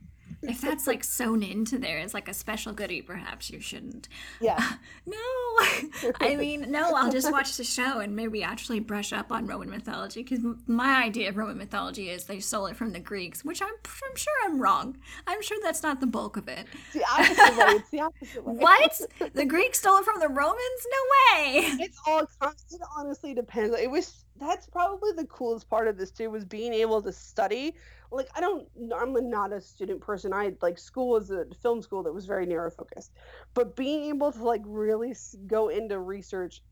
if 0.42 0.60
that's 0.60 0.86
like 0.86 1.04
sewn 1.04 1.42
into 1.42 1.78
there 1.78 1.98
as 1.98 2.14
like 2.14 2.28
a 2.28 2.34
special 2.34 2.72
goodie, 2.72 3.02
perhaps 3.02 3.50
you 3.50 3.60
shouldn't. 3.60 4.08
Yeah. 4.40 4.58
no, 5.06 5.16
I 6.20 6.36
mean, 6.36 6.70
no. 6.70 6.94
I'll 6.94 7.12
just 7.12 7.30
watch 7.30 7.56
the 7.56 7.64
show 7.64 7.98
and 8.00 8.16
maybe 8.16 8.42
actually 8.42 8.80
brush 8.80 9.12
up 9.12 9.30
on 9.32 9.46
Roman 9.46 9.68
mythology 9.68 10.22
because 10.22 10.40
my 10.66 11.04
idea 11.04 11.28
of 11.28 11.36
Roman 11.36 11.58
mythology 11.58 12.08
is 12.08 12.24
they 12.24 12.40
stole 12.40 12.66
it 12.66 12.76
from 12.76 12.92
the 12.92 13.00
Greeks, 13.00 13.44
which 13.44 13.60
I'm 13.60 13.68
I'm 13.68 14.16
sure 14.16 14.32
I'm 14.44 14.60
wrong. 14.60 14.96
I'm 15.26 15.42
sure 15.42 15.58
that's 15.62 15.82
not 15.82 16.00
the 16.00 16.06
bulk 16.06 16.36
of 16.36 16.48
it. 16.48 16.66
It's 16.94 16.94
the 16.94 17.04
opposite 17.04 17.56
way. 17.56 17.74
It's 17.74 17.90
the 17.90 18.00
opposite 18.00 18.46
way. 18.46 18.54
what? 18.54 19.00
The 19.34 19.44
Greeks 19.44 19.78
stole 19.80 19.98
it 19.98 20.04
from 20.04 20.20
the 20.20 20.28
Romans? 20.28 20.86
No 20.90 21.42
way. 21.42 21.60
It's 21.80 21.98
all. 22.06 22.20
It 22.20 22.80
honestly 22.96 23.34
depends. 23.34 23.78
It 23.78 23.90
was 23.90 24.24
that's 24.40 24.66
probably 24.66 25.12
the 25.12 25.26
coolest 25.26 25.68
part 25.68 25.86
of 25.86 25.96
this 25.98 26.10
too 26.10 26.30
was 26.30 26.44
being 26.44 26.72
able 26.72 27.02
to 27.02 27.12
study. 27.12 27.74
Like 28.10 28.28
i 28.34 28.40
don't 28.40 28.66
i'm 28.96 29.14
not 29.30 29.52
a 29.52 29.60
student 29.60 30.00
person. 30.00 30.32
I 30.32 30.52
like 30.62 30.78
school 30.78 31.10
was 31.10 31.30
a 31.30 31.46
film 31.62 31.82
school 31.82 32.02
that 32.02 32.12
was 32.12 32.26
very 32.26 32.46
narrow 32.46 32.70
focused. 32.70 33.12
But 33.54 33.76
being 33.76 34.08
able 34.08 34.32
to 34.32 34.42
like 34.42 34.62
really 34.64 35.14
go 35.46 35.68
into 35.68 35.98
research 35.98 36.62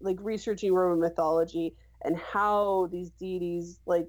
like 0.00 0.16
researching 0.20 0.72
roman 0.72 1.00
mythology 1.00 1.74
and 2.02 2.16
how 2.16 2.88
these 2.90 3.10
deities 3.10 3.80
like 3.84 4.08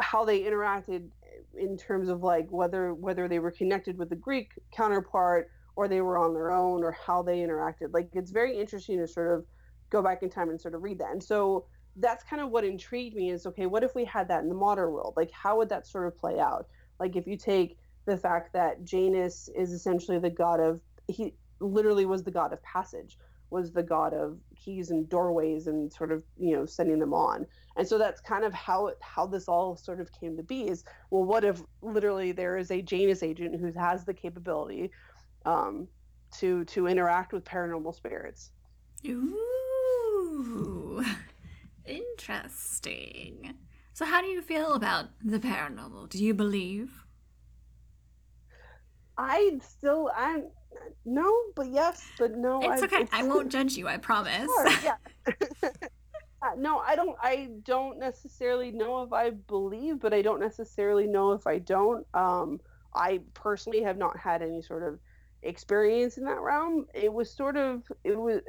how 0.00 0.24
they 0.24 0.42
interacted 0.42 1.08
in 1.56 1.76
terms 1.76 2.08
of 2.08 2.22
like 2.22 2.46
whether 2.50 2.94
whether 2.94 3.26
they 3.26 3.40
were 3.40 3.50
connected 3.50 3.98
with 3.98 4.08
the 4.08 4.16
greek 4.16 4.52
counterpart 4.72 5.50
or 5.74 5.88
they 5.88 6.00
were 6.00 6.16
on 6.18 6.32
their 6.32 6.52
own 6.52 6.84
or 6.84 6.92
how 6.92 7.22
they 7.22 7.38
interacted 7.38 7.92
like 7.92 8.08
it's 8.12 8.30
very 8.30 8.56
interesting 8.56 8.98
to 8.98 9.08
sort 9.08 9.36
of 9.36 9.44
go 9.90 10.02
back 10.02 10.22
in 10.22 10.30
time 10.30 10.50
and 10.50 10.60
sort 10.60 10.74
of 10.74 10.82
read 10.82 10.98
that. 10.98 11.10
And 11.10 11.22
so 11.22 11.66
that's 12.00 12.24
kind 12.24 12.40
of 12.40 12.50
what 12.50 12.64
intrigued 12.64 13.16
me 13.16 13.30
is 13.30 13.46
okay 13.46 13.66
what 13.66 13.82
if 13.82 13.94
we 13.94 14.04
had 14.04 14.28
that 14.28 14.42
in 14.42 14.48
the 14.48 14.54
modern 14.54 14.92
world? 14.92 15.14
Like 15.16 15.30
how 15.30 15.56
would 15.58 15.68
that 15.70 15.86
sort 15.86 16.06
of 16.06 16.16
play 16.16 16.38
out? 16.38 16.66
Like 17.00 17.16
if 17.16 17.26
you 17.26 17.36
take 17.36 17.78
the 18.06 18.16
fact 18.16 18.52
that 18.54 18.84
janus 18.84 19.48
is 19.54 19.72
essentially 19.72 20.18
the 20.18 20.30
god 20.30 20.60
of 20.60 20.80
he 21.08 21.34
literally 21.60 22.06
was 22.06 22.22
the 22.22 22.30
god 22.30 22.52
of 22.52 22.62
passage 22.62 23.18
was 23.50 23.72
the 23.72 23.82
god 23.82 24.12
of 24.12 24.38
keys 24.56 24.90
and 24.90 25.08
doorways 25.08 25.66
and 25.66 25.92
sort 25.92 26.12
of 26.12 26.22
you 26.38 26.54
know 26.54 26.66
sending 26.66 26.98
them 26.98 27.14
on. 27.14 27.46
And 27.76 27.86
so 27.86 27.96
that's 27.98 28.20
kind 28.20 28.44
of 28.44 28.52
how 28.52 28.92
how 29.00 29.26
this 29.26 29.48
all 29.48 29.76
sort 29.76 30.00
of 30.00 30.10
came 30.12 30.36
to 30.36 30.42
be 30.42 30.68
is 30.68 30.84
well 31.10 31.24
what 31.24 31.44
if 31.44 31.62
literally 31.80 32.32
there 32.32 32.56
is 32.58 32.70
a 32.70 32.82
janus 32.82 33.22
agent 33.22 33.58
who 33.58 33.72
has 33.72 34.04
the 34.04 34.14
capability 34.14 34.90
um, 35.46 35.88
to 36.38 36.64
to 36.66 36.86
interact 36.86 37.32
with 37.32 37.44
paranormal 37.44 37.94
spirits? 37.94 38.50
Ooh 39.06 41.04
Interesting. 41.88 43.54
So, 43.92 44.04
how 44.04 44.20
do 44.20 44.28
you 44.28 44.42
feel 44.42 44.74
about 44.74 45.06
the 45.24 45.38
paranormal? 45.38 46.08
Do 46.10 46.22
you 46.22 46.34
believe? 46.34 47.04
I 49.16 49.58
still, 49.60 50.10
I'm 50.16 50.44
no, 51.04 51.32
but 51.56 51.68
yes, 51.72 52.06
but 52.18 52.36
no. 52.36 52.60
It's 52.60 52.82
I, 52.82 52.84
okay. 52.84 53.02
It's, 53.02 53.12
I 53.12 53.22
won't 53.22 53.50
judge 53.50 53.76
you. 53.76 53.88
I 53.88 53.96
promise. 53.96 54.46
Sure, 54.46 54.68
yeah. 54.84 54.96
uh, 56.42 56.54
no, 56.56 56.78
I 56.78 56.94
don't. 56.94 57.16
I 57.20 57.48
don't 57.64 57.98
necessarily 57.98 58.70
know 58.70 59.02
if 59.02 59.12
I 59.12 59.30
believe, 59.30 60.00
but 60.00 60.12
I 60.12 60.22
don't 60.22 60.40
necessarily 60.40 61.06
know 61.06 61.32
if 61.32 61.46
I 61.46 61.58
don't. 61.58 62.06
Um, 62.14 62.60
I 62.94 63.20
personally 63.34 63.82
have 63.82 63.96
not 63.96 64.18
had 64.18 64.42
any 64.42 64.62
sort 64.62 64.82
of 64.82 64.98
experience 65.42 66.18
in 66.18 66.24
that 66.24 66.40
realm. 66.40 66.86
It 66.94 67.12
was 67.12 67.30
sort 67.30 67.56
of 67.56 67.82
it 68.04 68.16
was 68.16 68.40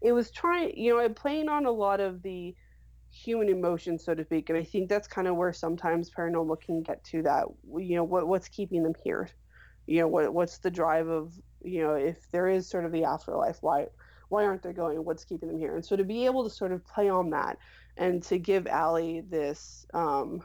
it 0.00 0.12
was 0.12 0.30
trying, 0.30 0.76
you 0.76 0.92
know, 0.92 1.00
I'm 1.00 1.14
playing 1.14 1.48
on 1.48 1.66
a 1.66 1.70
lot 1.70 2.00
of 2.00 2.22
the 2.22 2.54
human 3.10 3.48
emotion, 3.48 3.98
so 3.98 4.14
to 4.14 4.24
speak. 4.24 4.48
And 4.48 4.58
I 4.58 4.64
think 4.64 4.88
that's 4.88 5.08
kind 5.08 5.28
of 5.28 5.36
where 5.36 5.52
sometimes 5.52 6.10
paranormal 6.10 6.60
can 6.60 6.82
get 6.82 7.02
to 7.04 7.22
that. 7.22 7.46
You 7.76 7.96
know, 7.96 8.04
what 8.04 8.26
what's 8.26 8.48
keeping 8.48 8.82
them 8.82 8.94
here? 9.04 9.28
You 9.86 10.00
know, 10.00 10.08
what 10.08 10.32
what's 10.32 10.58
the 10.58 10.70
drive 10.70 11.08
of 11.08 11.34
you 11.62 11.82
know 11.82 11.94
if 11.94 12.30
there 12.30 12.48
is 12.48 12.68
sort 12.68 12.84
of 12.84 12.92
the 12.92 13.04
afterlife, 13.04 13.58
why 13.60 13.86
why 14.28 14.44
aren't 14.44 14.62
they 14.62 14.72
going? 14.72 15.04
What's 15.04 15.24
keeping 15.24 15.48
them 15.48 15.58
here? 15.58 15.74
And 15.74 15.84
so 15.84 15.96
to 15.96 16.04
be 16.04 16.24
able 16.24 16.44
to 16.44 16.50
sort 16.50 16.72
of 16.72 16.86
play 16.86 17.08
on 17.08 17.30
that 17.30 17.58
and 17.96 18.22
to 18.24 18.38
give 18.38 18.66
Allie 18.68 19.22
this 19.28 19.84
um, 19.92 20.42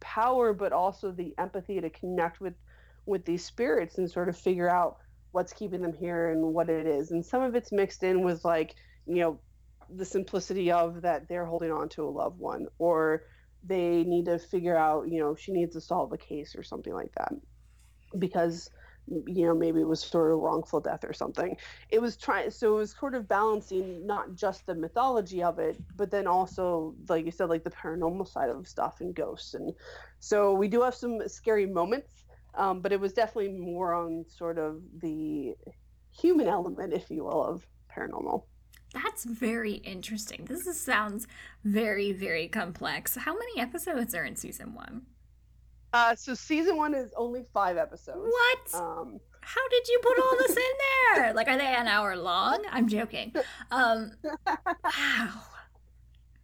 power, 0.00 0.54
but 0.54 0.72
also 0.72 1.12
the 1.12 1.34
empathy 1.38 1.80
to 1.80 1.90
connect 1.90 2.40
with 2.40 2.54
with 3.04 3.24
these 3.24 3.44
spirits 3.44 3.98
and 3.98 4.10
sort 4.10 4.28
of 4.28 4.36
figure 4.36 4.68
out 4.68 4.98
what's 5.32 5.52
keeping 5.52 5.82
them 5.82 5.92
here 5.92 6.30
and 6.30 6.40
what 6.54 6.68
it 6.68 6.86
is. 6.86 7.10
And 7.10 7.24
some 7.24 7.42
of 7.42 7.54
it's 7.54 7.72
mixed 7.72 8.02
in 8.02 8.22
with 8.22 8.44
like, 8.44 8.74
you 9.06 9.16
know, 9.16 9.40
the 9.94 10.04
simplicity 10.04 10.70
of 10.70 11.02
that 11.02 11.28
they're 11.28 11.44
holding 11.44 11.72
on 11.72 11.88
to 11.90 12.04
a 12.04 12.08
loved 12.08 12.38
one 12.38 12.66
or 12.78 13.24
they 13.64 14.04
need 14.04 14.26
to 14.26 14.38
figure 14.38 14.76
out, 14.76 15.08
you 15.08 15.20
know, 15.20 15.34
she 15.34 15.52
needs 15.52 15.74
to 15.74 15.80
solve 15.80 16.12
a 16.12 16.18
case 16.18 16.54
or 16.56 16.62
something 16.62 16.94
like 16.94 17.12
that. 17.16 17.32
Because 18.18 18.70
you 19.08 19.46
know 19.46 19.54
maybe 19.54 19.80
it 19.80 19.86
was 19.86 20.00
sort 20.00 20.32
of 20.32 20.38
wrongful 20.38 20.80
death 20.80 21.04
or 21.04 21.12
something 21.12 21.56
it 21.90 22.00
was 22.00 22.16
trying 22.16 22.50
so 22.50 22.76
it 22.76 22.78
was 22.78 22.94
sort 22.98 23.14
of 23.14 23.26
balancing 23.26 24.06
not 24.06 24.34
just 24.34 24.64
the 24.66 24.74
mythology 24.74 25.42
of 25.42 25.58
it 25.58 25.76
but 25.96 26.10
then 26.10 26.26
also 26.26 26.94
like 27.08 27.24
you 27.24 27.32
said 27.32 27.48
like 27.48 27.64
the 27.64 27.70
paranormal 27.70 28.26
side 28.26 28.48
of 28.48 28.66
stuff 28.66 29.00
and 29.00 29.14
ghosts 29.14 29.54
and 29.54 29.72
so 30.20 30.54
we 30.54 30.68
do 30.68 30.82
have 30.82 30.94
some 30.94 31.18
scary 31.26 31.66
moments 31.66 32.24
um, 32.54 32.80
but 32.80 32.92
it 32.92 33.00
was 33.00 33.12
definitely 33.12 33.52
more 33.52 33.94
on 33.94 34.24
sort 34.28 34.58
of 34.58 34.82
the 35.00 35.54
human 36.10 36.46
element, 36.46 36.92
if 36.92 37.10
you 37.10 37.24
will, 37.24 37.44
of 37.44 37.66
paranormal. 37.94 38.44
That's 38.94 39.24
very 39.24 39.74
interesting. 39.74 40.44
This 40.44 40.66
is, 40.66 40.78
sounds 40.78 41.26
very, 41.64 42.12
very 42.12 42.48
complex. 42.48 43.16
How 43.16 43.32
many 43.32 43.60
episodes 43.60 44.14
are 44.14 44.24
in 44.24 44.36
season 44.36 44.74
one? 44.74 45.02
Uh, 45.94 46.14
so 46.14 46.34
season 46.34 46.76
one 46.76 46.94
is 46.94 47.12
only 47.16 47.44
five 47.52 47.76
episodes. 47.76 48.20
What? 48.20 48.82
Um, 48.82 49.18
How 49.40 49.68
did 49.68 49.88
you 49.88 50.00
put 50.02 50.18
all 50.18 50.36
this 50.38 50.56
in 50.56 50.62
there? 51.16 51.34
like, 51.34 51.48
are 51.48 51.56
they 51.56 51.66
an 51.66 51.86
hour 51.86 52.16
long? 52.16 52.62
I'm 52.70 52.88
joking. 52.88 53.34
Um, 53.70 54.12
wow. 54.84 55.42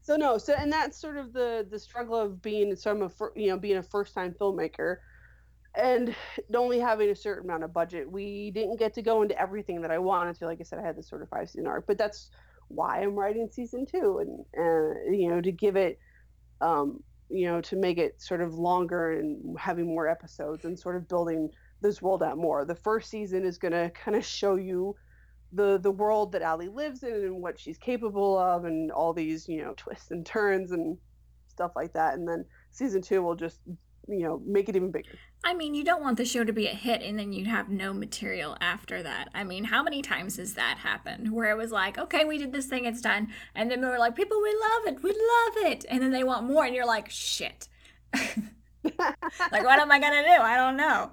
So 0.02 0.16
no, 0.16 0.38
so 0.38 0.54
and 0.54 0.72
that's 0.72 0.98
sort 0.98 1.18
of 1.18 1.34
the 1.34 1.66
the 1.70 1.78
struggle 1.78 2.16
of 2.16 2.40
being 2.40 2.74
some 2.76 3.02
of 3.02 3.14
you 3.36 3.48
know 3.48 3.58
being 3.58 3.76
a 3.76 3.82
first 3.82 4.14
time 4.14 4.34
filmmaker 4.40 4.96
and 5.74 6.14
only 6.54 6.78
having 6.78 7.10
a 7.10 7.14
certain 7.14 7.48
amount 7.48 7.64
of 7.64 7.72
budget, 7.72 8.10
we 8.10 8.50
didn't 8.50 8.78
get 8.78 8.94
to 8.94 9.02
go 9.02 9.22
into 9.22 9.38
everything 9.40 9.82
that 9.82 9.90
I 9.90 9.98
wanted 9.98 10.36
to. 10.38 10.46
Like 10.46 10.60
I 10.60 10.64
said, 10.64 10.78
I 10.78 10.82
had 10.82 10.96
this 10.96 11.08
sort 11.08 11.22
of 11.22 11.28
five 11.28 11.48
season 11.48 11.66
arc, 11.66 11.86
but 11.86 11.98
that's 11.98 12.30
why 12.68 13.00
I'm 13.00 13.14
writing 13.14 13.48
season 13.50 13.86
two, 13.86 14.18
and 14.18 14.44
uh, 14.58 15.10
you 15.10 15.28
know, 15.30 15.40
to 15.40 15.52
give 15.52 15.76
it, 15.76 15.98
um, 16.60 17.02
you 17.30 17.46
know, 17.46 17.60
to 17.62 17.76
make 17.76 17.98
it 17.98 18.20
sort 18.20 18.40
of 18.40 18.54
longer 18.54 19.12
and 19.12 19.58
having 19.58 19.86
more 19.86 20.08
episodes 20.08 20.64
and 20.64 20.78
sort 20.78 20.96
of 20.96 21.08
building 21.08 21.50
this 21.80 22.02
world 22.02 22.22
out 22.22 22.38
more. 22.38 22.64
The 22.64 22.74
first 22.74 23.10
season 23.10 23.44
is 23.44 23.58
going 23.58 23.72
to 23.72 23.90
kind 23.90 24.16
of 24.16 24.24
show 24.24 24.56
you 24.56 24.96
the 25.52 25.78
the 25.78 25.90
world 25.90 26.32
that 26.32 26.42
Allie 26.42 26.68
lives 26.68 27.02
in 27.02 27.14
and 27.14 27.40
what 27.40 27.58
she's 27.58 27.78
capable 27.78 28.38
of, 28.38 28.64
and 28.64 28.90
all 28.90 29.12
these 29.12 29.48
you 29.48 29.62
know 29.62 29.74
twists 29.76 30.10
and 30.10 30.24
turns 30.24 30.72
and 30.72 30.98
stuff 31.48 31.72
like 31.76 31.92
that, 31.94 32.14
and 32.14 32.28
then 32.28 32.44
season 32.70 33.02
two 33.02 33.22
will 33.22 33.36
just 33.36 33.60
you 34.08 34.24
know 34.24 34.42
make 34.46 34.68
it 34.68 34.76
even 34.76 34.90
bigger 34.90 35.18
I 35.44 35.54
mean, 35.54 35.74
you 35.74 35.84
don't 35.84 36.02
want 36.02 36.16
the 36.16 36.24
show 36.24 36.44
to 36.44 36.52
be 36.52 36.66
a 36.66 36.74
hit 36.74 37.00
and 37.00 37.18
then 37.18 37.32
you 37.32 37.44
have 37.46 37.68
no 37.68 37.92
material 37.92 38.56
after 38.60 39.02
that. 39.02 39.28
I 39.34 39.44
mean, 39.44 39.64
how 39.64 39.82
many 39.82 40.02
times 40.02 40.36
has 40.36 40.54
that 40.54 40.78
happened 40.78 41.32
where 41.32 41.50
it 41.50 41.56
was 41.56 41.70
like, 41.70 41.96
okay, 41.96 42.24
we 42.24 42.38
did 42.38 42.52
this 42.52 42.66
thing, 42.66 42.84
it's 42.84 43.00
done. 43.00 43.28
And 43.54 43.70
then 43.70 43.80
we 43.80 43.86
were 43.86 43.98
like, 43.98 44.16
people, 44.16 44.40
we 44.42 44.50
love 44.50 44.94
it, 44.94 45.02
we 45.02 45.10
love 45.10 45.72
it. 45.72 45.84
And 45.88 46.02
then 46.02 46.10
they 46.10 46.24
want 46.24 46.46
more, 46.46 46.64
and 46.64 46.74
you're 46.74 46.86
like, 46.86 47.08
shit. 47.08 47.68
like, 48.14 49.64
what 49.64 49.78
am 49.78 49.92
I 49.92 50.00
going 50.00 50.12
to 50.12 50.22
do? 50.22 50.42
I 50.42 50.56
don't 50.56 50.76
know. 50.76 51.12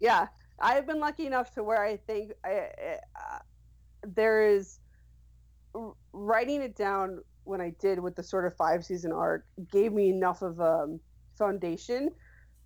Yeah. 0.00 0.26
I've 0.58 0.86
been 0.86 1.00
lucky 1.00 1.26
enough 1.26 1.52
to 1.52 1.62
where 1.62 1.84
I 1.84 1.96
think 1.96 2.32
I, 2.44 2.70
uh, 3.14 3.38
there 4.02 4.46
is 4.48 4.80
writing 6.12 6.62
it 6.62 6.74
down 6.74 7.20
when 7.44 7.60
I 7.60 7.74
did 7.78 8.00
with 8.00 8.16
the 8.16 8.22
sort 8.22 8.46
of 8.46 8.56
five 8.56 8.84
season 8.84 9.12
arc 9.12 9.44
gave 9.70 9.92
me 9.92 10.08
enough 10.08 10.42
of 10.42 10.58
a 10.60 10.82
um, 10.84 11.00
foundation 11.36 12.10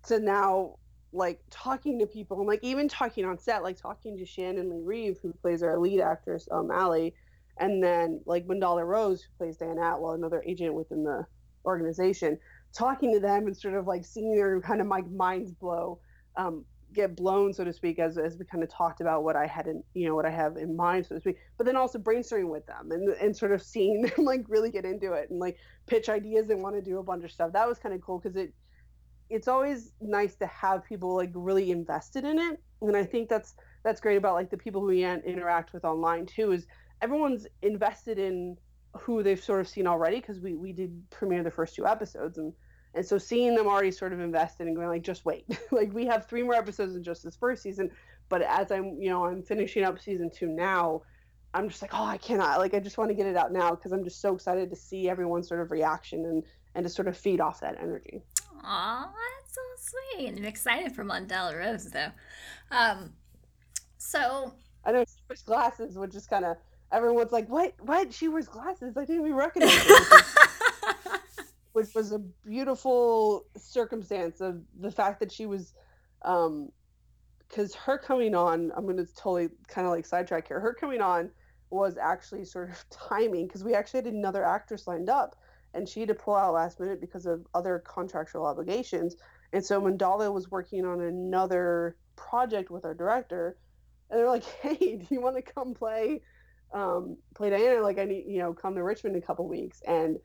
to 0.07 0.19
now 0.19 0.77
like 1.13 1.41
talking 1.49 1.99
to 1.99 2.05
people 2.05 2.39
and 2.39 2.47
like 2.47 2.63
even 2.63 2.87
talking 2.87 3.25
on 3.25 3.37
set, 3.37 3.63
like 3.63 3.77
talking 3.77 4.17
to 4.17 4.25
Shannon 4.25 4.69
Lee 4.69 4.81
Reeve, 4.83 5.17
who 5.21 5.33
plays 5.33 5.61
our 5.61 5.77
lead 5.77 5.99
actress, 5.99 6.47
um, 6.51 6.71
Allie, 6.71 7.13
and 7.57 7.83
then 7.83 8.21
like 8.25 8.47
Mandahla 8.47 8.85
Rose, 8.85 9.21
who 9.21 9.29
plays 9.37 9.57
Diana 9.57 9.95
Atwell, 9.95 10.13
another 10.13 10.41
agent 10.45 10.73
within 10.73 11.03
the 11.03 11.25
organization, 11.65 12.39
talking 12.73 13.13
to 13.13 13.19
them 13.19 13.47
and 13.47 13.55
sort 13.55 13.75
of 13.75 13.87
like 13.87 14.05
seeing 14.05 14.33
their 14.33 14.61
kind 14.61 14.79
of 14.79 14.87
my 14.87 15.01
minds 15.01 15.51
blow, 15.51 15.99
um, 16.37 16.65
get 16.93 17.15
blown, 17.15 17.53
so 17.53 17.63
to 17.63 17.73
speak, 17.73 17.99
as 17.99 18.17
as 18.17 18.37
we 18.37 18.45
kind 18.45 18.63
of 18.63 18.69
talked 18.69 19.01
about 19.01 19.23
what 19.23 19.35
I 19.35 19.47
had 19.47 19.67
in 19.67 19.83
you 19.93 20.07
know 20.07 20.15
what 20.15 20.25
I 20.25 20.29
have 20.29 20.57
in 20.57 20.75
mind, 20.75 21.05
so 21.05 21.15
to 21.15 21.21
speak. 21.21 21.37
But 21.57 21.65
then 21.65 21.75
also 21.75 21.99
brainstorming 21.99 22.49
with 22.49 22.65
them 22.65 22.91
and 22.91 23.09
and 23.09 23.35
sort 23.35 23.51
of 23.51 23.61
seeing 23.61 24.01
them 24.01 24.13
like 24.25 24.45
really 24.47 24.71
get 24.71 24.85
into 24.85 25.13
it 25.13 25.29
and 25.29 25.39
like 25.39 25.57
pitch 25.87 26.09
ideas 26.09 26.49
and 26.49 26.61
want 26.61 26.75
to 26.75 26.81
do 26.81 26.99
a 26.99 27.03
bunch 27.03 27.23
of 27.23 27.31
stuff. 27.31 27.51
That 27.53 27.67
was 27.67 27.77
kind 27.77 27.93
of 27.93 28.01
cool 28.01 28.19
because 28.19 28.35
it 28.37 28.53
it's 29.31 29.47
always 29.47 29.93
nice 30.01 30.35
to 30.35 30.45
have 30.47 30.83
people 30.83 31.15
like 31.15 31.31
really 31.33 31.71
invested 31.71 32.25
in 32.25 32.37
it. 32.37 32.59
And 32.81 32.97
i 32.97 33.03
think 33.03 33.29
that's 33.29 33.55
that's 33.83 34.01
great 34.01 34.17
about 34.17 34.35
like 34.35 34.49
the 34.49 34.57
people 34.57 34.81
who 34.81 34.87
we 34.87 35.03
interact 35.03 35.73
with 35.73 35.85
online 35.85 36.25
too 36.25 36.51
is 36.51 36.67
everyone's 37.01 37.47
invested 37.61 38.19
in 38.19 38.57
who 38.99 39.23
they've 39.23 39.41
sort 39.41 39.61
of 39.61 39.67
seen 39.67 39.87
already 39.87 40.17
because 40.17 40.39
we 40.39 40.53
we 40.53 40.73
did 40.73 41.09
premiere 41.09 41.43
the 41.43 41.51
first 41.51 41.75
two 41.75 41.87
episodes. 41.87 42.37
And 42.37 42.53
and 42.93 43.05
so 43.05 43.17
seeing 43.17 43.55
them 43.55 43.67
already 43.67 43.91
sort 43.91 44.11
of 44.11 44.19
invested 44.19 44.67
and 44.67 44.75
going 44.75 44.89
like 44.89 45.03
just 45.03 45.25
wait. 45.25 45.45
Like 45.71 45.93
we 45.93 46.05
have 46.07 46.27
three 46.27 46.43
more 46.43 46.55
episodes 46.55 46.95
in 46.95 47.03
just 47.03 47.23
this 47.23 47.35
first 47.35 47.63
season. 47.63 47.89
But 48.29 48.41
as 48.41 48.71
i'm 48.71 49.01
you 49.01 49.09
know 49.09 49.25
i'm 49.25 49.41
finishing 49.41 49.83
up 49.83 49.99
season 49.99 50.29
two 50.33 50.47
now 50.47 51.01
i'm 51.53 51.67
just 51.67 51.81
like 51.81 51.93
oh 51.93 52.05
i 52.05 52.17
cannot. 52.17 52.59
Like 52.59 52.73
i 52.73 52.79
just 52.79 52.97
want 52.97 53.09
to 53.09 53.15
get 53.15 53.27
it 53.27 53.35
out 53.35 53.51
now 53.51 53.71
because 53.71 53.91
i'm 53.91 54.03
just 54.03 54.21
so 54.21 54.35
excited 54.35 54.69
to 54.69 54.75
see 54.75 55.09
everyone's 55.09 55.47
sort 55.47 55.61
of 55.61 55.71
reaction 55.71 56.25
and 56.25 56.43
and 56.75 56.85
to 56.85 56.89
sort 56.89 57.07
of 57.07 57.17
feed 57.17 57.41
off 57.41 57.59
that 57.61 57.77
energy 57.81 58.21
Aw, 58.63 59.11
that's 59.11 59.55
so 59.55 59.91
sweet. 60.15 60.37
I'm 60.37 60.45
excited 60.45 60.93
for 60.93 61.03
Mandahla 61.03 61.57
Rose 61.57 61.85
though. 61.85 62.11
Um, 62.71 63.13
so 63.97 64.53
I 64.85 64.91
know 64.91 65.03
she 65.03 65.21
wears 65.29 65.41
glasses, 65.41 65.97
which 65.97 66.15
is 66.15 66.27
kind 66.27 66.45
of 66.45 66.57
everyone's 66.91 67.31
like, 67.31 67.47
"What? 67.49 67.73
What? 67.79 68.13
She 68.13 68.27
wears 68.27 68.47
glasses? 68.47 68.95
I 68.97 69.05
didn't 69.05 69.21
even 69.25 69.35
recognize 69.35 69.73
her." 69.73 70.21
which 71.73 71.93
was 71.95 72.11
a 72.11 72.19
beautiful 72.19 73.45
circumstance 73.57 74.41
of 74.41 74.61
the 74.79 74.91
fact 74.91 75.19
that 75.21 75.31
she 75.31 75.45
was, 75.45 75.73
um, 76.23 76.69
because 77.47 77.73
her 77.75 77.97
coming 77.97 78.35
on, 78.35 78.71
I'm 78.75 78.85
gonna 78.85 79.05
totally 79.05 79.49
kind 79.67 79.87
of 79.87 79.91
like 79.91 80.05
sidetrack 80.05 80.47
here. 80.47 80.59
Her 80.59 80.73
coming 80.73 81.01
on 81.01 81.29
was 81.69 81.97
actually 81.97 82.45
sort 82.45 82.69
of 82.69 82.85
timing 82.89 83.47
because 83.47 83.63
we 83.63 83.73
actually 83.73 84.03
had 84.03 84.13
another 84.13 84.43
actress 84.43 84.87
lined 84.87 85.09
up 85.09 85.35
and 85.73 85.87
she 85.87 86.01
had 86.01 86.09
to 86.09 86.15
pull 86.15 86.35
out 86.35 86.53
last 86.53 86.79
minute 86.79 86.99
because 86.99 87.25
of 87.25 87.45
other 87.53 87.83
contractual 87.85 88.45
obligations. 88.45 89.15
And 89.53 89.63
so 89.63 89.81
Mandahla 89.81 90.31
was 90.33 90.49
working 90.49 90.85
on 90.85 91.01
another 91.01 91.95
project 92.15 92.69
with 92.71 92.85
our 92.85 92.93
director, 92.93 93.57
and 94.09 94.19
they're 94.19 94.27
like, 94.27 94.43
"Hey, 94.61 94.97
do 94.97 95.05
you 95.09 95.21
want 95.21 95.35
to 95.35 95.41
come 95.41 95.73
play 95.73 96.21
um, 96.73 97.17
play 97.35 97.49
Diana? 97.49 97.81
Like, 97.81 97.99
I 97.99 98.05
need 98.05 98.25
you 98.27 98.39
know 98.39 98.53
come 98.53 98.75
to 98.75 98.83
Richmond 98.83 99.15
in 99.15 99.21
a 99.21 99.25
couple 99.25 99.47
weeks." 99.47 99.81
And 99.87 100.17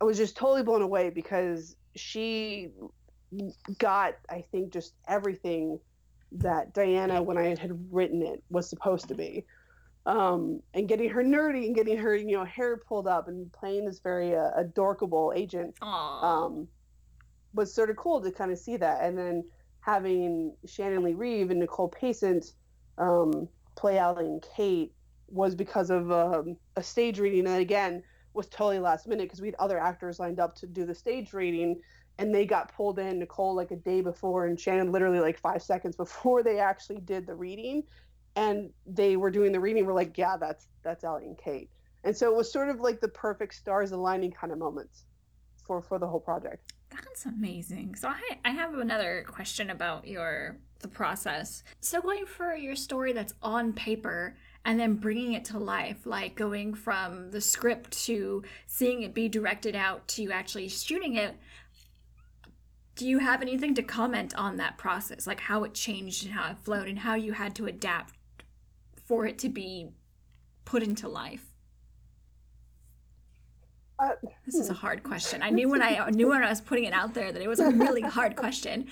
I 0.00 0.04
was 0.04 0.16
just 0.16 0.36
totally 0.36 0.62
blown 0.62 0.82
away 0.82 1.10
because 1.10 1.76
she 1.96 2.70
got, 3.78 4.14
I 4.28 4.44
think, 4.52 4.72
just 4.72 4.94
everything 5.08 5.78
that 6.32 6.74
Diana, 6.74 7.22
when 7.22 7.38
I 7.38 7.54
had 7.54 7.70
written 7.90 8.22
it, 8.22 8.42
was 8.50 8.68
supposed 8.68 9.08
to 9.08 9.14
be 9.14 9.46
um, 10.06 10.60
and 10.74 10.88
getting 10.88 11.08
her 11.08 11.22
nerdy 11.22 11.66
and 11.66 11.74
getting 11.74 11.96
her 11.96 12.14
you 12.14 12.36
know 12.36 12.44
hair 12.44 12.76
pulled 12.76 13.06
up 13.06 13.28
and 13.28 13.50
playing 13.52 13.86
this 13.86 14.00
very 14.00 14.36
uh, 14.36 14.50
adorable 14.56 15.32
agent 15.34 15.74
um, 16.22 16.68
was 17.54 17.72
sort 17.72 17.90
of 17.90 17.96
cool 17.96 18.20
to 18.20 18.30
kind 18.30 18.50
of 18.52 18.58
see 18.58 18.76
that. 18.76 19.02
And 19.02 19.16
then 19.16 19.44
having 19.80 20.54
Shannon 20.66 21.02
Lee 21.02 21.14
Reeve 21.14 21.50
and 21.50 21.60
Nicole 21.60 21.88
Pacent 21.88 22.52
um, 22.98 23.48
play 23.76 23.98
Allie 23.98 24.26
and 24.26 24.44
Kate 24.56 24.92
was 25.28 25.54
because 25.54 25.90
of 25.90 26.10
um, 26.12 26.56
a 26.76 26.82
stage 26.82 27.18
reading. 27.18 27.46
And 27.46 27.60
again 27.60 28.02
was 28.34 28.48
totally 28.48 28.80
last 28.80 29.06
minute 29.06 29.24
because 29.24 29.40
we 29.40 29.48
had 29.48 29.54
other 29.58 29.78
actors 29.78 30.18
lined 30.18 30.40
up 30.40 30.56
to 30.56 30.66
do 30.66 30.84
the 30.84 30.94
stage 30.94 31.32
reading 31.32 31.80
and 32.18 32.34
they 32.34 32.44
got 32.44 32.74
pulled 32.74 32.98
in 32.98 33.18
Nicole 33.18 33.54
like 33.54 33.70
a 33.70 33.76
day 33.76 34.00
before 34.00 34.46
and 34.46 34.58
Shannon 34.58 34.92
literally 34.92 35.20
like 35.20 35.38
five 35.38 35.62
seconds 35.62 35.96
before 35.96 36.42
they 36.42 36.58
actually 36.58 36.98
did 36.98 37.26
the 37.26 37.34
reading 37.34 37.84
and 38.36 38.70
they 38.86 39.16
were 39.16 39.30
doing 39.30 39.52
the 39.52 39.60
reading. 39.60 39.86
We're 39.86 39.94
like, 39.94 40.18
yeah, 40.18 40.36
that's 40.36 40.68
that's 40.82 41.04
Allie 41.04 41.26
and 41.26 41.38
Kate. 41.38 41.70
And 42.04 42.16
so 42.16 42.30
it 42.30 42.36
was 42.36 42.52
sort 42.52 42.68
of 42.68 42.80
like 42.80 43.00
the 43.00 43.08
perfect 43.08 43.54
stars 43.54 43.92
aligning 43.92 44.30
kind 44.30 44.52
of 44.52 44.58
moments 44.58 45.04
for 45.66 45.80
for 45.80 45.98
the 45.98 46.06
whole 46.06 46.20
project. 46.20 46.72
That's 46.90 47.26
amazing. 47.26 47.96
So 47.96 48.08
I 48.08 48.20
I 48.44 48.50
have 48.50 48.74
another 48.74 49.24
question 49.28 49.70
about 49.70 50.06
your 50.06 50.58
the 50.80 50.88
process. 50.88 51.64
So 51.80 52.00
going 52.00 52.26
for 52.26 52.54
your 52.54 52.76
story 52.76 53.12
that's 53.12 53.34
on 53.42 53.72
paper 53.72 54.36
and 54.66 54.78
then 54.78 54.94
bringing 54.94 55.32
it 55.32 55.44
to 55.46 55.58
life, 55.58 56.06
like 56.06 56.34
going 56.34 56.74
from 56.74 57.30
the 57.30 57.40
script 57.40 57.92
to 58.04 58.42
seeing 58.66 59.02
it 59.02 59.14
be 59.14 59.28
directed 59.28 59.74
out 59.74 60.06
to 60.08 60.30
actually 60.30 60.68
shooting 60.68 61.16
it. 61.16 61.36
Do 62.96 63.08
you 63.08 63.18
have 63.18 63.42
anything 63.42 63.74
to 63.74 63.82
comment 63.82 64.34
on 64.36 64.56
that 64.58 64.78
process, 64.78 65.26
like 65.26 65.40
how 65.40 65.64
it 65.64 65.74
changed 65.74 66.24
and 66.24 66.34
how 66.34 66.50
it 66.50 66.58
flowed 66.58 66.86
and 66.86 66.98
how 66.98 67.14
you 67.14 67.32
had 67.32 67.54
to 67.56 67.66
adapt 67.66 68.14
for 69.04 69.26
it 69.26 69.38
to 69.38 69.48
be 69.48 69.90
put 70.64 70.82
into 70.82 71.08
life? 71.08 71.44
Uh, 73.98 74.10
this 74.44 74.56
is 74.56 74.70
a 74.70 74.74
hard 74.74 75.02
question. 75.02 75.42
I 75.42 75.50
knew 75.50 75.68
when 75.68 75.82
I 75.82 76.10
knew 76.10 76.28
when 76.28 76.42
I 76.42 76.48
was 76.48 76.60
putting 76.60 76.84
it 76.84 76.92
out 76.92 77.14
there 77.14 77.30
that 77.30 77.40
it 77.40 77.48
was 77.48 77.60
a 77.60 77.70
really 77.70 78.00
hard 78.02 78.34
question, 78.34 78.88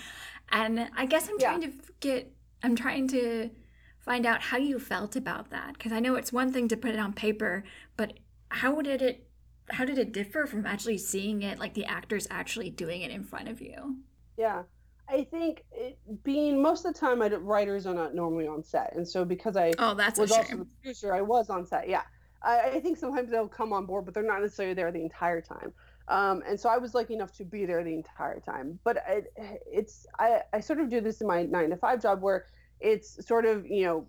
and 0.51 0.89
I 0.97 1.07
guess 1.07 1.29
I'm 1.29 1.39
trying 1.39 1.63
yeah. 1.63 1.69
to 1.69 1.75
get. 2.01 2.33
I'm 2.63 2.77
trying 2.77 3.09
to 3.09 3.51
find 3.99 4.25
out 4.25 4.41
how 4.41 4.59
you 4.59 4.79
felt 4.79 5.17
about 5.17 5.51
that 5.51 5.75
because 5.75 5.93
I 5.93 5.99
know 5.99 6.15
it's 6.15 6.33
one 6.33 6.53
thing 6.53 6.69
to 6.69 6.77
put 6.77 6.93
it 6.93 7.01
on 7.01 7.13
paper, 7.13 7.65
but 7.97 8.15
how 8.49 8.81
did 8.81 9.03
it? 9.03 9.27
How 9.71 9.85
did 9.85 9.99
it 9.99 10.13
differ 10.13 10.47
from 10.47 10.67
actually 10.67 10.99
seeing 10.99 11.43
it, 11.43 11.59
like 11.59 11.75
the 11.75 11.85
actors 11.85 12.29
actually 12.31 12.71
doing 12.71 13.03
it 13.03 13.11
in 13.11 13.25
front 13.25 13.49
of 13.49 13.61
you? 13.61 13.97
Yeah. 14.37 14.63
I 15.09 15.25
think 15.25 15.65
it, 15.73 15.99
being 16.23 16.63
most 16.63 16.85
of 16.85 16.95
the 16.95 17.01
time, 17.01 17.23
I, 17.23 17.29
writers 17.29 17.87
are 17.87 17.95
not 17.95 18.15
normally 18.15 18.47
on 18.47 18.63
set, 18.63 18.95
and 18.95 19.07
so 19.07 19.25
because 19.25 19.57
I 19.57 19.73
oh 19.79 19.95
that's 19.95 20.19
was 20.19 20.33
also 20.33 20.59
the 20.59 20.65
producer, 20.65 21.13
I 21.13 21.21
was 21.21 21.51
on 21.51 21.67
set. 21.67 21.89
Yeah, 21.89 22.03
I, 22.43 22.71
I, 22.71 22.81
think 22.81 22.97
sometimes 22.97 23.31
they'll 23.31 23.49
come 23.49 23.73
on 23.73 23.87
board, 23.87 24.05
but 24.05 24.15
they're 24.15 24.23
not 24.23 24.41
necessarily 24.41 24.75
there 24.75 24.91
the 24.91 25.03
entire 25.03 25.41
time. 25.41 25.73
Um, 26.09 26.43
and 26.47 26.59
so 26.59 26.69
I 26.69 26.79
was 26.79 26.95
lucky 26.95 27.15
enough 27.15 27.33
to 27.37 27.45
be 27.45 27.65
there 27.65 27.83
the 27.85 27.95
entire 27.95 28.41
time. 28.41 28.79
But 28.85 29.05
it, 29.09 29.33
it's 29.71 30.07
I, 30.19 30.43
I 30.53 30.61
sort 30.61 30.81
of 30.81 30.89
do 30.89 31.01
this 31.01 31.21
in 31.21 31.27
my 31.27 31.45
nine 31.45 31.71
to 31.71 31.77
five 31.77 32.03
job 32.03 32.23
where 32.23 32.47
it's 32.81 33.25
sort 33.27 33.45
of 33.45 33.67
you 33.67 33.85
know 33.85 34.07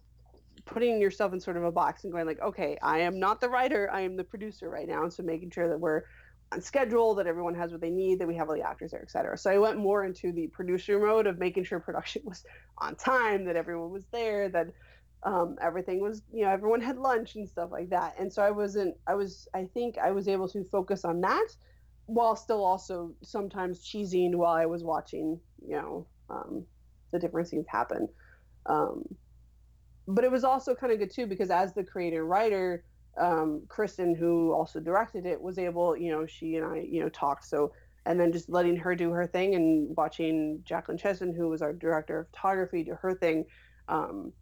putting 0.66 1.02
yourself 1.02 1.34
in 1.34 1.40
sort 1.40 1.58
of 1.58 1.64
a 1.64 1.72
box 1.72 2.04
and 2.04 2.14
going 2.14 2.26
like, 2.26 2.40
okay, 2.42 2.78
I 2.82 3.00
am 3.00 3.20
not 3.20 3.42
the 3.42 3.50
writer, 3.50 3.90
I 3.92 4.02
am 4.02 4.16
the 4.16 4.24
producer 4.24 4.70
right 4.70 4.88
now, 4.88 5.04
and 5.04 5.12
so 5.12 5.24
making 5.24 5.52
sure 5.52 5.68
that 5.68 5.80
we're 5.80 6.04
schedule, 6.62 7.16
that 7.16 7.28
everyone 7.28 7.56
has 7.56 7.72
what 7.72 7.82
they 7.82 7.89
need, 7.89 8.20
that 8.20 8.28
we 8.28 8.36
have 8.36 8.50
all 8.50 8.56
the 8.56 8.62
actors 8.62 8.92
there, 8.92 9.02
et 9.02 9.12
cetera. 9.12 9.38
So 9.38 9.50
I 9.52 9.58
went 9.58 9.78
more 9.78 10.06
into 10.06 10.32
the 10.32 10.48
producer 10.48 11.00
mode 11.00 11.28
of 11.28 11.39
making 11.39 11.63
sure 11.63 11.80
production 11.82 12.24
was 12.26 12.44
on 12.78 12.96
time, 12.96 13.46
that 13.46 13.56
everyone 13.56 13.92
was 13.92 14.06
there, 14.12 14.50
that 14.50 14.68
um, 15.24 15.58
everything 15.62 16.02
was, 16.02 16.22
you 16.34 16.44
know, 16.44 16.52
everyone 16.52 16.82
had 16.82 16.98
lunch 16.98 17.36
and 17.36 17.48
stuff 17.48 17.72
like 17.72 17.89
that. 17.89 18.16
And 18.20 18.32
so 18.32 18.42
I 18.42 18.52
wasn't, 18.52 18.96
I 19.08 19.16
was, 19.16 19.48
I 19.54 19.66
think 19.74 19.98
I 19.98 20.12
was 20.12 20.28
able 20.28 20.50
to 20.50 20.63
focus 20.66 21.06
on 21.06 21.22
that 21.22 21.48
while 22.06 22.36
still 22.36 22.63
also 22.63 23.13
sometimes 23.22 23.86
cheesing 23.88 24.36
while 24.36 24.54
I 24.54 24.66
was 24.66 24.84
watching, 24.84 25.39
you 25.66 25.76
know, 25.76 26.08
um, 26.30 26.66
the 27.12 27.20
different 27.20 27.48
scenes 27.48 27.68
happen. 27.68 28.10
Um, 28.66 29.04
but 30.08 30.26
it 30.26 30.32
was 30.32 30.44
also 30.44 30.76
kind 30.76 30.92
of 30.92 31.00
good 31.00 31.12
too 31.12 31.28
because 31.28 31.50
as 31.50 31.74
the 31.74 31.84
creator 31.84 32.26
writer, 32.26 32.84
um, 33.17 33.63
Kristen, 33.67 34.15
who 34.15 34.54
also 34.54 34.80
directed 34.80 35.26
it, 35.26 35.39
was 35.41 35.58
able, 35.58 35.95
you 35.95 36.12
know, 36.12 36.26
she 36.26 36.56
and 36.56 36.65
I, 36.65 36.88
you 36.89 37.02
know, 37.02 37.10
talked. 37.10 37.45
So, 37.45 37.73
and 38.06 38.19
then 38.19 38.32
just 38.32 38.49
letting 38.49 38.76
her 38.78 38.95
do 38.95 39.12
her 39.12 39.28
thing 39.28 39.56
and 39.56 39.95
watching 39.95 40.62
Jacqueline 40.65 40.97
Chesson, 40.97 41.34
who 41.34 41.49
was 41.49 41.62
our 41.62 41.73
director 41.73 42.19
of 42.19 42.28
photography, 42.30 42.84
do 42.84 42.95
her 43.02 43.13
thing. 43.13 43.45
Um, 43.88 44.34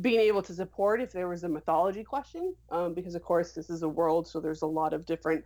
being 0.00 0.20
able 0.20 0.42
to 0.42 0.52
support 0.54 1.00
if 1.00 1.12
there 1.12 1.28
was 1.28 1.44
a 1.44 1.48
mythology 1.48 2.04
question, 2.04 2.54
um, 2.70 2.92
because 2.92 3.14
of 3.14 3.22
course 3.22 3.52
this 3.52 3.70
is 3.70 3.82
a 3.82 3.88
world, 3.88 4.28
so 4.28 4.40
there's 4.40 4.62
a 4.62 4.66
lot 4.66 4.92
of 4.92 5.06
different 5.06 5.44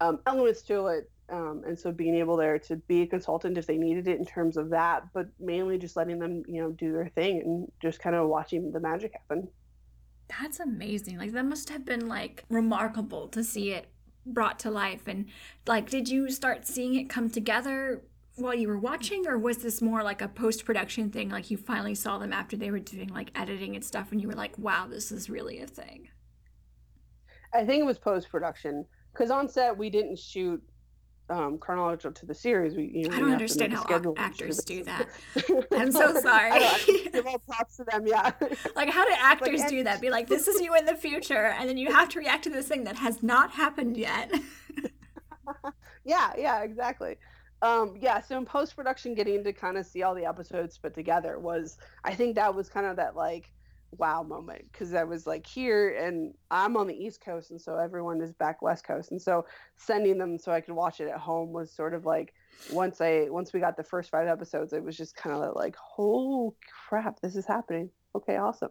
um, 0.00 0.18
elements 0.26 0.62
to 0.62 0.86
it. 0.88 1.10
Um, 1.30 1.62
and 1.66 1.78
so 1.78 1.90
being 1.90 2.14
able 2.16 2.36
there 2.36 2.58
to 2.58 2.76
be 2.76 3.02
a 3.02 3.06
consultant 3.06 3.56
if 3.56 3.66
they 3.66 3.78
needed 3.78 4.08
it 4.08 4.18
in 4.18 4.26
terms 4.26 4.56
of 4.56 4.68
that, 4.70 5.04
but 5.14 5.28
mainly 5.40 5.78
just 5.78 5.96
letting 5.96 6.18
them, 6.18 6.42
you 6.46 6.60
know, 6.60 6.70
do 6.72 6.92
their 6.92 7.08
thing 7.08 7.40
and 7.40 7.72
just 7.80 7.98
kind 8.00 8.14
of 8.14 8.28
watching 8.28 8.72
the 8.72 8.80
magic 8.80 9.12
happen. 9.12 9.48
That's 10.28 10.60
amazing. 10.60 11.18
Like 11.18 11.32
that 11.32 11.44
must 11.44 11.70
have 11.70 11.84
been 11.84 12.08
like 12.08 12.44
remarkable 12.48 13.28
to 13.28 13.44
see 13.44 13.72
it 13.72 13.86
brought 14.26 14.58
to 14.60 14.70
life. 14.70 15.06
And 15.06 15.26
like, 15.66 15.90
did 15.90 16.08
you 16.08 16.30
start 16.30 16.66
seeing 16.66 16.94
it 16.94 17.10
come 17.10 17.30
together 17.30 18.02
while 18.36 18.54
you 18.54 18.66
were 18.66 18.78
watching, 18.78 19.26
or 19.28 19.38
was 19.38 19.58
this 19.58 19.80
more 19.80 20.02
like 20.02 20.20
a 20.20 20.28
post 20.28 20.64
production 20.64 21.10
thing? 21.10 21.28
Like 21.28 21.50
you 21.50 21.56
finally 21.56 21.94
saw 21.94 22.18
them 22.18 22.32
after 22.32 22.56
they 22.56 22.70
were 22.70 22.80
doing 22.80 23.08
like 23.08 23.30
editing 23.34 23.76
and 23.76 23.84
stuff, 23.84 24.12
and 24.12 24.20
you 24.20 24.28
were 24.28 24.34
like, 24.34 24.58
wow, 24.58 24.86
this 24.88 25.12
is 25.12 25.30
really 25.30 25.60
a 25.60 25.66
thing. 25.66 26.08
I 27.52 27.64
think 27.64 27.82
it 27.82 27.86
was 27.86 27.98
post 27.98 28.30
production 28.30 28.84
because 29.12 29.30
on 29.30 29.48
set 29.48 29.78
we 29.78 29.90
didn't 29.90 30.18
shoot 30.18 30.60
um, 31.30 31.58
chronological 31.58 32.12
to 32.12 32.26
the 32.26 32.34
series. 32.34 32.74
We, 32.74 32.90
you 32.94 33.08
know, 33.08 33.16
I 33.16 33.20
don't 33.20 33.32
understand 33.32 33.72
how 33.72 34.14
actors 34.16 34.58
do 34.58 34.84
that. 34.84 35.08
I'm 35.72 35.90
so 35.90 36.14
sorry. 36.20 36.52
give 37.12 37.26
all 37.26 37.38
props 37.38 37.76
to 37.78 37.84
them. 37.84 38.06
Yeah. 38.06 38.32
like, 38.76 38.90
how 38.90 39.04
do 39.04 39.12
actors 39.18 39.60
like, 39.60 39.70
do 39.70 39.84
that? 39.84 40.00
Be 40.00 40.10
like, 40.10 40.28
this 40.28 40.48
is 40.48 40.60
you 40.60 40.74
in 40.74 40.84
the 40.84 40.94
future, 40.94 41.54
and 41.58 41.68
then 41.68 41.78
you 41.78 41.92
have 41.92 42.08
to 42.10 42.18
react 42.18 42.44
to 42.44 42.50
this 42.50 42.68
thing 42.68 42.84
that 42.84 42.96
has 42.96 43.22
not 43.22 43.50
happened 43.50 43.96
yet. 43.96 44.32
yeah. 46.04 46.32
Yeah. 46.36 46.62
Exactly. 46.62 47.16
Um, 47.62 47.96
yeah. 47.98 48.20
So 48.20 48.36
in 48.36 48.44
post 48.44 48.76
production, 48.76 49.14
getting 49.14 49.42
to 49.44 49.52
kind 49.52 49.78
of 49.78 49.86
see 49.86 50.02
all 50.02 50.14
the 50.14 50.26
episodes 50.26 50.76
put 50.76 50.94
together 50.94 51.38
was, 51.38 51.78
I 52.04 52.14
think 52.14 52.34
that 52.34 52.54
was 52.54 52.68
kind 52.68 52.86
of 52.86 52.96
that 52.96 53.16
like 53.16 53.50
wow 53.98 54.22
moment 54.22 54.64
because 54.70 54.94
I 54.94 55.04
was 55.04 55.26
like 55.26 55.46
here 55.46 55.96
and 55.96 56.34
I'm 56.50 56.76
on 56.76 56.86
the 56.86 56.94
East 56.94 57.20
Coast 57.20 57.50
and 57.50 57.60
so 57.60 57.76
everyone 57.76 58.20
is 58.20 58.32
back 58.32 58.62
West 58.62 58.86
Coast 58.86 59.10
and 59.10 59.20
so 59.20 59.46
sending 59.76 60.18
them 60.18 60.38
so 60.38 60.52
I 60.52 60.60
could 60.60 60.74
watch 60.74 61.00
it 61.00 61.08
at 61.08 61.18
home 61.18 61.52
was 61.52 61.70
sort 61.72 61.94
of 61.94 62.04
like 62.04 62.34
once 62.72 63.00
I 63.00 63.26
once 63.30 63.52
we 63.52 63.60
got 63.60 63.76
the 63.76 63.82
first 63.82 64.10
five 64.10 64.28
episodes 64.28 64.72
it 64.72 64.82
was 64.82 64.96
just 64.96 65.16
kind 65.16 65.36
of 65.36 65.54
like 65.56 65.76
oh 65.98 66.54
crap 66.88 67.20
this 67.20 67.36
is 67.36 67.46
happening 67.46 67.90
okay 68.14 68.36
awesome 68.36 68.70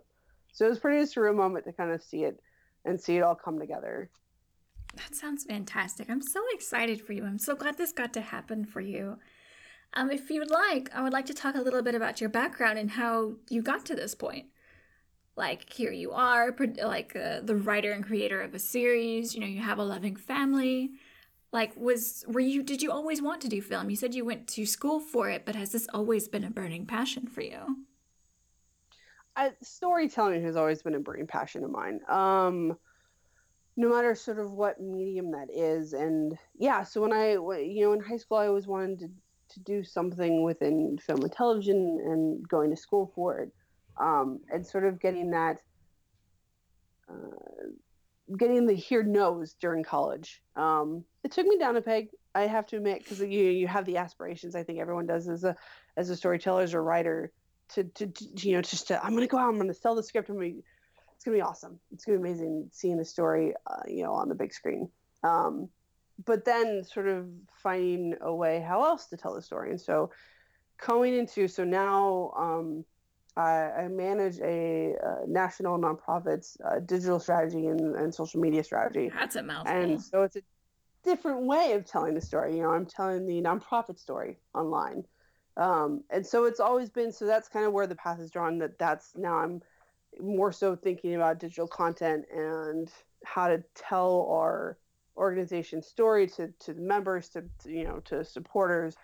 so 0.53 0.67
it 0.67 0.69
was 0.69 0.79
pretty 0.79 1.03
surreal 1.03 1.35
moment 1.35 1.65
to 1.65 1.73
kind 1.73 1.91
of 1.91 2.01
see 2.01 2.23
it 2.23 2.39
and 2.85 2.99
see 3.01 3.17
it 3.17 3.21
all 3.21 3.35
come 3.35 3.59
together. 3.59 4.09
That 4.95 5.15
sounds 5.15 5.43
fantastic. 5.43 6.09
I'm 6.09 6.21
so 6.21 6.41
excited 6.53 7.01
for 7.01 7.13
you. 7.13 7.25
I'm 7.25 7.39
so 7.39 7.55
glad 7.55 7.77
this 7.77 7.91
got 7.91 8.13
to 8.13 8.21
happen 8.21 8.63
for 8.63 8.79
you. 8.79 9.17
Um, 9.95 10.11
if 10.11 10.29
you 10.29 10.39
would 10.39 10.51
like, 10.51 10.89
I 10.93 11.01
would 11.01 11.13
like 11.13 11.25
to 11.27 11.33
talk 11.33 11.55
a 11.55 11.61
little 11.61 11.81
bit 11.81 11.95
about 11.95 12.21
your 12.21 12.29
background 12.29 12.77
and 12.77 12.91
how 12.91 13.33
you 13.49 13.61
got 13.63 13.85
to 13.87 13.95
this 13.95 14.13
point 14.13 14.45
like 15.35 15.71
here 15.71 15.91
you 15.91 16.11
are 16.11 16.55
like 16.83 17.15
uh, 17.15 17.39
the 17.41 17.55
writer 17.55 17.91
and 17.91 18.05
creator 18.05 18.41
of 18.41 18.53
a 18.53 18.59
series 18.59 19.33
you 19.33 19.41
know 19.41 19.47
you 19.47 19.61
have 19.61 19.79
a 19.79 19.83
loving 19.83 20.15
family. 20.15 20.91
Like 21.51 21.75
was 21.75 22.25
were 22.27 22.39
you 22.39 22.63
did 22.63 22.81
you 22.81 22.91
always 22.91 23.21
want 23.21 23.41
to 23.41 23.47
do 23.47 23.61
film? 23.61 23.89
You 23.89 23.95
said 23.95 24.15
you 24.15 24.25
went 24.25 24.47
to 24.49 24.65
school 24.65 24.99
for 24.99 25.29
it 25.29 25.45
but 25.45 25.55
has 25.55 25.71
this 25.71 25.87
always 25.93 26.27
been 26.27 26.43
a 26.43 26.49
burning 26.49 26.85
passion 26.85 27.27
for 27.27 27.41
you? 27.41 27.85
I, 29.35 29.51
storytelling 29.61 30.43
has 30.43 30.55
always 30.55 30.83
been 30.83 30.95
a 30.95 30.99
burning 30.99 31.27
passion 31.27 31.63
of 31.63 31.71
mine. 31.71 31.99
Um 32.07 32.77
no 33.75 33.89
matter 33.89 34.13
sort 34.13 34.37
of 34.39 34.51
what 34.51 34.79
medium 34.79 35.31
that 35.31 35.49
is 35.51 35.93
and 35.93 36.37
yeah 36.59 36.83
so 36.83 37.01
when 37.01 37.11
i 37.11 37.31
you 37.31 37.81
know 37.81 37.93
in 37.93 37.99
high 37.99 38.17
school 38.17 38.37
i 38.37 38.45
always 38.45 38.67
wanted 38.67 38.99
to, 38.99 39.09
to 39.49 39.59
do 39.61 39.83
something 39.83 40.43
within 40.43 40.97
film 40.99 41.21
and 41.21 41.31
television 41.31 41.99
and 42.05 42.47
going 42.47 42.69
to 42.69 42.77
school 42.77 43.11
for 43.15 43.39
it 43.39 43.51
um, 43.97 44.39
and 44.51 44.65
sort 44.65 44.85
of 44.85 44.99
getting 44.99 45.31
that 45.31 45.57
uh, 47.09 47.13
getting 48.37 48.65
the 48.65 48.73
here 48.73 49.03
knows 49.03 49.53
during 49.53 49.83
college. 49.83 50.41
Um, 50.55 51.03
it 51.23 51.31
took 51.31 51.45
me 51.45 51.57
down 51.57 51.77
a 51.77 51.81
peg, 51.81 52.09
I 52.35 52.47
have 52.47 52.65
to 52.67 52.77
admit, 52.77 52.99
because 52.99 53.19
you 53.19 53.27
you 53.27 53.67
have 53.67 53.85
the 53.85 53.97
aspirations. 53.97 54.55
I 54.55 54.63
think 54.63 54.79
everyone 54.79 55.05
does 55.05 55.27
as 55.27 55.43
a 55.43 55.55
as 55.97 56.09
a 56.09 56.15
storyteller, 56.15 56.63
as 56.63 56.73
a 56.73 56.79
writer, 56.79 57.31
to, 57.69 57.83
to, 57.83 58.07
to 58.07 58.47
you 58.47 58.55
know 58.55 58.61
just 58.61 58.87
to 58.87 59.03
I'm 59.03 59.13
gonna 59.13 59.27
go 59.27 59.37
out, 59.37 59.49
I'm 59.49 59.57
gonna 59.57 59.73
sell 59.73 59.95
the 59.95 60.03
script, 60.03 60.29
I'm 60.29 60.35
gonna, 60.35 60.51
it's 61.15 61.25
gonna 61.25 61.37
be 61.37 61.41
awesome. 61.41 61.79
It's 61.91 62.05
gonna 62.05 62.19
be 62.19 62.29
amazing 62.29 62.69
seeing 62.71 62.97
the 62.97 63.05
story, 63.05 63.53
uh, 63.67 63.83
you 63.87 64.03
know, 64.03 64.13
on 64.13 64.29
the 64.29 64.35
big 64.35 64.53
screen. 64.53 64.89
Um, 65.23 65.69
but 66.25 66.45
then 66.45 66.83
sort 66.83 67.07
of 67.07 67.27
finding 67.55 68.15
a 68.21 68.33
way 68.33 68.63
how 68.65 68.83
else 68.83 69.07
to 69.07 69.17
tell 69.17 69.33
the 69.33 69.41
story, 69.41 69.69
and 69.71 69.81
so 69.81 70.11
going 70.85 71.13
into 71.13 71.47
so 71.47 71.63
now 71.63 72.33
um, 72.37 72.85
I, 73.35 73.71
I 73.71 73.87
manage 73.87 74.39
a 74.39 74.95
uh, 75.03 75.15
national 75.27 75.79
nonprofit's 75.79 76.57
uh, 76.63 76.79
digital 76.79 77.19
strategy 77.19 77.67
and, 77.67 77.95
and 77.95 78.13
social 78.13 78.39
media 78.39 78.63
strategy. 78.63 79.11
That's 79.13 79.35
a 79.35 79.43
mouthful. 79.43 79.75
And 79.75 80.01
so 80.01 80.23
it's 80.23 80.35
a 80.35 80.41
different 81.03 81.45
way 81.45 81.73
of 81.73 81.85
telling 81.85 82.13
the 82.13 82.21
story. 82.21 82.55
You 82.57 82.63
know, 82.63 82.71
I'm 82.71 82.85
telling 82.85 83.25
the 83.25 83.41
nonprofit 83.41 83.99
story 83.99 84.37
online. 84.53 85.03
Um, 85.57 86.03
and 86.09 86.25
so 86.25 86.45
it's 86.45 86.59
always 86.59 86.89
been 86.89 87.11
so 87.11 87.25
that's 87.25 87.47
kind 87.47 87.65
of 87.65 87.73
where 87.73 87.85
the 87.85 87.95
path 87.95 88.19
is 88.19 88.31
drawn 88.31 88.57
that 88.57 88.79
that's 88.79 89.11
now 89.15 89.37
i'm 89.37 89.61
more 90.19 90.51
so 90.51 90.75
thinking 90.75 91.15
about 91.15 91.39
digital 91.39 91.67
content 91.67 92.25
and 92.33 92.91
how 93.23 93.47
to 93.47 93.63
tell 93.75 94.27
our 94.31 94.77
organization 95.15 95.81
story 95.81 96.27
to, 96.27 96.51
to 96.59 96.73
the 96.73 96.81
members 96.81 97.29
to, 97.29 97.43
to 97.59 97.71
you 97.71 97.83
know 97.83 97.99
to 98.05 98.25
supporters 98.25 98.95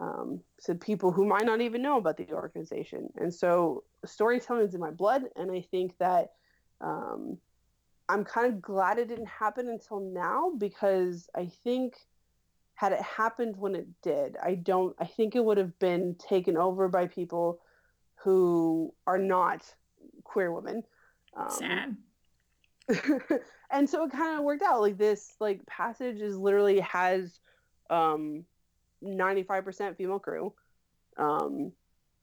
um, 0.00 0.40
to 0.64 0.74
people 0.74 1.12
who 1.12 1.24
might 1.24 1.46
not 1.46 1.60
even 1.60 1.82
know 1.82 1.98
about 1.98 2.16
the 2.16 2.30
organization. 2.32 3.08
And 3.16 3.32
so 3.32 3.84
storytelling 4.04 4.66
is 4.66 4.74
in 4.74 4.80
my 4.80 4.90
blood. 4.90 5.24
And 5.36 5.50
I 5.50 5.60
think 5.70 5.96
that 5.98 6.32
um, 6.80 7.38
I'm 8.08 8.24
kind 8.24 8.52
of 8.52 8.60
glad 8.60 8.98
it 8.98 9.08
didn't 9.08 9.26
happen 9.26 9.68
until 9.68 10.00
now 10.00 10.52
because 10.58 11.28
I 11.36 11.50
think 11.62 11.94
had 12.74 12.92
it 12.92 13.02
happened 13.02 13.56
when 13.56 13.76
it 13.76 13.86
did, 14.02 14.36
I 14.42 14.54
don't, 14.54 14.96
I 14.98 15.06
think 15.06 15.36
it 15.36 15.44
would 15.44 15.58
have 15.58 15.78
been 15.78 16.16
taken 16.16 16.56
over 16.56 16.88
by 16.88 17.06
people 17.06 17.60
who 18.16 18.92
are 19.06 19.18
not 19.18 19.64
queer 20.24 20.52
women. 20.52 20.82
Um, 21.36 21.50
Sad. 21.50 21.96
and 23.70 23.88
so 23.88 24.04
it 24.04 24.12
kind 24.12 24.36
of 24.36 24.44
worked 24.44 24.62
out 24.62 24.80
like 24.80 24.98
this 24.98 25.34
like 25.40 25.64
passage 25.66 26.20
is 26.20 26.36
literally 26.36 26.80
has 26.80 27.38
um 27.90 28.44
95% 29.04 29.96
female 29.96 30.18
crew. 30.18 30.52
Um, 31.16 31.72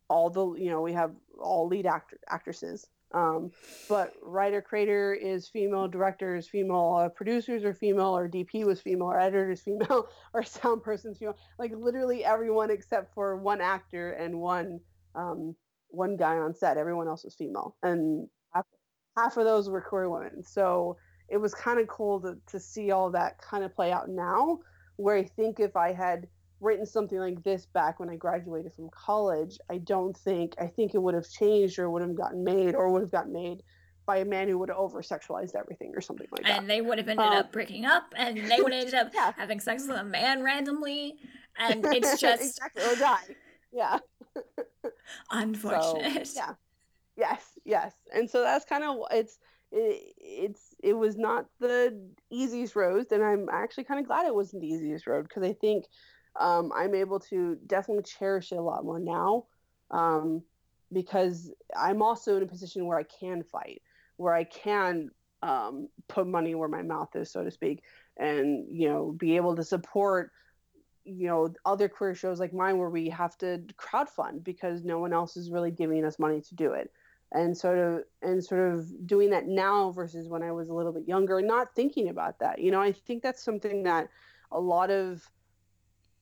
all 0.09 0.29
the 0.29 0.53
you 0.53 0.69
know 0.69 0.81
we 0.81 0.93
have 0.93 1.11
all 1.39 1.67
lead 1.67 1.85
actor 1.85 2.19
actresses. 2.29 2.87
Um, 3.11 3.51
but 3.87 4.13
writer 4.21 4.61
creator 4.61 5.13
is 5.13 5.47
female, 5.47 5.87
director 5.87 6.35
is 6.35 6.47
female, 6.47 6.99
uh, 7.01 7.09
producers 7.09 7.63
are 7.63 7.73
female, 7.73 8.15
or 8.15 8.29
DP 8.29 8.65
was 8.65 8.81
female, 8.81 9.07
or 9.07 9.19
editor 9.19 9.49
is 9.49 9.61
female, 9.61 10.09
or 10.33 10.43
sound 10.43 10.83
person's 10.83 11.17
female. 11.17 11.37
Like 11.57 11.71
literally 11.75 12.23
everyone 12.23 12.69
except 12.69 13.13
for 13.15 13.35
one 13.37 13.61
actor 13.61 14.11
and 14.11 14.39
one 14.39 14.79
um, 15.15 15.55
one 15.87 16.17
guy 16.17 16.37
on 16.37 16.53
set. 16.53 16.77
Everyone 16.77 17.07
else 17.07 17.23
was 17.23 17.33
female, 17.33 17.75
and 17.81 18.27
half, 18.53 18.65
half 19.17 19.37
of 19.37 19.45
those 19.45 19.69
were 19.69 19.81
queer 19.81 20.09
women. 20.09 20.43
So 20.43 20.97
it 21.29 21.37
was 21.37 21.53
kind 21.55 21.79
of 21.79 21.87
cool 21.87 22.19
to, 22.21 22.37
to 22.47 22.59
see 22.59 22.91
all 22.91 23.09
that 23.11 23.39
kind 23.41 23.63
of 23.63 23.75
play 23.75 23.91
out 23.91 24.09
now. 24.09 24.59
Where 24.97 25.15
I 25.15 25.23
think 25.23 25.59
if 25.59 25.75
I 25.75 25.93
had 25.93 26.27
written 26.61 26.85
something 26.85 27.19
like 27.19 27.43
this 27.43 27.65
back 27.65 27.99
when 27.99 28.09
I 28.09 28.15
graduated 28.15 28.73
from 28.73 28.89
college, 28.89 29.57
I 29.69 29.77
don't 29.77 30.15
think 30.17 30.55
I 30.59 30.67
think 30.67 30.93
it 30.93 31.01
would 31.01 31.13
have 31.13 31.29
changed 31.29 31.79
or 31.79 31.89
would 31.89 32.01
have 32.01 32.15
gotten 32.15 32.43
made 32.43 32.75
or 32.75 32.91
would 32.91 33.01
have 33.01 33.11
gotten 33.11 33.33
made 33.33 33.63
by 34.05 34.17
a 34.17 34.25
man 34.25 34.47
who 34.47 34.57
would 34.57 34.69
have 34.69 34.77
over 34.79 35.03
sexualized 35.03 35.55
everything 35.55 35.93
or 35.95 36.01
something 36.01 36.25
like 36.31 36.43
that. 36.43 36.57
And 36.57 36.69
they 36.69 36.81
would 36.81 36.97
have 36.97 37.07
ended 37.07 37.27
um, 37.27 37.33
up 37.33 37.51
breaking 37.51 37.85
up 37.85 38.11
and 38.17 38.37
they 38.49 38.59
would 38.59 38.73
have 38.73 38.81
ended 38.81 38.95
up 38.95 39.11
yeah. 39.13 39.33
having 39.37 39.59
sex 39.59 39.87
with 39.87 39.97
a 39.97 40.03
man 40.03 40.41
randomly. 40.41 41.15
And 41.59 41.85
it's 41.93 42.19
just 42.19 42.41
exactly 42.41 42.83
or 42.83 42.95
die. 42.95 43.35
Yeah. 43.71 43.99
Unfortunate. 45.31 46.25
So, 46.27 46.39
yeah. 46.39 46.53
Yes, 47.15 47.43
yes. 47.65 47.93
And 48.11 48.27
so 48.27 48.41
that's 48.41 48.65
kind 48.65 48.83
of 48.83 48.97
it's 49.11 49.37
it, 49.71 50.15
it's 50.17 50.75
it 50.81 50.93
was 50.93 51.15
not 51.15 51.45
the 51.59 51.95
easiest 52.31 52.75
road 52.75 53.05
and 53.11 53.23
I'm 53.23 53.47
actually 53.51 53.83
kind 53.83 53.99
of 53.99 54.07
glad 54.07 54.25
it 54.25 54.33
wasn't 54.33 54.63
the 54.63 54.69
easiest 54.69 55.05
road 55.05 55.27
because 55.27 55.43
I 55.43 55.53
think 55.53 55.85
um, 56.39 56.71
I'm 56.73 56.95
able 56.95 57.19
to 57.21 57.57
definitely 57.67 58.03
cherish 58.03 58.51
it 58.51 58.57
a 58.57 58.61
lot 58.61 58.85
more 58.85 58.99
now 58.99 59.45
um, 59.91 60.41
because 60.91 61.51
I'm 61.75 62.01
also 62.01 62.37
in 62.37 62.43
a 62.43 62.47
position 62.47 62.85
where 62.85 62.97
I 62.97 63.03
can 63.03 63.43
fight, 63.43 63.81
where 64.17 64.33
I 64.33 64.45
can 64.45 65.11
um, 65.43 65.89
put 66.07 66.27
money 66.27 66.55
where 66.55 66.69
my 66.69 66.81
mouth 66.81 67.15
is, 67.15 67.31
so 67.31 67.43
to 67.43 67.51
speak, 67.51 67.83
and 68.17 68.65
you 68.71 68.89
know 68.89 69.11
be 69.11 69.35
able 69.35 69.55
to 69.55 69.63
support 69.63 70.31
you 71.05 71.27
know 71.27 71.53
other 71.65 71.87
queer 71.87 72.13
shows 72.13 72.39
like 72.39 72.53
mine 72.53 72.77
where 72.77 72.89
we 72.89 73.09
have 73.09 73.37
to 73.37 73.63
crowdfund 73.77 74.43
because 74.43 74.83
no 74.83 74.99
one 74.99 75.13
else 75.13 75.37
is 75.37 75.51
really 75.51 75.71
giving 75.71 76.03
us 76.05 76.19
money 76.19 76.41
to 76.41 76.55
do 76.55 76.73
it 76.73 76.91
and 77.31 77.55
sort 77.55 77.77
of 77.77 78.03
and 78.21 78.43
sort 78.43 78.73
of 78.73 79.07
doing 79.07 79.29
that 79.29 79.47
now 79.47 79.91
versus 79.91 80.27
when 80.27 80.43
I 80.43 80.51
was 80.51 80.69
a 80.69 80.73
little 80.73 80.91
bit 80.91 81.07
younger 81.07 81.37
and 81.37 81.47
not 81.47 81.75
thinking 81.75 82.09
about 82.09 82.39
that. 82.39 82.59
You 82.59 82.71
know, 82.71 82.81
I 82.81 82.91
think 82.91 83.23
that's 83.23 83.43
something 83.43 83.83
that 83.83 84.09
a 84.51 84.59
lot 84.59 84.89
of 84.89 85.29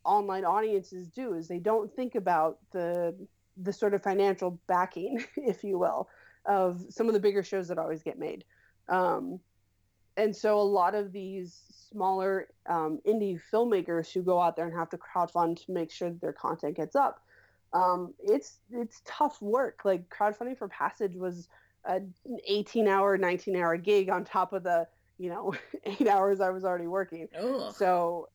online 0.07 0.45
audiences 0.45 1.07
do 1.07 1.33
is 1.33 1.47
they 1.47 1.59
don't 1.59 1.93
think 1.95 2.15
about 2.15 2.57
the 2.71 3.15
the 3.63 3.73
sort 3.73 3.93
of 3.93 4.03
financial 4.03 4.59
backing, 4.67 5.23
if 5.37 5.63
you 5.63 5.79
will, 5.79 6.07
of 6.45 6.83
some 6.89 7.07
of 7.07 7.13
the 7.13 7.19
bigger 7.19 7.43
shows 7.43 7.67
that 7.67 7.77
always 7.77 8.03
get 8.03 8.19
made. 8.19 8.43
Um, 8.87 9.39
and 10.15 10.35
so 10.35 10.59
a 10.59 10.61
lot 10.61 10.95
of 10.95 11.11
these 11.11 11.61
smaller 11.91 12.47
um, 12.67 12.99
indie 13.07 13.39
filmmakers 13.51 14.11
who 14.11 14.21
go 14.21 14.39
out 14.39 14.55
there 14.55 14.65
and 14.65 14.75
have 14.75 14.89
to 14.89 14.97
crowdfund 14.97 15.65
to 15.65 15.71
make 15.71 15.91
sure 15.91 16.09
that 16.09 16.21
their 16.21 16.33
content 16.33 16.75
gets 16.75 16.95
up 16.95 17.21
um, 17.73 18.13
it's 18.19 18.59
it's 18.71 19.01
tough 19.05 19.41
work. 19.41 19.81
Like 19.83 20.09
crowdfunding 20.09 20.57
for 20.57 20.67
passage 20.67 21.15
was 21.15 21.47
an 21.85 22.13
18 22.47 22.87
hour 22.87 23.17
19 23.17 23.55
hour 23.55 23.77
gig 23.77 24.09
on 24.09 24.25
top 24.25 24.53
of 24.53 24.63
the 24.63 24.87
you 25.17 25.29
know 25.29 25.53
eight 25.85 26.07
hours 26.07 26.41
i 26.41 26.49
was 26.49 26.63
already 26.63 26.87
working. 26.87 27.27
So 27.73 28.29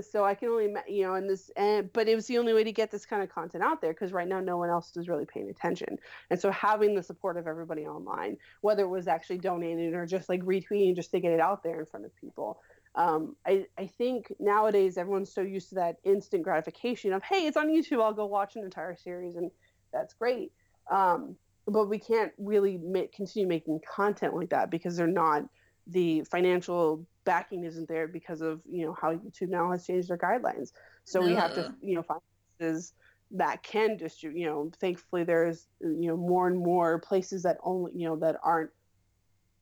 so 0.00 0.24
I 0.24 0.34
can 0.34 0.48
only 0.48 0.74
you 0.88 1.02
know 1.02 1.14
and 1.14 1.28
this 1.28 1.50
and 1.56 1.92
but 1.92 2.08
it 2.08 2.14
was 2.14 2.26
the 2.26 2.38
only 2.38 2.52
way 2.52 2.64
to 2.64 2.72
get 2.72 2.90
this 2.90 3.06
kind 3.06 3.22
of 3.22 3.28
content 3.28 3.64
out 3.64 3.80
there 3.80 3.92
because 3.92 4.12
right 4.12 4.28
now 4.28 4.40
no 4.40 4.56
one 4.56 4.70
else 4.70 4.96
is 4.96 5.08
really 5.08 5.26
paying 5.26 5.50
attention. 5.50 5.98
And 6.30 6.40
so 6.40 6.50
having 6.50 6.94
the 6.94 7.02
support 7.02 7.36
of 7.36 7.46
everybody 7.46 7.86
online 7.86 8.36
whether 8.60 8.84
it 8.84 8.88
was 8.88 9.08
actually 9.08 9.38
donating 9.38 9.94
or 9.94 10.06
just 10.06 10.28
like 10.28 10.42
retweeting 10.42 10.94
just 10.94 11.10
to 11.12 11.20
get 11.20 11.32
it 11.32 11.40
out 11.40 11.62
there 11.62 11.80
in 11.80 11.86
front 11.86 12.04
of 12.04 12.14
people 12.16 12.60
um, 12.96 13.36
I, 13.46 13.66
I 13.78 13.86
think 13.86 14.32
nowadays 14.40 14.98
everyone's 14.98 15.32
so 15.32 15.42
used 15.42 15.68
to 15.68 15.76
that 15.76 15.98
instant 16.02 16.42
gratification 16.42 17.12
of 17.12 17.22
hey 17.22 17.46
it's 17.46 17.56
on 17.56 17.68
youtube 17.68 18.02
i'll 18.02 18.12
go 18.12 18.26
watch 18.26 18.56
an 18.56 18.64
entire 18.64 18.96
series 18.96 19.36
and 19.36 19.50
that's 19.92 20.14
great. 20.14 20.52
Um, 20.90 21.36
but 21.66 21.88
we 21.88 21.98
can't 21.98 22.32
really 22.38 22.78
make, 22.78 23.12
continue 23.12 23.48
making 23.48 23.80
content 23.88 24.34
like 24.34 24.50
that 24.50 24.70
because 24.70 24.96
they're 24.96 25.06
not 25.06 25.44
the 25.86 26.22
financial 26.24 27.06
backing 27.24 27.64
isn't 27.64 27.88
there 27.88 28.08
because 28.08 28.40
of 28.40 28.60
you 28.70 28.86
know 28.86 28.96
how 29.00 29.12
YouTube 29.12 29.48
now 29.48 29.70
has 29.70 29.86
changed 29.86 30.08
their 30.08 30.18
guidelines. 30.18 30.72
So 31.04 31.22
we 31.22 31.34
have 31.34 31.54
to 31.54 31.74
you 31.82 31.94
know 31.94 32.02
find 32.02 32.20
places 32.58 32.92
that 33.32 33.62
can 33.62 33.96
distribute. 33.96 34.40
You 34.40 34.46
know, 34.46 34.70
thankfully 34.80 35.24
there's 35.24 35.66
you 35.80 36.08
know 36.08 36.16
more 36.16 36.46
and 36.46 36.58
more 36.58 36.98
places 36.98 37.42
that 37.42 37.58
only 37.62 37.92
you 37.94 38.08
know 38.08 38.16
that 38.16 38.36
aren't 38.42 38.70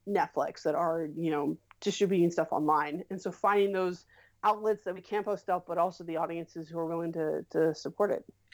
Netflix 0.09 0.62
that 0.62 0.75
are 0.75 1.09
you 1.16 1.31
know 1.31 1.57
distributing 1.81 2.31
stuff 2.31 2.49
online, 2.53 3.05
and 3.11 3.21
so 3.21 3.31
finding 3.31 3.73
those 3.73 4.05
outlets 4.44 4.85
that 4.85 4.94
we 4.94 5.01
can 5.01 5.25
post 5.25 5.51
up, 5.51 5.66
but 5.66 5.79
also 5.79 6.05
the 6.05 6.16
audiences 6.16 6.68
who 6.68 6.79
are 6.79 6.87
willing 6.87 7.12
to 7.12 7.44
to 7.51 7.75
support 7.75 8.11
it 8.11 8.25
like 8.25 8.33
I 8.33 8.44
don't 8.44 8.48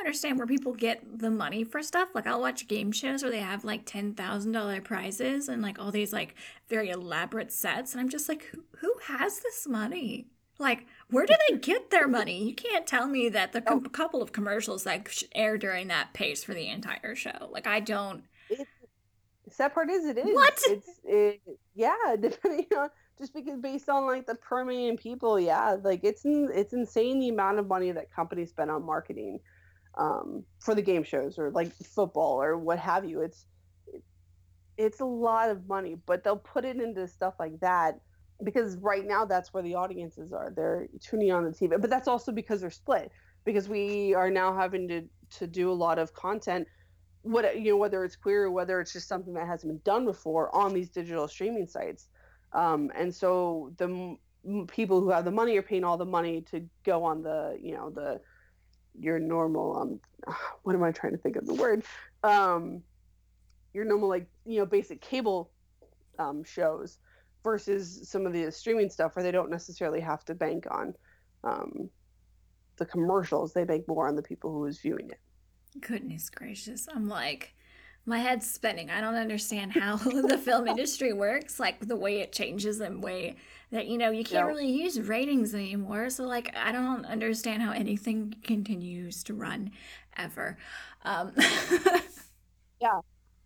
understand 0.00 0.38
where 0.38 0.46
people 0.46 0.72
get 0.72 1.18
the 1.18 1.30
money 1.30 1.64
for 1.64 1.82
stuff. 1.82 2.08
Like 2.14 2.26
I'll 2.26 2.40
watch 2.40 2.68
game 2.68 2.92
shows 2.92 3.22
where 3.22 3.30
they 3.30 3.40
have 3.40 3.64
like 3.64 3.84
ten 3.86 4.14
thousand 4.14 4.52
dollar 4.52 4.80
prizes 4.80 5.48
and 5.48 5.62
like 5.62 5.78
all 5.78 5.90
these 5.90 6.12
like 6.12 6.34
very 6.68 6.90
elaborate 6.90 7.52
sets, 7.52 7.92
and 7.92 8.00
I'm 8.00 8.08
just 8.08 8.28
like, 8.28 8.44
who, 8.44 8.64
who 8.78 8.94
has 9.06 9.40
this 9.40 9.66
money? 9.68 10.26
Like, 10.58 10.86
where 11.08 11.24
do 11.24 11.34
they 11.48 11.56
get 11.56 11.90
their 11.90 12.06
money? 12.06 12.44
You 12.44 12.54
can't 12.54 12.86
tell 12.86 13.08
me 13.08 13.30
that 13.30 13.52
the 13.52 13.62
com- 13.62 13.82
oh. 13.86 13.88
couple 13.88 14.20
of 14.20 14.32
commercials 14.32 14.84
that 14.84 15.08
air 15.34 15.56
during 15.56 15.88
that 15.88 16.12
pays 16.12 16.44
for 16.44 16.52
the 16.52 16.68
entire 16.68 17.14
show. 17.14 17.48
Like, 17.50 17.66
I 17.66 17.80
don't. 17.80 18.24
It, 18.50 18.68
sad 19.48 19.72
part 19.72 19.88
is, 19.90 20.04
it 20.04 20.18
is. 20.18 20.34
What? 20.34 20.60
It's 20.66 20.88
it, 21.04 21.40
yeah, 21.74 21.96
depending 22.20 22.66
on 22.76 22.90
just 23.18 23.34
because 23.34 23.58
based 23.58 23.88
on 23.88 24.06
like 24.06 24.26
the 24.26 24.34
per 24.34 24.64
million 24.64 24.96
people, 24.96 25.40
yeah, 25.40 25.76
like 25.82 26.00
it's 26.04 26.22
it's 26.24 26.72
insane 26.72 27.20
the 27.20 27.30
amount 27.30 27.58
of 27.58 27.66
money 27.66 27.90
that 27.92 28.12
companies 28.12 28.50
spend 28.50 28.70
on 28.70 28.84
marketing 28.84 29.40
um, 29.98 30.44
for 30.60 30.74
the 30.74 30.82
game 30.82 31.02
shows 31.04 31.38
or 31.38 31.50
like 31.50 31.72
football 31.74 32.42
or 32.42 32.58
what 32.58 32.78
have 32.78 33.04
you. 33.04 33.22
It's 33.22 33.46
it's 34.76 35.00
a 35.00 35.04
lot 35.04 35.50
of 35.50 35.66
money, 35.68 35.94
but 36.06 36.24
they'll 36.24 36.38
put 36.38 36.64
it 36.64 36.76
into 36.78 37.06
stuff 37.06 37.34
like 37.38 37.60
that 37.60 37.96
because 38.42 38.76
right 38.78 39.04
now 39.06 39.24
that's 39.26 39.52
where 39.52 39.62
the 39.62 39.74
audiences 39.74 40.32
are. 40.32 40.52
They're 40.54 40.88
tuning 41.02 41.32
on 41.32 41.44
the 41.44 41.50
TV, 41.50 41.80
but 41.80 41.90
that's 41.90 42.08
also 42.08 42.32
because 42.32 42.62
they're 42.62 42.70
split 42.70 43.12
because 43.44 43.68
we 43.68 44.14
are 44.14 44.30
now 44.30 44.56
having 44.56 44.88
to 44.88 45.02
to 45.38 45.46
do 45.46 45.70
a 45.70 45.74
lot 45.74 45.98
of 45.98 46.12
content 46.14 46.66
what 47.22 47.60
you 47.60 47.72
know 47.72 47.76
whether 47.76 48.04
it's 48.04 48.16
queer 48.16 48.44
or 48.44 48.50
whether 48.50 48.80
it's 48.80 48.92
just 48.92 49.06
something 49.08 49.34
that 49.34 49.46
hasn't 49.46 49.70
been 49.70 49.82
done 49.84 50.06
before 50.06 50.54
on 50.56 50.72
these 50.72 50.90
digital 50.90 51.28
streaming 51.28 51.66
sites 51.66 52.08
um, 52.52 52.90
and 52.94 53.14
so 53.14 53.74
the 53.76 53.84
m- 53.84 54.66
people 54.66 55.00
who 55.00 55.10
have 55.10 55.24
the 55.24 55.30
money 55.30 55.56
are 55.56 55.62
paying 55.62 55.84
all 55.84 55.98
the 55.98 56.04
money 56.04 56.42
to 56.42 56.68
go 56.84 57.04
on 57.04 57.22
the, 57.22 57.58
you 57.60 57.74
know, 57.74 57.90
the 57.90 58.20
your 59.00 59.18
normal 59.18 59.76
um, 59.76 60.34
what 60.62 60.74
am 60.74 60.82
I 60.82 60.92
trying 60.92 61.12
to 61.12 61.18
think 61.18 61.36
of 61.36 61.46
the 61.46 61.54
word? 61.54 61.84
Um, 62.22 62.82
your 63.72 63.84
normal 63.84 64.08
like 64.08 64.26
you 64.44 64.58
know 64.58 64.66
basic 64.66 65.00
cable 65.00 65.50
um, 66.18 66.44
shows 66.44 66.98
versus 67.42 68.08
some 68.08 68.26
of 68.26 68.32
the 68.32 68.50
streaming 68.50 68.90
stuff 68.90 69.16
where 69.16 69.22
they 69.22 69.30
don't 69.30 69.50
necessarily 69.50 70.00
have 70.00 70.24
to 70.26 70.34
bank 70.34 70.66
on 70.70 70.94
um, 71.44 71.88
the 72.76 72.84
commercials. 72.84 73.52
They 73.52 73.64
bank 73.64 73.88
more 73.88 74.08
on 74.08 74.16
the 74.16 74.22
people 74.22 74.52
who 74.52 74.66
is 74.66 74.78
viewing 74.78 75.10
it. 75.10 75.20
Goodness 75.80 76.28
gracious. 76.28 76.88
I'm 76.92 77.08
like, 77.08 77.54
my 78.06 78.18
head's 78.18 78.50
spinning. 78.50 78.90
I 78.90 79.00
don't 79.00 79.14
understand 79.14 79.72
how 79.72 79.96
the 79.96 80.38
film 80.38 80.68
industry 80.68 81.12
works, 81.12 81.60
like 81.60 81.86
the 81.86 81.96
way 81.96 82.20
it 82.20 82.32
changes 82.32 82.80
and 82.80 83.02
way 83.02 83.36
that 83.70 83.86
you 83.86 83.98
know 83.98 84.10
you 84.10 84.24
can't 84.24 84.46
really 84.46 84.70
use 84.70 85.00
ratings 85.00 85.54
anymore. 85.54 86.10
So 86.10 86.24
like 86.24 86.54
I 86.56 86.72
don't 86.72 87.04
understand 87.04 87.62
how 87.62 87.72
anything 87.72 88.34
continues 88.42 89.22
to 89.24 89.34
run 89.34 89.70
ever. 90.16 90.58
Um. 91.04 91.32
yeah, 92.80 93.00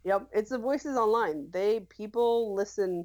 yep. 0.04 0.26
It's 0.32 0.50
the 0.50 0.58
voices 0.58 0.96
online. 0.96 1.48
They 1.50 1.80
people 1.80 2.54
listen 2.54 3.04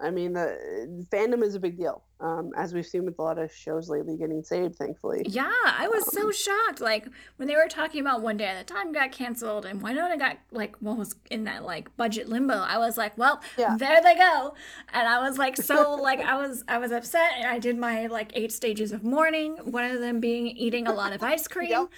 I 0.00 0.10
mean, 0.10 0.32
the 0.32 1.06
fandom 1.10 1.42
is 1.42 1.54
a 1.54 1.60
big 1.60 1.76
deal, 1.76 2.02
um, 2.20 2.50
as 2.56 2.74
we've 2.74 2.86
seen 2.86 3.04
with 3.04 3.18
a 3.18 3.22
lot 3.22 3.38
of 3.38 3.52
shows 3.52 3.88
lately 3.88 4.16
getting 4.16 4.42
saved, 4.42 4.76
thankfully. 4.76 5.22
Yeah, 5.26 5.52
I 5.64 5.88
was 5.88 6.02
um, 6.02 6.10
so 6.12 6.30
shocked. 6.32 6.80
Like 6.80 7.06
when 7.36 7.46
they 7.46 7.54
were 7.54 7.68
talking 7.68 8.00
about 8.00 8.22
One 8.22 8.36
Day 8.36 8.46
at 8.46 8.60
a 8.60 8.64
Time 8.64 8.92
got 8.92 9.12
canceled, 9.12 9.64
and 9.64 9.80
Wynonna 9.80 10.18
got 10.18 10.38
like 10.50 10.76
what 10.80 10.96
was 10.96 11.14
in 11.30 11.44
that 11.44 11.64
like 11.64 11.96
budget 11.96 12.28
limbo. 12.28 12.54
I 12.54 12.78
was 12.78 12.96
like, 12.96 13.16
well, 13.16 13.40
yeah. 13.56 13.76
there 13.78 14.02
they 14.02 14.16
go, 14.16 14.54
and 14.92 15.06
I 15.06 15.20
was 15.20 15.38
like, 15.38 15.56
so 15.56 15.94
like 15.94 16.20
I 16.20 16.36
was 16.36 16.64
I 16.66 16.78
was 16.78 16.90
upset, 16.90 17.32
and 17.36 17.46
I 17.46 17.58
did 17.58 17.78
my 17.78 18.06
like 18.06 18.32
eight 18.34 18.52
stages 18.52 18.92
of 18.92 19.04
mourning. 19.04 19.56
One 19.58 19.84
of 19.84 20.00
them 20.00 20.18
being 20.18 20.48
eating 20.48 20.86
a 20.86 20.92
lot 20.92 21.12
of 21.12 21.22
ice 21.22 21.46
cream. 21.48 21.70
yep. 21.70 21.88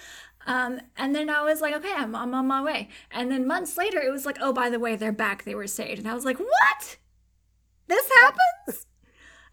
Um, 0.47 0.81
and 0.97 1.13
then 1.13 1.29
I 1.29 1.43
was 1.43 1.61
like, 1.61 1.75
okay, 1.75 1.93
I'm, 1.95 2.15
I'm 2.15 2.33
on 2.33 2.47
my 2.47 2.63
way. 2.63 2.89
And 3.11 3.31
then 3.31 3.45
months 3.45 3.77
later, 3.77 4.01
it 4.01 4.11
was 4.11 4.25
like, 4.25 4.37
oh, 4.41 4.51
by 4.51 4.71
the 4.71 4.79
way, 4.79 4.95
they're 4.95 5.11
back. 5.11 5.43
They 5.43 5.53
were 5.53 5.67
saved. 5.67 5.99
And 5.99 6.07
I 6.07 6.15
was 6.15 6.25
like, 6.25 6.39
what? 6.39 6.97
this 7.91 8.09
happens? 8.21 8.87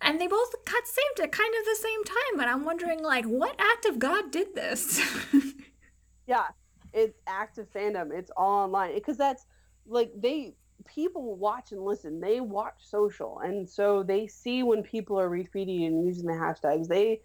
And 0.01 0.21
they 0.21 0.27
both 0.27 0.55
got 0.65 0.87
saved 0.87 1.21
at 1.21 1.33
kind 1.33 1.53
of 1.59 1.65
the 1.65 1.77
same 1.83 2.05
time. 2.05 2.41
And 2.41 2.51
I'm 2.51 2.65
wondering, 2.65 3.03
like, 3.03 3.25
what 3.25 3.57
act 3.59 3.85
of 3.85 3.99
God 3.99 4.31
did 4.31 4.55
this? 4.55 5.01
yeah, 6.27 6.47
it's 6.93 7.19
active 7.27 7.67
fandom. 7.73 8.13
It's 8.13 8.31
all 8.37 8.65
online 8.65 8.95
because 8.95 9.17
that's 9.17 9.45
like 9.87 10.13
they 10.17 10.55
people 10.87 11.37
watch 11.37 11.73
and 11.73 11.83
listen. 11.83 12.21
They 12.21 12.41
watch 12.41 12.75
social, 12.79 13.41
and 13.41 13.69
so 13.69 14.03
they 14.03 14.29
see 14.29 14.63
when 14.63 14.83
people 14.83 15.19
are 15.19 15.29
retweeting 15.29 15.87
and 15.87 16.07
using 16.07 16.27
the 16.27 16.33
hashtags. 16.35 16.87
They 16.87 17.21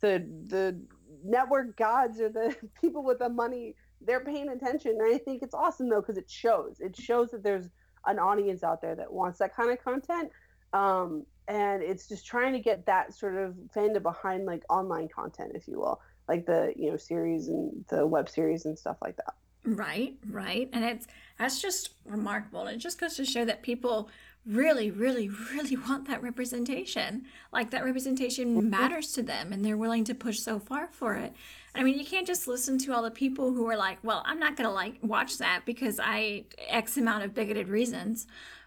the 0.00 0.26
the 0.48 0.80
network 1.24 1.76
gods 1.76 2.20
or 2.20 2.28
the 2.28 2.54
people 2.80 3.02
with 3.02 3.18
the 3.18 3.28
money 3.28 3.74
they're 4.02 4.24
paying 4.24 4.50
attention 4.50 4.92
and 5.00 5.14
i 5.14 5.16
think 5.16 5.42
it's 5.42 5.54
awesome 5.54 5.88
though 5.88 6.00
because 6.00 6.18
it 6.18 6.28
shows 6.28 6.76
it 6.80 6.94
shows 6.94 7.30
that 7.30 7.42
there's 7.42 7.68
an 8.06 8.18
audience 8.18 8.62
out 8.62 8.82
there 8.82 8.94
that 8.94 9.10
wants 9.10 9.38
that 9.38 9.54
kind 9.56 9.70
of 9.70 9.82
content 9.82 10.30
um, 10.74 11.24
and 11.48 11.82
it's 11.82 12.08
just 12.08 12.26
trying 12.26 12.52
to 12.52 12.58
get 12.58 12.86
that 12.86 13.14
sort 13.14 13.36
of 13.36 13.54
fandom 13.74 14.02
behind 14.02 14.46
like 14.46 14.62
online 14.70 15.08
content, 15.08 15.52
if 15.54 15.68
you 15.68 15.78
will, 15.78 16.00
like 16.28 16.46
the 16.46 16.72
you 16.76 16.90
know 16.90 16.96
series 16.96 17.48
and 17.48 17.84
the 17.88 18.06
web 18.06 18.28
series 18.28 18.64
and 18.64 18.78
stuff 18.78 18.96
like 19.02 19.16
that. 19.16 19.34
Right, 19.66 20.14
right, 20.28 20.68
and 20.72 20.84
it's 20.84 21.06
that's 21.38 21.60
just 21.60 21.90
remarkable. 22.04 22.66
It 22.66 22.76
just 22.78 23.00
goes 23.00 23.16
to 23.16 23.24
show 23.24 23.44
that 23.44 23.62
people 23.62 24.10
really, 24.46 24.90
really, 24.90 25.28
really 25.28 25.76
want 25.76 26.06
that 26.08 26.22
representation. 26.22 27.24
Like 27.52 27.70
that 27.70 27.84
representation 27.84 28.56
mm-hmm. 28.56 28.70
matters 28.70 29.12
to 29.12 29.22
them, 29.22 29.52
and 29.52 29.64
they're 29.64 29.76
willing 29.76 30.04
to 30.04 30.14
push 30.14 30.40
so 30.40 30.58
far 30.58 30.88
for 30.88 31.14
it. 31.14 31.32
I 31.74 31.82
mean, 31.82 31.98
you 31.98 32.04
can't 32.04 32.26
just 32.26 32.46
listen 32.46 32.78
to 32.80 32.92
all 32.92 33.02
the 33.02 33.10
people 33.10 33.52
who 33.52 33.66
are 33.68 33.76
like, 33.76 33.98
"Well, 34.02 34.22
I'm 34.26 34.38
not 34.38 34.56
gonna 34.56 34.72
like 34.72 34.98
watch 35.02 35.38
that 35.38 35.62
because 35.64 35.98
I 36.02 36.44
X 36.68 36.96
amount 36.96 37.24
of 37.24 37.34
bigoted 37.34 37.68
reasons." 37.68 38.26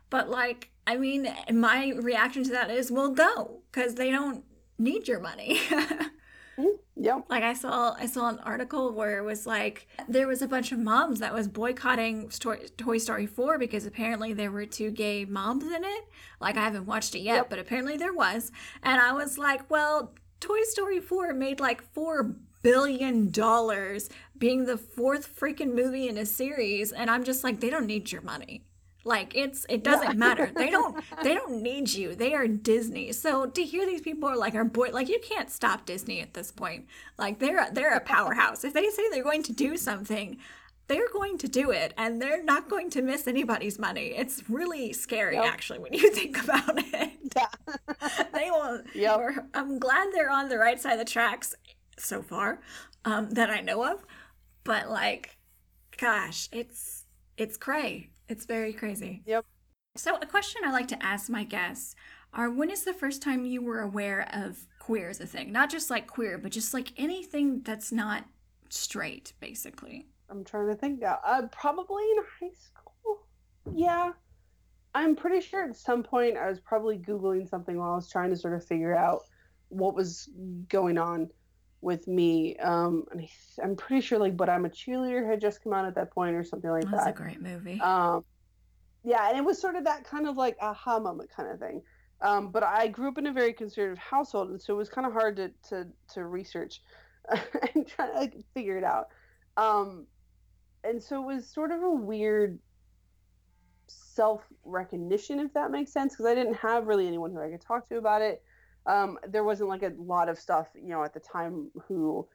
But 0.10 0.30
like, 0.30 0.72
I 0.88 0.98
mean, 0.98 1.32
my 1.52 1.92
reaction 1.96 2.44
to 2.46 2.52
that 2.52 2.72
is, 2.72 2.90
well, 2.92 3.10
go 3.10 3.60
because 3.72 3.96
they 3.96 4.10
don't 4.10 4.44
need 4.80 5.08
your 5.08 5.20
money. 5.20 5.60
Mm, 6.58 6.78
yeah. 6.96 7.22
Like 7.30 7.44
I 7.44 7.54
saw 7.54 7.94
I 8.00 8.08
saw 8.08 8.30
an 8.30 8.40
article 8.40 8.92
where 8.92 9.20
it 9.20 9.24
was 9.24 9.46
like 9.46 9.88
there 10.10 10.28
was 10.28 10.42
a 10.42 10.48
bunch 10.48 10.72
of 10.72 10.80
moms 10.80 11.20
that 11.20 11.34
was 11.34 11.48
boycotting 11.48 12.30
Toy 12.30 12.98
Story 12.98 13.28
4 13.28 13.60
because 13.60 13.86
apparently 13.86 14.34
there 14.34 14.50
were 14.50 14.66
two 14.66 14.90
gay 14.90 15.24
moms 15.24 15.66
in 15.66 15.84
it. 15.84 16.06
Like 16.42 16.58
I 16.58 16.64
haven't 16.64 16.88
watched 16.88 17.14
it 17.14 17.20
yet, 17.20 17.36
yep. 17.36 17.50
but 17.52 17.60
apparently 17.60 17.96
there 17.96 18.14
was. 18.14 18.52
And 18.82 19.00
I 19.00 19.14
was 19.14 19.38
like, 19.38 19.70
well, 19.70 20.16
Toy 20.40 20.64
Story 20.64 21.00
4 21.00 21.34
made 21.34 21.60
like 21.60 21.84
4 21.94 22.36
billion 22.64 23.30
dollars 23.30 24.10
being 24.36 24.66
the 24.66 24.78
fourth 24.78 25.40
freaking 25.40 25.74
movie 25.76 26.08
in 26.08 26.18
a 26.18 26.26
series 26.26 26.92
and 26.92 27.10
I'm 27.10 27.24
just 27.24 27.44
like 27.44 27.60
they 27.60 27.70
don't 27.70 27.86
need 27.86 28.12
your 28.12 28.22
money. 28.22 28.64
Like 29.08 29.36
it's 29.36 29.66
it 29.70 29.84
doesn't 29.84 30.12
yeah. 30.12 30.14
matter. 30.14 30.52
They 30.54 30.70
don't 30.78 31.02
they 31.24 31.34
don't 31.34 31.62
need 31.62 31.94
you. 31.94 32.14
They 32.14 32.34
are 32.34 32.48
Disney. 32.48 33.14
So 33.14 33.48
to 33.48 33.64
hear 33.64 33.86
these 33.86 34.02
people 34.02 34.28
are 34.28 34.38
like 34.38 34.54
are 34.54 34.66
boy 34.66 34.90
like 34.92 35.08
you 35.08 35.20
can't 35.20 35.50
stop 35.50 35.86
Disney 35.86 36.20
at 36.22 36.34
this 36.34 36.52
point. 36.52 36.86
Like 37.18 37.40
they're 37.40 37.70
they're 37.72 37.96
a 37.96 38.02
powerhouse. 38.02 38.64
If 38.64 38.74
they 38.74 38.90
say 38.90 39.04
they're 39.10 39.24
going 39.24 39.44
to 39.44 39.54
do 39.54 39.78
something, 39.78 40.38
they're 40.88 41.10
going 41.12 41.38
to 41.38 41.48
do 41.48 41.72
it 41.72 41.94
and 41.98 42.22
they're 42.22 42.44
not 42.44 42.70
going 42.70 42.90
to 42.92 43.02
miss 43.02 43.28
anybody's 43.28 43.80
money. 43.80 44.08
It's 44.08 44.50
really 44.50 44.92
scary 44.94 45.36
yep. 45.36 45.46
actually 45.46 45.80
when 45.80 45.94
you 45.94 46.12
think 46.14 46.44
about 46.44 46.78
it. 46.78 47.12
Yeah. 47.36 48.24
they 48.34 48.50
will. 48.52 48.82
Yep. 48.94 49.48
I'm 49.54 49.80
glad 49.80 50.10
they're 50.14 50.30
on 50.30 50.50
the 50.50 50.58
right 50.58 50.80
side 50.80 50.94
of 50.94 51.00
the 51.00 51.06
tracks 51.06 51.56
so 51.98 52.22
far, 52.22 52.60
um, 53.06 53.32
that 53.32 53.50
I 53.50 53.62
know 53.62 53.90
of. 53.90 54.06
But 54.64 54.90
like, 54.90 55.38
gosh, 55.98 56.50
it's 56.52 57.06
it's 57.38 57.58
cray. 57.58 58.10
It's 58.30 58.46
very 58.46 58.74
crazy. 58.74 59.24
Yep. 59.26 59.46
So 59.96 60.18
a 60.18 60.26
question 60.26 60.62
I 60.66 60.72
like 60.72 60.88
to 60.90 61.04
ask 61.04 61.30
my 61.30 61.44
guests 61.44 61.96
are: 62.34 62.50
When 62.50 62.70
is 62.70 62.84
the 62.84 62.94
first 62.94 63.22
time 63.22 63.46
you 63.46 63.62
were 63.62 63.80
aware 63.80 64.28
of 64.34 64.68
queer 64.80 65.10
as 65.10 65.20
a 65.20 65.26
thing? 65.26 65.52
Not 65.52 65.70
just 65.70 65.90
like 65.90 66.08
queer, 66.08 66.38
but 66.38 66.52
just 66.52 66.74
like 66.74 66.94
anything 66.98 67.62
that's 67.62 67.92
not 67.92 68.26
straight, 68.70 69.34
basically. 69.40 70.08
I'm 70.30 70.44
trying 70.44 70.68
to 70.68 70.76
think 70.76 71.00
now. 71.00 71.20
Uh, 71.26 71.44
probably 71.52 72.04
in 72.04 72.18
high 72.40 72.54
school. 72.54 73.28
Yeah. 73.74 74.12
I'm 74.94 75.16
pretty 75.16 75.42
sure 75.42 75.64
at 75.64 75.76
some 75.76 76.04
point 76.04 76.38
I 76.38 76.50
was 76.50 76.60
probably 76.60 76.98
Googling 76.98 77.48
something 77.48 77.78
while 77.78 77.92
I 77.92 77.96
was 77.96 78.10
trying 78.10 78.30
to 78.32 78.36
sort 78.36 78.54
of 78.54 78.66
figure 78.66 78.96
out 78.96 79.22
what 79.70 79.96
was 79.96 80.30
going 80.70 80.98
on 80.98 81.30
with 81.82 82.08
me. 82.08 82.56
Um, 82.58 83.06
and 83.12 83.22
I, 83.22 83.30
I'm 83.64 83.76
pretty 83.76 84.02
sure 84.02 84.20
like 84.20 84.36
But 84.36 84.50
I'm 84.50 84.66
a 84.66 84.70
Cheerleader 84.70 85.28
had 85.30 85.42
just 85.42 85.64
come 85.64 85.74
out 85.74 85.86
at 85.86 85.96
that 85.96 86.12
point 86.12 86.36
or 86.36 86.44
something 86.44 86.70
like 86.70 86.84
that. 86.86 86.92
That's 86.92 87.08
a 87.08 87.12
great 87.12 87.42
movie. 87.42 87.80
Um, 87.82 88.24
yeah, 89.04 89.30
and 89.30 89.38
it 89.38 89.44
was 89.44 89.60
sort 89.60 89.76
of 89.76 89.86
that 89.86 90.04
kind 90.04 90.28
of 90.28 90.36
like 90.38 90.58
aha 90.62 91.00
moment 91.00 91.30
kind 91.36 91.50
of 91.50 91.60
thing. 91.60 91.82
Um, 92.22 92.52
but 92.52 92.64
I 92.64 92.88
grew 92.88 93.10
up 93.10 93.18
in 93.18 93.28
a 93.28 93.34
very 93.34 93.54
conservative 93.54 94.00
household, 94.00 94.50
and 94.50 94.62
so 94.62 94.74
it 94.74 94.78
was 94.78 94.90
kind 94.90 95.06
of 95.06 95.14
hard 95.14 95.36
to 95.38 95.52
to, 95.70 95.88
to 96.14 96.26
research 96.26 96.82
and 97.76 97.88
try 97.88 98.08
to 98.08 98.14
like, 98.14 98.36
figure 98.54 98.78
it 98.78 98.84
out. 98.84 99.08
Um, 99.56 100.08
and 100.84 101.02
so 101.02 101.22
it 101.22 101.26
was 101.26 101.48
sort 101.48 101.72
of 101.72 101.82
a 101.84 101.90
weird 101.90 102.60
self 103.88 104.42
recognition, 104.64 105.40
if 105.40 105.54
that 105.54 105.72
makes 105.72 105.92
sense, 105.92 106.14
because 106.14 106.26
I 106.26 106.36
didn't 106.36 106.56
have 106.56 106.88
really 106.88 107.08
anyone 107.08 107.32
who 107.32 107.40
I 107.40 107.50
could 107.50 107.62
talk 107.62 107.88
to 107.90 107.98
about 107.98 108.22
it. 108.22 108.42
Um, 108.88 109.20
there 109.28 109.44
wasn't 109.44 109.70
like 109.70 109.84
a 109.84 109.94
lot 109.98 110.30
of 110.30 110.40
stuff, 110.40 110.70
you 110.74 110.90
know, 110.90 111.04
at 111.04 111.14
the 111.14 111.20
time 111.20 111.70
who 111.88 112.28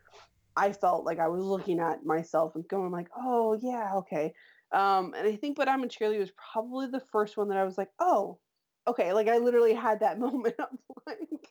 I 0.57 0.73
felt 0.73 1.05
like 1.05 1.19
I 1.19 1.29
was 1.29 1.43
looking 1.43 1.81
at 1.81 2.05
myself 2.05 2.55
and 2.55 2.69
going 2.69 2.93
like, 2.93 3.09
oh 3.17 3.59
yeah, 3.61 3.95
okay. 3.97 4.35
Um, 4.71 5.15
and 5.17 5.27
I 5.27 5.37
think 5.37 5.57
But 5.57 5.69
I'm 5.69 5.83
a 5.83 5.87
Cheerleader 5.87 6.19
was 6.21 6.33
probably 6.53 6.89
the 6.89 7.03
first 7.13 7.37
one 7.37 7.49
that 7.49 7.59
I 7.59 7.65
was 7.65 7.79
like, 7.79 7.91
oh, 7.99 8.39
okay. 8.87 9.13
Like 9.13 9.29
I 9.29 9.39
literally 9.39 9.75
had 9.75 10.01
that 10.01 10.19
moment 10.19 10.55
of 10.59 10.69
like, 11.07 11.49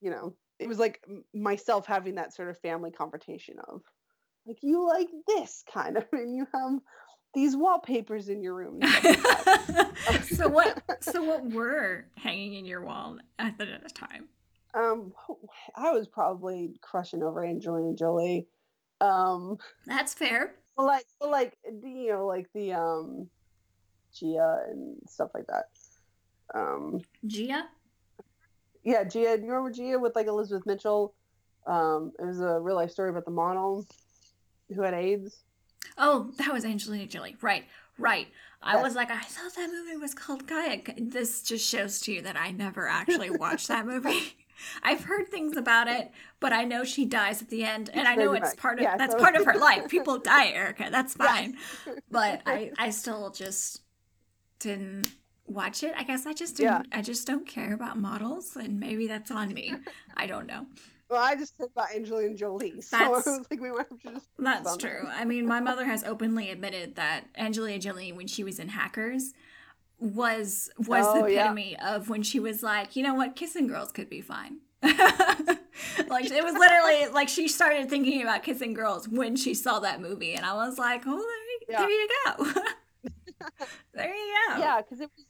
you 0.00 0.10
know, 0.10 0.34
it 0.58 0.68
was 0.68 0.78
like 0.78 1.02
myself 1.34 1.86
having 1.86 2.16
that 2.16 2.34
sort 2.34 2.48
of 2.48 2.58
family 2.58 2.90
confrontation 2.90 3.56
of 3.66 3.82
like, 4.46 4.58
you 4.62 4.86
like 4.86 5.08
this 5.26 5.64
kind 5.72 5.96
of, 5.96 6.04
and 6.12 6.34
you 6.34 6.46
have 6.52 6.78
these 7.34 7.56
wallpapers 7.56 8.28
in 8.28 8.42
your 8.42 8.54
room. 8.54 8.78
and 8.82 8.90
stuff 8.92 9.46
like 9.46 9.66
that. 9.66 10.24
so 10.36 10.48
what? 10.48 10.82
So 11.00 11.22
what 11.22 11.44
were 11.50 12.06
hanging 12.16 12.54
in 12.54 12.64
your 12.64 12.82
wall 12.82 13.18
at 13.38 13.58
the 13.58 13.66
time? 13.94 14.24
Um, 14.72 15.12
I 15.76 15.92
was 15.92 16.08
probably 16.08 16.74
crushing 16.80 17.22
over 17.22 17.44
Angelina 17.44 17.94
Jolie. 17.94 18.46
Um, 19.00 19.58
That's 19.86 20.14
fair. 20.14 20.54
like, 20.78 21.04
like, 21.20 21.56
the- 21.82 21.88
you 21.90 22.12
know, 22.12 22.26
like 22.26 22.48
the 22.54 22.72
um, 22.72 23.28
Gia 24.14 24.62
and 24.70 24.96
stuff 25.08 25.30
like 25.34 25.46
that. 25.48 25.66
Um, 26.54 27.02
Gia. 27.26 27.66
yeah, 28.82 29.04
Gia. 29.04 29.36
You 29.38 29.46
remember 29.46 29.70
Gia 29.70 29.98
with 29.98 30.16
like 30.16 30.26
Elizabeth 30.26 30.66
Mitchell? 30.66 31.14
Um, 31.66 32.12
it 32.18 32.24
was 32.24 32.40
a 32.40 32.58
real 32.60 32.76
life 32.76 32.90
story 32.90 33.10
about 33.10 33.24
the 33.26 33.30
model 33.30 33.86
who 34.74 34.82
had 34.82 34.94
AIDS. 34.94 35.43
Oh, 35.98 36.30
that 36.38 36.52
was 36.52 36.64
Angelina 36.64 37.06
Jolie. 37.06 37.36
Right, 37.40 37.64
right. 37.98 38.28
I 38.62 38.80
was 38.80 38.94
like, 38.94 39.10
I 39.10 39.20
thought 39.20 39.54
that 39.56 39.70
movie 39.70 39.98
was 39.98 40.14
called 40.14 40.46
Gaia. 40.46 40.78
This 40.96 41.42
just 41.42 41.68
shows 41.68 42.00
to 42.02 42.12
you 42.12 42.22
that 42.22 42.36
I 42.36 42.50
never 42.50 42.88
actually 42.88 43.28
watched 43.36 43.68
that 43.68 43.86
movie. 43.86 44.36
I've 44.82 45.04
heard 45.04 45.28
things 45.28 45.56
about 45.58 45.88
it, 45.88 46.10
but 46.40 46.52
I 46.54 46.64
know 46.64 46.84
she 46.84 47.04
dies 47.04 47.42
at 47.42 47.50
the 47.50 47.64
end, 47.64 47.90
and 47.92 48.08
I 48.08 48.14
know 48.14 48.32
it's 48.32 48.54
part 48.54 48.78
of 48.78 48.84
Yeah, 48.84 48.96
that's 48.96 49.12
so- 49.12 49.18
part 49.18 49.36
of 49.36 49.44
her 49.44 49.54
life. 49.58 49.88
People 49.90 50.18
die, 50.18 50.48
Erica. 50.48 50.88
That's 50.90 51.14
Yes. 51.18 51.28
fine. 51.28 51.56
But 52.10 52.40
I, 52.46 52.70
I 52.78 52.88
still 52.90 53.30
just 53.30 53.82
didn't 54.60 55.12
watch 55.46 55.82
it. 55.82 55.92
I 55.96 56.04
guess 56.04 56.24
I 56.24 56.32
just 56.32 56.58
Yeah. 56.58 56.78
didn't. 56.78 56.94
I 56.94 57.02
just 57.02 57.26
don't 57.26 57.46
care 57.46 57.74
about 57.74 57.98
models, 57.98 58.56
and 58.56 58.80
maybe 58.80 59.06
that's 59.06 59.30
on 59.30 59.52
me. 59.52 59.74
I 60.16 60.26
don't 60.26 60.46
know. 60.46 60.66
Well, 61.10 61.22
I 61.22 61.36
just 61.36 61.56
said 61.56 61.68
about 61.76 61.94
Angelina 61.94 62.34
Jolie, 62.34 62.80
so 62.80 62.96
That's- 62.98 63.26
like, 63.50 63.60
we 63.60 63.70
might 63.70 63.86
have 63.90 64.00
to 64.02 64.10
just. 64.12 64.26
That's 64.38 64.76
true. 64.76 65.06
I 65.12 65.24
mean, 65.24 65.46
my 65.46 65.60
mother 65.60 65.84
has 65.84 66.02
openly 66.04 66.50
admitted 66.50 66.96
that 66.96 67.24
Angelina 67.36 67.78
Jolie, 67.78 68.12
when 68.12 68.26
she 68.26 68.42
was 68.44 68.58
in 68.58 68.68
Hackers, 68.68 69.32
was 69.98 70.70
was 70.78 71.06
Oh, 71.08 71.22
the 71.22 71.32
yeah. 71.32 71.40
epitome 71.44 71.76
of 71.78 72.08
when 72.08 72.22
she 72.22 72.40
was 72.40 72.62
like, 72.62 72.96
you 72.96 73.02
know 73.02 73.14
what, 73.14 73.36
kissing 73.36 73.66
girls 73.66 73.92
could 73.92 74.10
be 74.10 74.20
fine. 74.20 74.58
like 74.82 76.30
it 76.30 76.44
was 76.44 76.52
literally 76.54 77.06
like 77.12 77.28
she 77.28 77.48
started 77.48 77.88
thinking 77.88 78.20
about 78.22 78.42
kissing 78.42 78.74
girls 78.74 79.08
when 79.08 79.36
she 79.36 79.54
saw 79.54 79.78
that 79.80 80.00
movie, 80.00 80.34
and 80.34 80.44
I 80.44 80.54
was 80.54 80.78
like, 80.78 81.04
oh, 81.06 81.16
there, 81.68 81.74
Yeah. 81.74 81.78
there 81.80 81.90
you 81.90 82.08
go, 82.26 82.44
there 83.94 84.14
you 84.14 84.34
go. 84.50 84.58
Yeah, 84.58 84.80
because 84.82 85.00
it 85.00 85.10
was. 85.16 85.24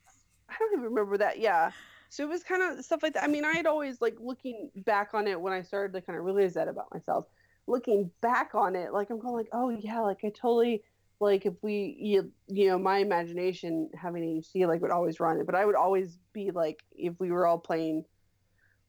I 0.48 0.54
don't 0.58 0.72
even 0.72 0.84
remember 0.84 1.18
that. 1.18 1.38
Yeah. 1.40 1.70
So 2.14 2.22
it 2.22 2.28
was 2.28 2.44
kind 2.44 2.62
of 2.62 2.84
stuff 2.84 3.02
like 3.02 3.14
that. 3.14 3.24
I 3.24 3.26
mean, 3.26 3.44
I 3.44 3.54
had 3.54 3.66
always 3.66 4.00
like 4.00 4.16
looking 4.20 4.70
back 4.76 5.14
on 5.14 5.26
it 5.26 5.40
when 5.40 5.52
I 5.52 5.62
started 5.62 5.92
to 5.94 6.00
kind 6.00 6.16
of 6.16 6.24
realize 6.24 6.54
that 6.54 6.68
about 6.68 6.86
myself. 6.94 7.26
Looking 7.66 8.08
back 8.20 8.54
on 8.54 8.76
it, 8.76 8.92
like 8.92 9.10
I'm 9.10 9.18
going 9.18 9.34
like, 9.34 9.48
oh 9.52 9.70
yeah, 9.70 9.98
like 9.98 10.20
I 10.22 10.28
totally 10.28 10.84
like 11.18 11.44
if 11.44 11.54
we 11.60 11.96
you, 11.98 12.30
you 12.46 12.68
know 12.68 12.78
my 12.78 12.98
imagination 12.98 13.90
having 14.00 14.22
ADHD 14.22 14.68
like 14.68 14.80
would 14.80 14.92
always 14.92 15.18
run 15.18 15.40
it, 15.40 15.46
but 15.46 15.56
I 15.56 15.64
would 15.64 15.74
always 15.74 16.16
be 16.32 16.52
like 16.52 16.84
if 16.92 17.18
we 17.18 17.32
were 17.32 17.48
all 17.48 17.58
playing 17.58 18.04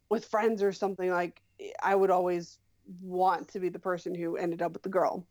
with 0.07 0.26
friends 0.26 0.61
or 0.61 0.71
something 0.71 1.09
like 1.09 1.41
I 1.82 1.95
would 1.95 2.11
always 2.11 2.59
want 3.01 3.47
to 3.53 3.59
be 3.59 3.69
the 3.69 3.80
person 3.80 4.13
who 4.13 4.38
ended 4.38 4.61
up 4.61 4.73
with 4.73 4.84
the 4.84 4.89
girl. 4.89 5.26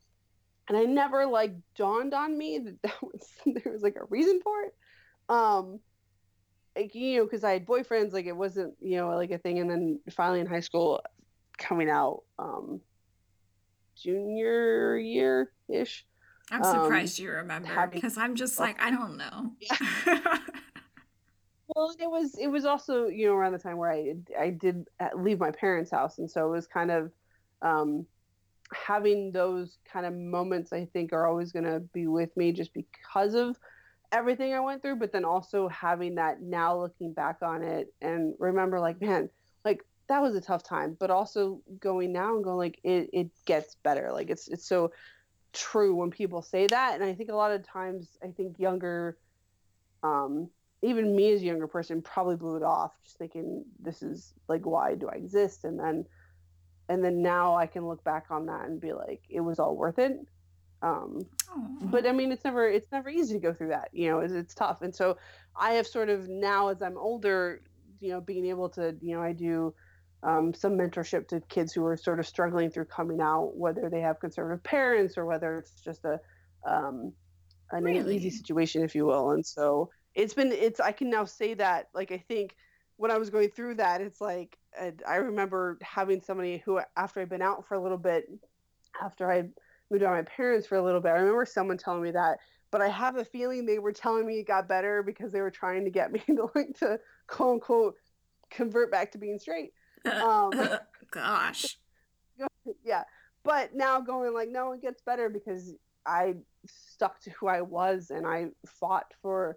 And 0.66 0.76
I 0.76 0.82
never 0.82 1.26
like 1.26 1.55
dawned 1.76 2.12
on 2.12 2.36
me 2.36 2.59
that 2.59 2.82
that 2.82 3.03
was 3.03 3.28
there 3.47 3.72
was 3.72 3.82
like 3.82 3.95
a 3.95 4.07
reason 4.07 4.40
for 4.42 4.62
it. 4.62 4.74
Um 5.28 5.78
like, 6.77 6.95
you 6.95 7.18
know, 7.18 7.25
because 7.25 7.45
I 7.45 7.53
had 7.53 7.66
boyfriends, 7.66 8.12
like 8.12 8.27
it 8.27 8.37
wasn't, 8.37 8.75
you 8.81 8.97
know, 8.97 9.09
like 9.11 9.31
a 9.31 9.39
thing. 9.39 9.59
And 9.59 9.70
then 9.70 10.01
finally 10.11 10.41
in 10.41 10.47
high 10.47 10.61
school, 10.61 11.01
coming 11.59 11.89
out, 11.89 12.22
um, 12.39 12.81
junior 13.97 14.99
year 14.99 15.51
ish. 15.68 16.05
I'm 16.51 16.62
um, 16.62 16.85
surprised 16.85 17.18
you 17.18 17.31
remember 17.31 17.91
because 17.93 18.18
I'm 18.18 18.35
just 18.35 18.59
like, 18.59 18.81
I 18.81 18.91
don't 18.91 19.16
know. 19.16 19.53
Well, 21.68 21.95
it 21.99 22.11
was 22.11 22.37
it 22.39 22.47
was 22.49 22.64
also 22.64 23.07
you 23.07 23.27
know 23.27 23.35
around 23.35 23.53
the 23.53 23.59
time 23.59 23.79
where 23.79 23.91
I 23.91 24.14
I 24.39 24.51
did 24.51 24.87
uh, 25.01 25.09
leave 25.16 25.41
my 25.41 25.51
parents' 25.51 25.91
house, 25.91 26.18
and 26.18 26.31
so 26.31 26.47
it 26.47 26.51
was 26.51 26.66
kind 26.66 26.91
of 26.91 27.11
um, 27.62 28.07
having 28.72 29.33
those 29.33 29.79
kind 29.91 30.07
of 30.07 30.14
moments. 30.14 30.72
I 30.72 30.85
think 30.85 31.12
are 31.12 31.27
always 31.27 31.53
going 31.53 31.64
to 31.64 31.81
be 31.81 32.07
with 32.07 32.37
me 32.37 32.53
just 32.53 32.72
because 32.75 33.35
of 33.35 33.59
everything 34.15 34.55
I 34.55 34.61
went 34.61 34.81
through, 34.81 34.97
but 34.97 35.12
then 35.12 35.25
also 35.25 35.67
having 35.69 36.15
that 36.15 36.41
now 36.41 36.79
looking 36.79 37.12
back 37.12 37.39
on 37.43 37.62
it 37.62 37.93
and 38.01 38.35
remember 38.39 38.79
like 38.79 39.01
man, 39.01 39.29
like 39.65 39.85
that 40.09 40.23
was 40.23 40.37
a 40.37 40.41
tough 40.41 40.62
time, 40.62 40.97
but 40.99 41.11
also 41.11 41.61
going 41.81 42.12
now 42.12 42.37
and 42.37 42.45
going 42.45 42.57
like 42.57 42.79
it 42.85 43.11
it 43.12 43.31
gets 43.45 43.75
better. 43.83 44.11
Like 44.12 44.31
it's 44.31 44.47
it's 44.49 44.67
so 44.67 44.93
true 45.53 45.95
when 45.97 46.11
people 46.11 46.43
say 46.43 46.69
that, 46.69 46.95
and 46.95 47.05
I 47.05 47.12
think 47.15 47.31
a 47.31 47.35
lot 47.35 47.51
of 47.51 47.67
times 47.67 48.17
I 48.23 48.29
think 48.29 48.59
younger. 48.59 49.19
Um, 50.03 50.51
even 50.83 51.17
me 51.17 51.33
as 51.33 51.41
a 51.41 51.45
younger 51.47 51.67
person 51.67 52.03
probably 52.03 52.37
blew 52.37 52.57
it 52.57 52.62
off 52.62 52.93
just 53.05 53.17
thinking 53.17 53.65
this 53.81 54.03
is 54.03 54.35
like 54.49 54.67
why 54.67 54.95
do 54.95 55.09
i 55.09 55.15
exist 55.15 55.65
and 55.65 55.81
then 55.81 56.05
and 56.91 57.03
then 57.03 57.23
now 57.23 57.57
i 57.57 57.67
can 57.67 57.89
look 57.89 58.05
back 58.05 58.27
on 58.29 58.45
that 58.45 58.67
and 58.67 58.83
be 58.83 58.93
like 58.93 59.23
it 59.31 59.41
was 59.41 59.59
all 59.59 59.75
worth 59.75 59.99
it 59.99 60.12
um 60.85 61.26
but 61.80 62.07
i 62.07 62.12
mean 62.12 62.32
it's 62.32 62.45
never 62.45 62.68
it's 62.68 62.93
never 62.93 63.11
easy 63.11 63.35
to 63.35 63.41
go 63.41 63.55
through 63.55 63.68
that 63.68 63.89
you 63.93 64.11
know 64.11 64.20
it's, 64.20 64.35
it's 64.35 64.55
tough. 64.55 64.82
And 64.82 64.95
so 64.95 65.18
i 65.57 65.72
have 65.74 65.87
sort 65.87 66.11
of 66.11 66.28
now 66.28 66.68
as 66.68 66.82
i'm 66.82 66.99
older 66.99 67.62
you 68.01 68.11
know 68.11 68.20
being 68.20 68.47
able 68.47 68.68
to 68.70 68.97
you 69.01 69.16
know 69.16 69.22
i 69.22 69.32
do 69.32 69.74
um, 70.22 70.55
some 70.55 70.72
mentorship 70.78 71.28
to 71.28 71.41
kids 71.49 71.72
who 71.72 71.85
are 71.87 71.97
sort 71.97 72.18
of 72.20 72.26
struggling 72.26 72.70
through 72.70 72.87
coming 72.87 73.20
out 73.20 73.57
whether 73.57 73.91
they 73.91 74.01
have 74.01 74.20
conservative 74.20 74.62
parents 74.64 75.18
or 75.18 75.26
whether 75.26 75.59
it's 75.59 75.82
just 75.82 76.05
a 76.05 76.20
um, 76.66 77.12
an 77.72 77.85
Really? 77.85 78.16
easy 78.16 78.30
situation 78.30 78.82
if 78.82 78.95
you 78.95 79.07
will. 79.07 79.32
And 79.32 79.45
so 79.45 79.91
it's 80.14 80.35
been 80.35 80.53
it's 80.53 80.80
i 80.80 80.93
can 80.93 81.11
now 81.11 81.24
say 81.24 81.55
that 81.55 81.89
like 81.95 82.12
i 82.12 82.18
think 82.18 82.57
when 82.97 83.11
i 83.11 83.18
was 83.18 83.30
going 83.30 83.51
through 83.51 83.74
that 83.74 84.01
it's 84.01 84.20
like 84.20 84.59
uh, 84.80 84.91
i 85.07 85.16
remember 85.16 85.78
having 85.82 86.20
somebody 86.20 86.59
who 86.64 86.80
after 86.97 87.20
i'd 87.20 87.28
been 87.28 87.43
out 87.43 87.66
for 87.66 87.74
a 87.74 87.82
little 87.82 87.99
bit 87.99 88.26
after 89.03 89.30
i 89.30 89.45
moved 89.95 90.05
out 90.05 90.12
my 90.12 90.22
parents 90.22 90.66
for 90.66 90.76
a 90.76 90.82
little 90.82 91.01
bit 91.01 91.11
i 91.11 91.12
remember 91.12 91.47
someone 91.47 91.78
telling 91.78 92.03
me 92.03 92.11
that 92.11 92.38
but 92.70 92.80
i 92.80 92.88
have 92.88 93.16
a 93.16 93.24
feeling 93.24 93.64
they 93.64 93.78
were 93.78 93.92
telling 93.92 94.26
me 94.26 94.38
it 94.38 94.47
got 94.47 94.68
better 94.68 95.03
because 95.03 95.32
they 95.32 95.40
were 95.40 95.51
trying 95.51 95.84
to 95.84 95.90
get 95.90 96.12
me 96.12 96.20
to 96.26 96.49
like 96.55 96.76
to 96.78 96.99
quote 97.26 97.55
unquote 97.55 97.95
convert 98.51 98.90
back 98.90 99.11
to 99.12 99.18
being 99.18 99.38
straight 99.38 99.72
um, 100.22 100.51
Gosh. 101.11 101.78
yeah 102.84 103.05
but 103.42 103.74
now 103.74 104.01
going 104.01 104.34
like 104.34 104.49
no 104.51 104.72
it 104.72 104.82
gets 104.82 105.01
better 105.03 105.28
because 105.28 105.74
i 106.07 106.34
stuck 106.66 107.20
to 107.20 107.30
who 107.30 107.47
i 107.47 107.61
was 107.61 108.11
and 108.11 108.26
i 108.26 108.47
fought 108.66 109.12
for 109.22 109.57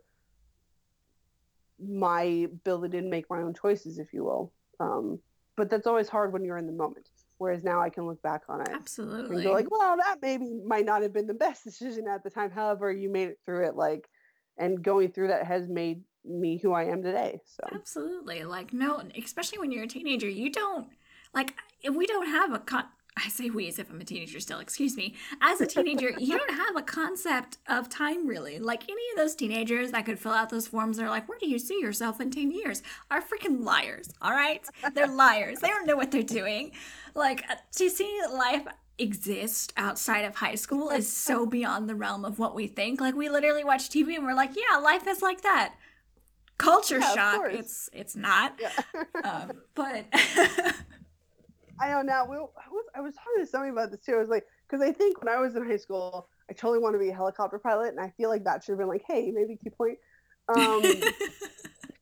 my 1.79 2.23
ability 2.23 3.01
to 3.01 3.07
make 3.07 3.29
my 3.29 3.41
own 3.41 3.53
choices, 3.53 3.99
if 3.99 4.13
you 4.13 4.23
will. 4.23 4.51
Um, 4.79 5.19
but 5.55 5.69
that's 5.69 5.87
always 5.87 6.09
hard 6.09 6.33
when 6.33 6.43
you're 6.43 6.57
in 6.57 6.67
the 6.67 6.73
moment. 6.73 7.09
Whereas 7.37 7.63
now 7.63 7.81
I 7.81 7.89
can 7.89 8.07
look 8.07 8.21
back 8.21 8.43
on 8.49 8.61
it 8.61 8.69
Absolutely. 8.73 9.35
and 9.35 9.43
go 9.43 9.51
like, 9.51 9.69
well, 9.69 9.95
that 9.97 10.17
maybe 10.21 10.59
might 10.65 10.85
not 10.85 11.03
have 11.03 11.13
been 11.13 11.27
the 11.27 11.33
best 11.33 11.63
decision 11.63 12.07
at 12.07 12.23
the 12.23 12.29
time. 12.29 12.49
However, 12.49 12.91
you 12.91 13.11
made 13.11 13.29
it 13.29 13.39
through 13.45 13.67
it, 13.67 13.75
like, 13.75 14.09
and 14.57 14.81
going 14.81 15.11
through 15.11 15.27
that 15.27 15.45
has 15.45 15.67
made 15.67 16.01
me 16.25 16.57
who 16.57 16.73
I 16.73 16.85
am 16.85 17.03
today. 17.03 17.39
So 17.45 17.63
Absolutely. 17.73 18.43
Like, 18.43 18.73
no, 18.73 19.03
especially 19.21 19.59
when 19.59 19.71
you're 19.71 19.83
a 19.83 19.87
teenager, 19.87 20.27
you 20.27 20.51
don't, 20.51 20.87
like, 21.33 21.53
if 21.81 21.93
we 21.93 22.07
don't 22.07 22.27
have 22.27 22.53
a 22.53 22.59
con- 22.59 22.85
I 23.17 23.29
say 23.29 23.49
we 23.49 23.67
as 23.67 23.79
if 23.79 23.89
I'm 23.89 23.99
a 23.99 24.03
teenager 24.03 24.39
still, 24.39 24.59
excuse 24.59 24.95
me. 24.95 25.15
As 25.41 25.59
a 25.61 25.65
teenager, 25.65 26.11
you 26.19 26.37
don't 26.37 26.51
have 26.51 26.75
a 26.75 26.81
concept 26.83 27.57
of 27.67 27.89
time 27.89 28.27
really. 28.27 28.59
Like 28.59 28.83
any 28.83 29.01
of 29.11 29.17
those 29.17 29.35
teenagers 29.35 29.91
that 29.91 30.05
could 30.05 30.19
fill 30.19 30.33
out 30.33 30.49
those 30.49 30.67
forms, 30.67 30.97
they're 30.97 31.09
like, 31.09 31.27
where 31.27 31.39
do 31.39 31.49
you 31.49 31.59
see 31.59 31.79
yourself 31.81 32.21
in 32.21 32.29
10 32.31 32.51
years? 32.51 32.83
Are 33.11 33.21
freaking 33.21 33.63
liars, 33.63 34.09
all 34.21 34.31
right? 34.31 34.63
They're 34.93 35.07
liars. 35.07 35.59
They 35.59 35.67
don't 35.69 35.87
know 35.87 35.95
what 35.97 36.11
they're 36.11 36.21
doing. 36.23 36.71
Like, 37.15 37.43
uh, 37.49 37.55
to 37.77 37.89
see 37.89 38.19
life 38.31 38.65
exist 38.99 39.73
outside 39.77 40.25
of 40.25 40.35
high 40.35 40.55
school 40.55 40.89
is 40.89 41.11
so 41.11 41.45
beyond 41.45 41.87
the 41.89 41.95
realm 41.95 42.25
of 42.25 42.39
what 42.39 42.55
we 42.55 42.67
think. 42.67 42.99
Like, 43.01 43.15
we 43.15 43.29
literally 43.29 43.63
watch 43.63 43.89
TV 43.89 44.15
and 44.15 44.25
we're 44.25 44.33
like, 44.35 44.51
yeah, 44.55 44.77
life 44.77 45.07
is 45.07 45.21
like 45.21 45.41
that. 45.41 45.75
Culture 46.57 46.99
Yeah, 46.99 47.13
shock. 47.13 47.41
It's 47.51 47.89
it's 47.93 48.15
not. 48.15 48.55
yeah. 48.59 48.71
Um, 49.23 49.51
but 49.75 50.05
I 51.79 51.89
know 51.89 52.01
now. 52.01 52.25
We, 52.25 52.37
I 52.37 52.69
was 52.69 52.85
I 52.95 53.01
was 53.01 53.15
talking 53.15 53.43
to 53.43 53.45
somebody 53.45 53.71
about 53.71 53.91
this 53.91 54.01
too. 54.01 54.13
I 54.13 54.19
was 54.19 54.29
like, 54.29 54.45
because 54.67 54.85
I 54.85 54.91
think 54.91 55.23
when 55.23 55.33
I 55.33 55.39
was 55.39 55.55
in 55.55 55.65
high 55.65 55.77
school, 55.77 56.29
I 56.49 56.53
totally 56.53 56.79
wanted 56.79 56.97
to 56.97 57.03
be 57.03 57.09
a 57.09 57.15
helicopter 57.15 57.59
pilot, 57.59 57.89
and 57.89 57.99
I 57.99 58.11
feel 58.17 58.29
like 58.29 58.43
that 58.45 58.63
should 58.63 58.73
have 58.73 58.79
been 58.79 58.87
like, 58.87 59.03
hey, 59.07 59.31
maybe 59.31 59.57
key 59.57 59.69
point. 59.69 59.97
Um, 60.55 60.83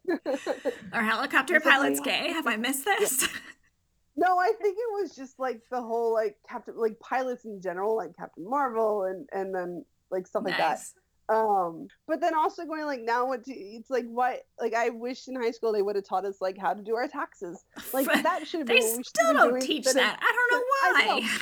Are 0.94 1.04
helicopter 1.04 1.60
pilots 1.60 2.00
gay? 2.00 2.32
Have 2.32 2.48
I 2.48 2.58
missed 2.58 2.86
this? 2.86 3.28
no, 4.16 4.38
I 4.38 4.54
think 4.62 4.78
it 4.78 5.02
was 5.02 5.16
just 5.16 5.40
like 5.40 5.62
the 5.72 5.82
whole 5.82 6.14
like 6.14 6.38
Captain, 6.48 6.76
like 6.78 7.00
pilots 7.00 7.46
in 7.46 7.62
general, 7.62 7.96
like 7.96 8.16
Captain 8.16 8.48
Marvel, 8.48 9.04
and 9.04 9.28
and 9.32 9.54
then 9.54 9.84
like 10.12 10.28
stuff 10.28 10.44
like 10.46 10.58
that. 10.58 10.80
Um, 11.28 11.88
but 12.08 12.22
then 12.22 12.36
also 12.36 12.66
going 12.66 12.86
like 12.86 13.02
now, 13.02 13.26
what? 13.28 13.42
It's 13.48 13.90
like 13.90 14.06
what? 14.06 14.42
Like 14.60 14.76
I 14.76 14.90
wish 14.90 15.28
in 15.28 15.36
high 15.36 15.52
school 15.52 15.72
they 15.74 15.82
would 15.82 15.96
have 15.96 16.06
taught 16.06 16.24
us 16.26 16.40
like 16.40 16.58
how 16.58 16.74
to 16.74 16.84
do 16.84 16.96
our 16.96 17.08
taxes. 17.08 17.64
Like 17.94 18.06
that 18.24 18.48
should 18.48 18.60
have 18.60 18.68
They 18.68 18.80
been. 18.80 18.88
what 18.90 18.98
we 18.98 19.04
still 19.04 19.34
don't 19.34 19.60
teach 19.62 19.88
of- 19.88 19.94
that. 19.96 20.20
I 20.22 20.32
don't 20.36 20.52
know 20.52 21.16
know. 21.18 21.22
why. 21.22 21.38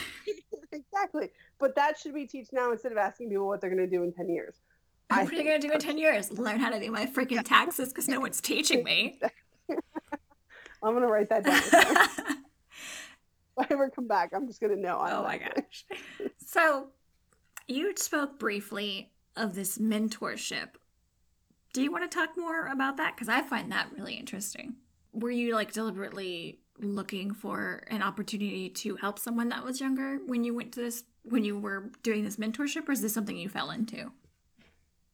exactly. 0.72 1.32
But 1.60 1.76
that 1.76 2.00
should 2.00 2.14
be 2.14 2.26
teach 2.28 2.48
now 2.54 2.72
instead 2.72 2.92
of 2.94 2.98
asking 2.98 3.30
people 3.30 3.48
what 3.48 3.60
they're 3.62 3.70
going 3.70 3.88
to 3.90 3.94
do 3.94 4.04
in 4.04 4.14
10 4.14 4.30
years. 4.30 4.56
What 5.10 5.32
are 5.32 5.36
you 5.36 5.44
gonna 5.44 5.60
do 5.60 5.72
in 5.72 5.80
ten 5.80 5.98
years? 6.00 6.32
Learn 6.32 6.60
how 6.60 6.72
to 6.72 6.80
do 6.80 6.90
my 6.90 7.06
freaking 7.06 7.44
taxes 7.44 7.90
because 7.90 8.08
no 8.08 8.20
one's 8.20 8.42
teaching 8.42 8.84
me. 8.84 9.20
I'm 9.70 10.92
going 10.94 11.02
to 11.02 11.08
write 11.08 11.30
that 11.30 11.44
down. 11.44 11.56
if 11.56 12.38
I 13.58 13.66
ever 13.70 13.90
come 13.92 14.08
back, 14.08 14.32
I'm 14.34 14.48
just 14.48 14.60
going 14.60 14.76
to 14.76 14.82
know. 14.82 14.98
oh 15.00 15.24
my 15.24 15.38
gosh. 15.38 15.86
So, 16.48 16.88
you 17.68 17.94
spoke 17.96 18.40
briefly 18.40 19.12
of 19.36 19.56
this 19.56 19.78
mentorship. 19.78 20.70
Do 21.74 21.82
you 21.82 21.92
want 21.92 22.10
to 22.10 22.18
talk 22.18 22.38
more 22.38 22.68
about 22.68 22.98
that? 22.98 23.16
Because 23.16 23.30
I 23.30 23.42
find 23.42 23.72
that 23.72 23.92
really 23.96 24.14
interesting. 24.14 24.76
Were 25.12 25.32
you 25.32 25.56
like 25.56 25.72
deliberately 25.74 26.60
looking 26.80 27.34
for 27.34 27.84
an 27.90 28.02
opportunity 28.02 28.70
to 28.70 28.96
help 28.96 29.20
someone 29.20 29.50
that 29.50 29.64
was 29.64 29.80
younger 29.80 30.20
when 30.26 30.44
you 30.44 30.54
went 30.54 30.72
to 30.74 30.82
this, 30.82 31.04
when 31.24 31.44
you 31.44 31.58
were 31.58 31.92
doing 32.02 32.24
this 32.24 32.38
mentorship, 32.38 32.88
or 32.88 32.92
is 32.92 33.02
this 33.02 33.14
something 33.14 33.38
you 33.38 33.50
fell 33.50 33.72
into? 33.72 34.12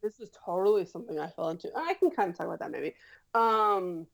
This 0.01 0.20
is 0.20 0.30
totally 0.45 0.86
something 0.86 1.20
I 1.20 1.30
fell 1.30 1.49
into. 1.49 1.70
I 1.76 1.93
can 1.95 2.09
kind 2.11 2.30
of 2.30 2.38
talk 2.38 2.47
about 2.47 2.59
that 2.59 2.72
maybe. 2.72 2.95
Um, 3.34 4.07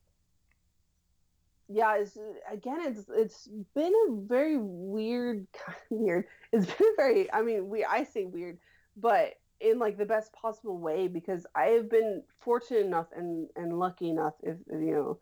yeah, 1.68 1.96
it's, 1.98 2.18
again, 2.52 2.80
it's 2.82 3.06
it's 3.10 3.50
been 3.74 3.94
a 4.08 4.12
very 4.12 4.58
weird, 4.58 5.48
weird. 5.90 6.26
It's 6.52 6.66
been 6.66 6.88
a 6.88 6.96
very. 6.96 7.32
I 7.34 7.42
mean, 7.42 7.70
we 7.70 7.84
I 7.84 8.04
say 8.04 8.26
weird, 8.26 8.58
but 8.98 9.36
in 9.66 9.80
like 9.80 9.98
the 9.98 10.06
best 10.06 10.32
possible 10.34 10.78
way 10.78 11.08
because 11.08 11.46
I 11.56 11.66
have 11.68 11.90
been 11.90 12.24
fortunate 12.40 12.86
enough 12.86 13.08
and 13.16 13.48
and 13.56 13.80
lucky 13.80 14.10
enough, 14.10 14.36
if 14.44 14.58
you 14.70 14.92
know, 14.92 15.20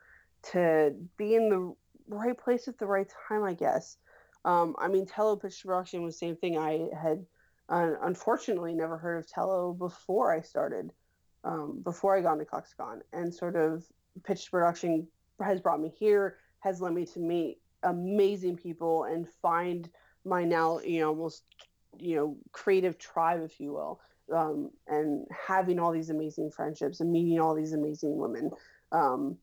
to 0.51 0.93
be 1.17 1.35
in 1.35 1.49
the 1.49 1.73
right 2.07 2.37
place 2.37 2.67
at 2.67 2.77
the 2.77 2.85
right 2.85 3.07
time. 3.27 3.43
I 3.43 3.53
guess. 3.53 3.97
Um, 4.45 4.75
I 4.77 4.89
mean, 4.89 5.05
Tello 5.05 5.37
pitch 5.37 5.63
production 5.65 6.03
was 6.03 6.15
the 6.15 6.25
same 6.25 6.35
thing. 6.35 6.57
I 6.57 6.89
had 7.01 7.25
uh, 7.69 7.93
unfortunately 8.01 8.73
never 8.73 8.97
heard 8.97 9.17
of 9.17 9.27
Tello 9.27 9.73
before 9.73 10.33
I 10.33 10.41
started, 10.41 10.91
um, 11.45 11.81
before 11.81 12.15
I 12.15 12.21
got 12.21 12.33
into 12.33 12.45
ClexaCon, 12.45 12.99
and 13.13 13.33
sort 13.33 13.55
of 13.55 13.85
pitch 14.23 14.51
production 14.51 15.07
has 15.41 15.61
brought 15.61 15.79
me 15.79 15.93
here, 15.97 16.37
has 16.59 16.81
led 16.81 16.93
me 16.93 17.05
to 17.05 17.19
meet 17.19 17.59
amazing 17.83 18.57
people 18.57 19.05
and 19.05 19.27
find 19.41 19.89
my 20.25 20.43
now, 20.43 20.79
you 20.79 20.99
know, 20.99 21.09
almost, 21.09 21.43
you 21.99 22.15
know, 22.15 22.37
creative 22.51 22.97
tribe, 22.97 23.41
if 23.43 23.59
you 23.59 23.73
will, 23.73 23.99
um, 24.32 24.71
and 24.88 25.26
having 25.47 25.80
all 25.80 25.91
these 25.91 26.09
amazing 26.09 26.51
friendships 26.51 26.99
and 26.99 27.11
meeting 27.11 27.39
all 27.39 27.55
these 27.55 27.74
amazing 27.74 28.17
women, 28.17 28.51
um, 28.91 29.38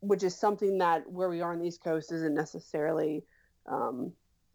which 0.00 0.22
is 0.22 0.34
something 0.34 0.78
that 0.78 1.10
where 1.10 1.28
we 1.28 1.40
are 1.40 1.52
on 1.52 1.58
the 1.58 1.66
East 1.66 1.82
Coast 1.82 2.12
isn't 2.12 2.34
necessarily 2.34 3.24
um, 3.66 4.12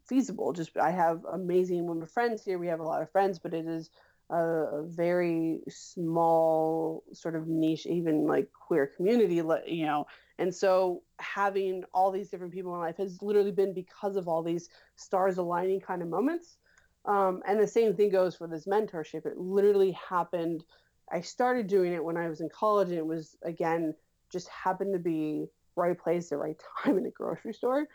feasible. 0.07 0.53
Just 0.53 0.77
I 0.77 0.91
have 0.91 1.25
amazing 1.31 1.85
women 1.87 2.07
friends 2.07 2.43
here. 2.43 2.59
We 2.59 2.67
have 2.67 2.79
a 2.79 2.83
lot 2.83 3.01
of 3.01 3.11
friends, 3.11 3.39
but 3.39 3.53
it 3.53 3.65
is 3.65 3.89
a, 4.29 4.35
a 4.35 4.83
very 4.83 5.61
small 5.69 7.03
sort 7.13 7.35
of 7.35 7.47
niche, 7.47 7.85
even 7.85 8.25
like 8.25 8.49
queer 8.53 8.87
community, 8.87 9.35
you 9.67 9.85
know. 9.85 10.05
And 10.37 10.53
so 10.53 11.03
having 11.19 11.83
all 11.93 12.11
these 12.11 12.29
different 12.29 12.53
people 12.53 12.73
in 12.73 12.81
life 12.81 12.97
has 12.97 13.21
literally 13.21 13.51
been 13.51 13.73
because 13.73 14.15
of 14.15 14.27
all 14.27 14.43
these 14.43 14.69
stars 14.95 15.37
aligning 15.37 15.79
kind 15.79 16.01
of 16.01 16.09
moments. 16.09 16.57
Um, 17.05 17.41
and 17.47 17.59
the 17.59 17.67
same 17.67 17.95
thing 17.95 18.09
goes 18.09 18.35
for 18.35 18.47
this 18.47 18.65
mentorship. 18.65 19.25
It 19.25 19.37
literally 19.37 19.91
happened. 19.91 20.63
I 21.11 21.21
started 21.21 21.67
doing 21.67 21.93
it 21.93 22.03
when 22.03 22.17
I 22.17 22.27
was 22.27 22.41
in 22.41 22.49
college, 22.49 22.89
and 22.89 22.97
it 22.97 23.05
was 23.05 23.37
again 23.43 23.93
just 24.31 24.47
happened 24.49 24.93
to 24.93 24.99
be 24.99 25.45
right 25.75 25.97
place 25.97 26.31
at 26.31 26.39
right 26.39 26.59
time 26.83 26.97
in 26.97 27.05
a 27.05 27.11
grocery 27.11 27.53
store. 27.53 27.87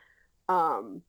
Um, 0.48 1.02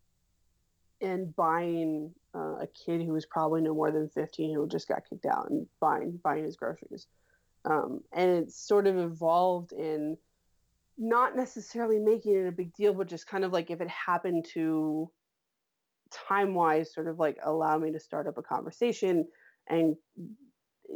and 1.01 1.35
buying 1.35 2.11
uh, 2.35 2.57
a 2.61 2.67
kid 2.67 3.01
who 3.01 3.13
was 3.13 3.25
probably 3.25 3.61
no 3.61 3.73
more 3.73 3.91
than 3.91 4.07
15 4.09 4.55
who 4.55 4.67
just 4.67 4.87
got 4.87 5.07
kicked 5.09 5.25
out 5.25 5.49
and 5.49 5.65
buying 5.79 6.19
buying 6.23 6.43
his 6.43 6.55
groceries 6.55 7.07
um, 7.65 8.01
and 8.13 8.29
it's 8.29 8.55
sort 8.55 8.87
of 8.87 8.97
evolved 8.97 9.73
in 9.73 10.17
not 10.97 11.35
necessarily 11.35 11.99
making 11.99 12.35
it 12.35 12.47
a 12.47 12.51
big 12.51 12.73
deal 12.73 12.93
but 12.93 13.07
just 13.07 13.27
kind 13.27 13.43
of 13.43 13.51
like 13.51 13.71
if 13.71 13.81
it 13.81 13.89
happened 13.89 14.45
to 14.53 15.09
time 16.11 16.53
wise 16.53 16.93
sort 16.93 17.07
of 17.07 17.19
like 17.19 17.37
allow 17.43 17.77
me 17.77 17.91
to 17.91 17.99
start 17.99 18.27
up 18.27 18.37
a 18.37 18.41
conversation 18.41 19.25
and 19.67 19.95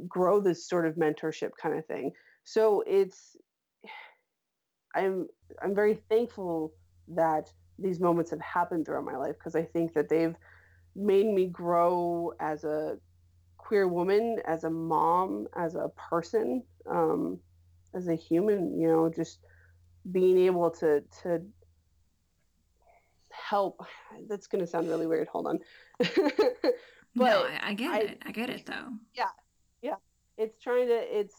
grow 0.07 0.41
this 0.41 0.67
sort 0.67 0.85
of 0.85 0.95
mentorship 0.95 1.51
kind 1.61 1.77
of 1.77 1.85
thing 1.85 2.11
so 2.43 2.83
it's 2.85 3.37
i'm 4.95 5.27
i'm 5.61 5.73
very 5.73 5.95
thankful 6.09 6.73
that 7.07 7.51
these 7.77 7.99
moments 7.99 8.31
have 8.31 8.41
happened 8.41 8.85
throughout 8.85 9.05
my 9.05 9.17
life 9.17 9.35
because 9.37 9.55
I 9.55 9.63
think 9.63 9.93
that 9.93 10.09
they've 10.09 10.35
made 10.95 11.25
me 11.25 11.47
grow 11.47 12.31
as 12.39 12.63
a 12.63 12.97
queer 13.57 13.87
woman, 13.87 14.39
as 14.45 14.63
a 14.63 14.69
mom, 14.69 15.47
as 15.57 15.75
a 15.75 15.89
person, 16.09 16.63
um, 16.89 17.39
as 17.93 18.07
a 18.07 18.15
human. 18.15 18.79
You 18.79 18.87
know, 18.87 19.11
just 19.13 19.39
being 20.11 20.37
able 20.37 20.71
to 20.71 21.03
to 21.23 21.41
help. 23.49 23.85
That's 24.29 24.47
going 24.47 24.63
to 24.63 24.67
sound 24.67 24.89
really 24.89 25.07
weird. 25.07 25.27
Hold 25.27 25.47
on. 25.47 25.59
but 25.99 26.79
no, 27.15 27.43
I, 27.43 27.59
I 27.69 27.73
get 27.73 27.91
I- 27.91 27.99
it. 27.99 28.23
I 28.25 28.31
get 28.31 28.49
it 28.49 28.65
though. 28.65 28.89
Yeah 29.13 29.25
yeah 29.81 29.95
it's 30.37 30.57
trying 30.59 30.87
to 30.87 31.19
it's 31.19 31.35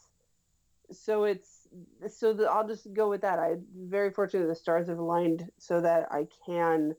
so 0.92 1.24
it's 1.24 1.66
so 2.09 2.32
the, 2.32 2.44
i'll 2.44 2.66
just 2.68 2.92
go 2.92 3.09
with 3.09 3.22
that 3.22 3.38
i'm 3.38 3.64
very 3.76 4.11
fortunate 4.12 4.46
the 4.46 4.54
stars 4.54 4.88
have 4.88 4.98
aligned 4.98 5.50
so 5.59 5.80
that 5.80 6.07
i 6.12 6.26
can 6.46 6.94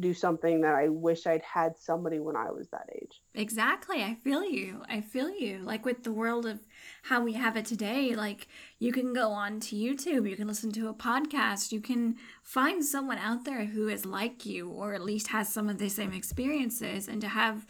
do 0.00 0.12
something 0.14 0.60
that 0.60 0.74
i 0.74 0.88
wish 0.88 1.26
i'd 1.26 1.42
had 1.42 1.76
somebody 1.78 2.18
when 2.18 2.36
i 2.36 2.50
was 2.50 2.68
that 2.68 2.88
age 2.94 3.20
Exactly. 3.36 4.02
I 4.02 4.14
feel 4.14 4.44
you. 4.44 4.82
I 4.88 5.00
feel 5.00 5.28
you. 5.28 5.58
Like 5.58 5.84
with 5.84 6.04
the 6.04 6.12
world 6.12 6.46
of 6.46 6.60
how 7.02 7.20
we 7.22 7.32
have 7.32 7.56
it 7.56 7.64
today, 7.64 8.14
like 8.14 8.46
you 8.78 8.92
can 8.92 9.12
go 9.12 9.30
on 9.30 9.58
to 9.60 9.76
YouTube, 9.76 10.28
you 10.28 10.36
can 10.36 10.46
listen 10.46 10.70
to 10.72 10.88
a 10.88 10.94
podcast, 10.94 11.72
you 11.72 11.80
can 11.80 12.14
find 12.44 12.84
someone 12.84 13.18
out 13.18 13.44
there 13.44 13.64
who 13.64 13.88
is 13.88 14.06
like 14.06 14.46
you 14.46 14.68
or 14.70 14.94
at 14.94 15.02
least 15.02 15.28
has 15.28 15.48
some 15.48 15.68
of 15.68 15.78
the 15.78 15.88
same 15.88 16.12
experiences 16.12 17.08
and 17.08 17.20
to 17.20 17.28
have, 17.28 17.66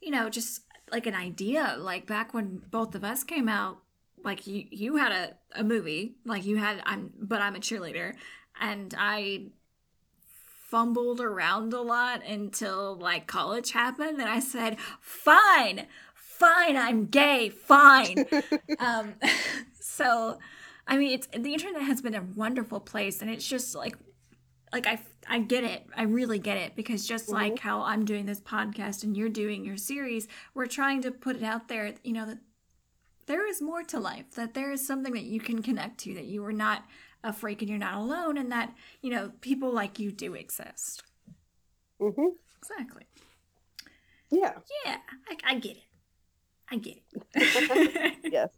you 0.00 0.10
know, 0.10 0.28
just 0.28 0.62
like 0.90 1.06
an 1.06 1.14
idea. 1.14 1.76
Like 1.78 2.06
back 2.06 2.34
when 2.34 2.62
both 2.70 2.96
of 2.96 3.04
us 3.04 3.22
came 3.22 3.48
out, 3.48 3.78
like 4.24 4.48
you 4.48 4.64
you 4.70 4.96
had 4.96 5.12
a, 5.12 5.60
a 5.60 5.62
movie, 5.62 6.16
like 6.24 6.44
you 6.44 6.56
had 6.56 6.82
I'm 6.84 7.12
but 7.20 7.40
I'm 7.40 7.54
a 7.54 7.60
cheerleader 7.60 8.14
and 8.60 8.92
I 8.98 9.46
fumbled 10.74 11.20
around 11.20 11.72
a 11.72 11.80
lot 11.80 12.24
until 12.26 12.96
like 12.96 13.26
college 13.26 13.70
happened 13.70 14.20
and 14.20 14.28
i 14.28 14.40
said 14.40 14.76
fine 15.00 15.86
fine 16.14 16.76
i'm 16.76 17.06
gay 17.06 17.48
fine 17.48 18.24
um 18.80 19.14
so 19.80 20.36
I 20.86 20.96
mean, 20.96 21.12
it's 21.12 21.26
the 21.28 21.52
internet 21.52 21.82
has 21.82 22.02
been 22.02 22.14
a 22.14 22.22
wonderful 22.34 22.80
place, 22.80 23.22
and 23.22 23.30
it's 23.30 23.46
just 23.46 23.74
like, 23.74 23.96
like 24.72 24.86
I, 24.86 25.00
I 25.28 25.38
get 25.40 25.64
it. 25.64 25.86
I 25.96 26.02
really 26.02 26.38
get 26.38 26.56
it 26.56 26.76
because 26.76 27.06
just 27.06 27.26
mm-hmm. 27.26 27.34
like 27.34 27.58
how 27.58 27.82
I'm 27.82 28.04
doing 28.04 28.26
this 28.26 28.40
podcast 28.40 29.02
and 29.02 29.16
you're 29.16 29.28
doing 29.28 29.64
your 29.64 29.76
series, 29.76 30.28
we're 30.52 30.66
trying 30.66 31.02
to 31.02 31.10
put 31.10 31.36
it 31.36 31.42
out 31.42 31.68
there. 31.68 31.94
You 32.02 32.12
know 32.12 32.26
that 32.26 32.38
there 33.26 33.48
is 33.48 33.62
more 33.62 33.82
to 33.84 33.98
life. 33.98 34.32
That 34.32 34.54
there 34.54 34.70
is 34.72 34.86
something 34.86 35.14
that 35.14 35.24
you 35.24 35.40
can 35.40 35.62
connect 35.62 35.98
to. 36.00 36.14
That 36.14 36.26
you 36.26 36.44
are 36.44 36.52
not 36.52 36.84
a 37.24 37.32
freak 37.32 37.60
and 37.62 37.68
you're 37.68 37.78
not 37.78 37.96
alone, 37.96 38.38
and 38.38 38.52
that 38.52 38.72
you 39.00 39.10
know 39.10 39.32
people 39.40 39.72
like 39.72 39.98
you 39.98 40.12
do 40.12 40.34
exist. 40.34 41.02
Mm-hmm. 42.00 42.26
Exactly. 42.58 43.04
Yeah. 44.30 44.52
Yeah, 44.84 44.96
I, 45.28 45.52
I 45.52 45.58
get 45.58 45.76
it. 45.76 45.84
I 46.70 46.76
get 46.76 46.96
it. 47.34 48.14
yes. 48.32 48.50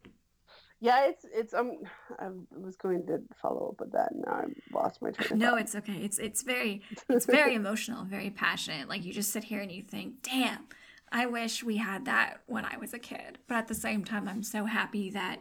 Yeah, 0.78 1.06
it's 1.06 1.24
it's 1.32 1.54
um 1.54 1.78
I 2.18 2.28
was 2.50 2.76
going 2.76 3.06
to 3.06 3.22
follow 3.40 3.70
up 3.70 3.80
with 3.80 3.92
that 3.92 4.12
and 4.12 4.22
now 4.26 4.32
I 4.32 4.44
lost 4.72 5.00
my 5.00 5.10
train. 5.10 5.38
no, 5.38 5.56
it's 5.56 5.74
okay. 5.74 5.96
It's 6.04 6.18
it's 6.18 6.42
very 6.42 6.82
it's 7.08 7.26
very 7.26 7.54
emotional, 7.54 8.04
very 8.04 8.30
passionate. 8.30 8.88
Like 8.88 9.04
you 9.04 9.12
just 9.12 9.32
sit 9.32 9.44
here 9.44 9.60
and 9.60 9.72
you 9.72 9.82
think, 9.82 10.22
"Damn, 10.22 10.66
I 11.10 11.26
wish 11.26 11.64
we 11.64 11.78
had 11.78 12.04
that 12.04 12.42
when 12.46 12.64
I 12.64 12.76
was 12.76 12.92
a 12.92 12.98
kid." 12.98 13.38
But 13.48 13.56
at 13.56 13.68
the 13.68 13.74
same 13.74 14.04
time, 14.04 14.28
I'm 14.28 14.42
so 14.42 14.66
happy 14.66 15.10
that 15.10 15.40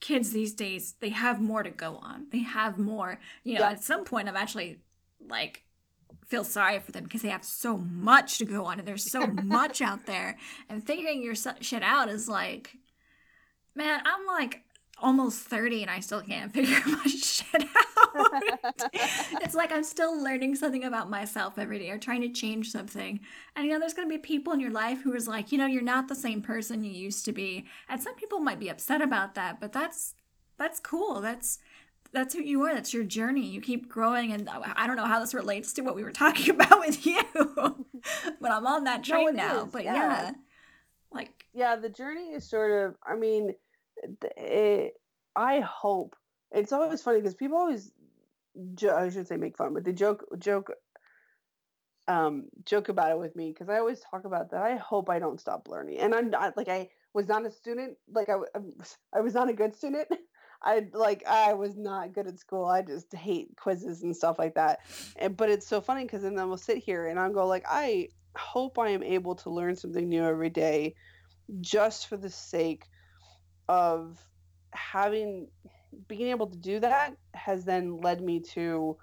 kids 0.00 0.30
these 0.30 0.54
days 0.54 0.94
they 1.00 1.10
have 1.10 1.40
more 1.40 1.62
to 1.62 1.70
go 1.70 1.96
on. 1.96 2.26
They 2.30 2.40
have 2.40 2.78
more. 2.78 3.18
You 3.44 3.54
know, 3.54 3.60
yeah. 3.60 3.70
at 3.70 3.84
some 3.84 4.04
point, 4.04 4.28
I'm 4.28 4.36
actually 4.36 4.78
like 5.28 5.64
feel 6.26 6.44
sorry 6.44 6.78
for 6.78 6.92
them 6.92 7.04
because 7.04 7.22
they 7.22 7.28
have 7.28 7.44
so 7.44 7.78
much 7.78 8.38
to 8.38 8.44
go 8.44 8.66
on 8.66 8.78
and 8.78 8.86
there's 8.86 9.10
so 9.10 9.26
much 9.44 9.80
out 9.80 10.06
there 10.06 10.36
and 10.68 10.86
figuring 10.86 11.22
your 11.22 11.34
shit 11.34 11.82
out 11.82 12.08
is 12.08 12.28
like 12.28 12.76
man 13.74 14.00
i'm 14.04 14.26
like 14.26 14.62
almost 15.00 15.40
30 15.40 15.82
and 15.82 15.90
i 15.90 16.00
still 16.00 16.20
can't 16.20 16.52
figure 16.54 16.80
my 16.86 17.04
shit 17.04 17.62
out 17.62 17.97
it's 19.42 19.54
like 19.54 19.72
i'm 19.72 19.84
still 19.84 20.22
learning 20.22 20.54
something 20.54 20.84
about 20.84 21.10
myself 21.10 21.58
every 21.58 21.78
day 21.78 21.90
or 21.90 21.98
trying 21.98 22.20
to 22.20 22.28
change 22.28 22.70
something 22.70 23.20
and 23.56 23.66
you 23.66 23.72
know 23.72 23.78
there's 23.78 23.94
going 23.94 24.08
to 24.08 24.14
be 24.14 24.18
people 24.18 24.52
in 24.52 24.60
your 24.60 24.70
life 24.70 25.02
who 25.02 25.14
is 25.14 25.28
like 25.28 25.52
you 25.52 25.58
know 25.58 25.66
you're 25.66 25.82
not 25.82 26.08
the 26.08 26.14
same 26.14 26.42
person 26.42 26.84
you 26.84 26.90
used 26.90 27.24
to 27.24 27.32
be 27.32 27.64
and 27.88 28.00
some 28.00 28.14
people 28.14 28.40
might 28.40 28.60
be 28.60 28.68
upset 28.68 29.00
about 29.00 29.34
that 29.34 29.60
but 29.60 29.72
that's 29.72 30.14
that's 30.58 30.80
cool 30.80 31.20
that's 31.20 31.58
that's 32.12 32.34
who 32.34 32.40
you 32.40 32.62
are. 32.62 32.74
That's 32.74 32.94
your 32.94 33.04
journey. 33.04 33.46
You 33.46 33.60
keep 33.60 33.88
growing, 33.88 34.32
and 34.32 34.48
I 34.48 34.86
don't 34.86 34.96
know 34.96 35.04
how 35.04 35.20
this 35.20 35.34
relates 35.34 35.72
to 35.74 35.82
what 35.82 35.94
we 35.94 36.02
were 36.02 36.12
talking 36.12 36.50
about 36.54 36.78
with 36.80 37.04
you, 37.06 37.22
but 38.40 38.50
I'm 38.50 38.66
on 38.66 38.84
that 38.84 39.04
train 39.04 39.26
no, 39.26 39.30
now. 39.32 39.64
Is. 39.64 39.72
But 39.72 39.84
yeah. 39.84 39.94
yeah. 39.94 40.30
like 41.12 41.44
yeah, 41.52 41.76
the 41.76 41.88
journey 41.88 42.32
is 42.32 42.48
sort 42.48 42.70
of. 42.70 42.96
I 43.06 43.16
mean, 43.16 43.54
it, 44.36 44.94
I 45.36 45.60
hope 45.60 46.16
it's 46.52 46.72
always 46.72 47.02
funny 47.02 47.18
because 47.18 47.34
people 47.34 47.58
always. 47.58 47.92
I 48.58 49.08
should 49.10 49.28
say 49.28 49.36
make 49.36 49.56
fun, 49.56 49.74
but 49.74 49.84
they 49.84 49.92
joke 49.92 50.24
joke 50.38 50.72
um 52.08 52.44
joke 52.64 52.88
about 52.88 53.12
it 53.12 53.18
with 53.18 53.36
me 53.36 53.52
because 53.52 53.68
I 53.68 53.78
always 53.78 54.00
talk 54.00 54.24
about 54.24 54.50
that. 54.50 54.62
I 54.62 54.76
hope 54.76 55.10
I 55.10 55.18
don't 55.18 55.40
stop 55.40 55.68
learning, 55.68 55.98
and 55.98 56.14
I'm 56.14 56.30
not 56.30 56.56
like 56.56 56.68
I 56.68 56.88
was 57.12 57.28
not 57.28 57.46
a 57.46 57.50
student. 57.50 57.96
Like 58.12 58.28
I, 58.28 58.36
I 59.14 59.20
was 59.20 59.34
not 59.34 59.48
a 59.48 59.52
good 59.52 59.74
student. 59.76 60.08
I 60.62 60.86
like 60.92 61.24
I 61.26 61.54
was 61.54 61.76
not 61.76 62.12
good 62.12 62.26
at 62.26 62.38
school. 62.38 62.64
I 62.66 62.82
just 62.82 63.14
hate 63.14 63.56
quizzes 63.56 64.02
and 64.02 64.16
stuff 64.16 64.38
like 64.38 64.54
that. 64.54 64.80
And 65.16 65.36
but 65.36 65.50
it's 65.50 65.66
so 65.66 65.80
funny 65.80 66.04
because 66.04 66.22
then 66.22 66.34
we'll 66.34 66.56
sit 66.56 66.78
here 66.78 67.06
and 67.06 67.18
I'll 67.18 67.32
go 67.32 67.46
like 67.46 67.64
I 67.68 68.08
hope 68.36 68.78
I 68.78 68.88
am 68.90 69.02
able 69.02 69.36
to 69.36 69.50
learn 69.50 69.76
something 69.76 70.08
new 70.08 70.24
every 70.24 70.50
day, 70.50 70.94
just 71.60 72.08
for 72.08 72.16
the 72.16 72.30
sake 72.30 72.84
of 73.68 74.18
having 74.72 75.48
being 76.06 76.28
able 76.28 76.46
to 76.46 76.58
do 76.58 76.80
that 76.80 77.16
has 77.34 77.64
then 77.64 78.00
led 78.00 78.20
me 78.20 78.40
to 78.40 78.96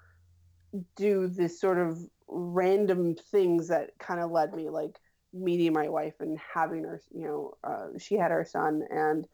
do 0.96 1.28
this 1.28 1.60
sort 1.60 1.78
of 1.78 1.98
random 2.28 3.14
things 3.14 3.68
that 3.68 3.90
kind 3.98 4.20
of 4.20 4.30
led 4.30 4.52
me 4.54 4.68
like 4.68 4.98
meeting 5.32 5.72
my 5.72 5.88
wife 5.88 6.14
and 6.20 6.38
having 6.54 6.82
her 6.82 7.00
you 7.12 7.24
know 7.24 7.54
uh, 7.64 7.86
she 7.98 8.14
had 8.14 8.30
her 8.30 8.44
son 8.44 8.82
and 8.90 9.26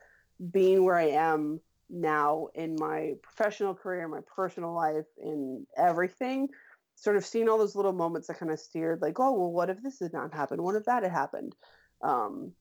being 0.51 0.85
where 0.85 0.97
i 0.97 1.07
am 1.09 1.61
now 1.93 2.49
in 2.55 2.75
my 2.79 3.13
professional 3.23 3.75
career, 3.75 4.09
my 4.09 4.21
personal 4.35 4.75
life, 4.75 5.05
in 5.19 5.67
everything, 5.77 6.49
sort 6.97 7.17
of 7.17 7.27
seeing 7.27 7.49
all 7.49 7.59
those 7.59 7.77
little 7.77 7.93
moments 7.93 8.27
that 8.29 8.39
kind 8.39 8.51
of 8.51 8.59
steered, 8.59 9.03
like, 9.03 9.21
oh, 9.21 9.33
well, 9.33 9.53
what 9.53 9.71
if 9.71 9.83
this 9.83 9.99
did 9.99 10.13
not 10.13 10.35
happen? 10.35 10.63
What 10.63 10.75
if 10.75 10.85
that 10.87 11.03
had 11.03 11.13
happened? 11.13 11.55
Um, 12.03 12.53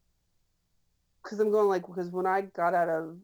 because 1.24 1.40
I'm 1.40 1.52
going 1.52 1.70
like, 1.70 1.86
because 1.88 2.10
when 2.10 2.26
I 2.26 2.42
got 2.42 2.74
out 2.74 2.90
of, 2.90 3.18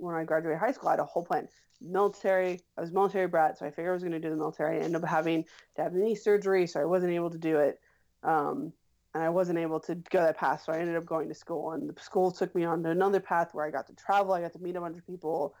when 0.00 0.14
I 0.14 0.24
graduated 0.24 0.58
high 0.58 0.72
school, 0.72 0.88
I 0.88 0.92
had 0.92 1.00
a 1.00 1.04
whole 1.04 1.24
plan. 1.24 1.48
Military, 1.80 2.60
I 2.76 2.80
was 2.80 2.92
military 2.92 3.26
brat, 3.26 3.58
so 3.58 3.66
I 3.66 3.70
figured 3.70 3.90
I 3.90 3.92
was 3.92 4.02
going 4.02 4.12
to 4.12 4.20
do 4.20 4.30
the 4.30 4.36
military. 4.36 4.76
I 4.76 4.80
ended 4.80 5.02
up 5.02 5.08
having 5.08 5.44
to 5.76 5.82
have 5.82 5.92
knee 5.94 6.14
surgery, 6.14 6.66
so 6.66 6.80
I 6.80 6.84
wasn't 6.84 7.12
able 7.12 7.30
to 7.30 7.38
do 7.38 7.58
it. 7.58 7.80
Um, 8.22 8.72
and 9.14 9.24
I 9.24 9.28
wasn't 9.28 9.58
able 9.58 9.80
to 9.80 9.94
go 9.94 10.20
that 10.20 10.36
path. 10.36 10.62
So 10.64 10.72
I 10.72 10.78
ended 10.78 10.96
up 10.96 11.06
going 11.06 11.28
to 11.28 11.34
school, 11.34 11.72
and 11.72 11.88
the 11.88 12.00
school 12.00 12.30
took 12.30 12.54
me 12.54 12.64
on 12.64 12.82
to 12.82 12.90
another 12.90 13.20
path 13.20 13.50
where 13.52 13.64
I 13.64 13.70
got 13.70 13.86
to 13.88 13.94
travel. 13.94 14.34
I 14.34 14.40
got 14.40 14.52
to 14.52 14.58
meet 14.58 14.76
a 14.76 14.80
bunch 14.80 14.98
of 14.98 15.06
people, 15.06 15.54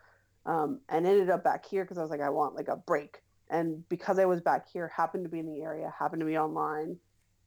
um, 0.46 0.80
and 0.88 1.06
ended 1.06 1.30
up 1.30 1.42
back 1.42 1.66
here 1.66 1.84
because 1.84 1.98
I 1.98 2.02
was 2.02 2.10
like, 2.10 2.20
I 2.20 2.30
want 2.30 2.54
like 2.54 2.68
a 2.68 2.76
break. 2.76 3.22
And 3.48 3.86
because 3.88 4.18
I 4.18 4.26
was 4.26 4.40
back 4.40 4.70
here, 4.70 4.88
happened 4.88 5.24
to 5.24 5.30
be 5.30 5.40
in 5.40 5.46
the 5.46 5.62
area, 5.62 5.92
happened 5.98 6.20
to 6.20 6.26
be 6.26 6.38
online, 6.38 6.96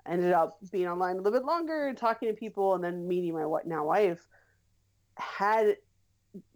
ended 0.05 0.33
up 0.33 0.57
being 0.71 0.87
online 0.87 1.15
a 1.15 1.21
little 1.21 1.39
bit 1.39 1.45
longer, 1.45 1.93
talking 1.95 2.27
to 2.27 2.33
people, 2.33 2.75
and 2.75 2.83
then 2.83 3.07
meeting 3.07 3.33
my 3.33 3.45
what 3.45 3.65
now 3.65 3.85
wife. 3.85 4.27
Had 5.15 5.77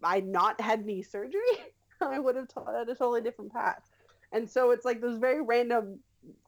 I 0.02 0.20
not 0.20 0.60
had 0.60 0.84
knee 0.84 1.02
surgery, 1.02 1.40
I 2.00 2.18
would 2.18 2.36
have 2.36 2.48
had 2.66 2.88
a 2.88 2.94
totally 2.94 3.20
different 3.20 3.52
path. 3.52 3.82
And 4.32 4.48
so 4.48 4.70
it's 4.72 4.84
like 4.84 5.00
those 5.00 5.18
very 5.18 5.40
random 5.42 6.00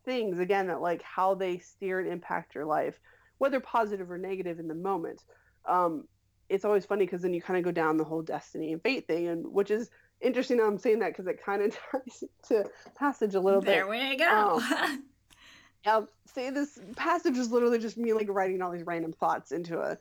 things 0.05 0.39
again 0.39 0.67
that 0.67 0.81
like 0.81 1.03
how 1.03 1.35
they 1.35 1.59
steer 1.59 2.01
and 2.01 2.09
impact 2.09 2.55
your 2.55 2.65
life 2.65 2.99
whether 3.39 3.61
positive 3.61 4.11
or 4.11 4.19
negative 4.19 4.59
in 4.59 4.69
the 4.69 4.75
moment 4.75 5.23
um, 5.67 6.05
it's 6.49 6.65
always 6.65 6.85
funny 6.85 7.05
because 7.05 7.23
then 7.23 7.33
you 7.33 7.41
kind 7.41 7.57
of 7.57 7.65
go 7.65 7.71
down 7.71 7.97
the 7.97 8.05
whole 8.05 8.23
destiny 8.23 8.73
and 8.73 8.83
fate 8.83 9.07
thing 9.07 9.29
and 9.29 9.47
which 9.47 9.71
is 9.71 9.91
interesting 10.21 10.61
i'm 10.61 10.79
saying 10.79 10.99
that 10.99 11.11
because 11.11 11.27
it 11.27 11.43
kind 11.43 11.63
of 11.63 11.77
ties 11.93 12.25
to 12.47 12.65
passage 12.95 13.35
a 13.35 13.41
little 13.41 13.61
there 13.61 13.87
bit 13.87 13.93
there 13.93 14.11
we 14.11 14.17
go 14.17 14.61
um, 14.61 15.05
yeah 15.87 16.01
say 16.27 16.51
this 16.51 16.79
passage 16.97 17.39
is 17.39 17.51
literally 17.51 17.79
just 17.79 17.97
me 17.97 18.13
like 18.13 18.29
writing 18.29 18.61
all 18.61 18.71
these 18.71 18.87
random 18.87 19.13
thoughts 19.13 19.53
into 19.53 19.79
a 19.79 19.97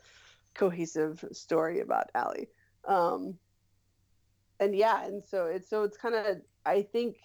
cohesive 0.54 1.24
story 1.32 1.80
about 1.80 2.10
Allie. 2.14 2.50
Um, 2.88 3.36
and 4.60 4.76
yeah, 4.76 5.06
and 5.06 5.24
so 5.24 5.46
it's 5.46 5.70
so 5.70 5.84
it's 5.84 5.98
kind 5.98 6.16
of 6.16 6.38
I 6.66 6.82
think 6.82 7.18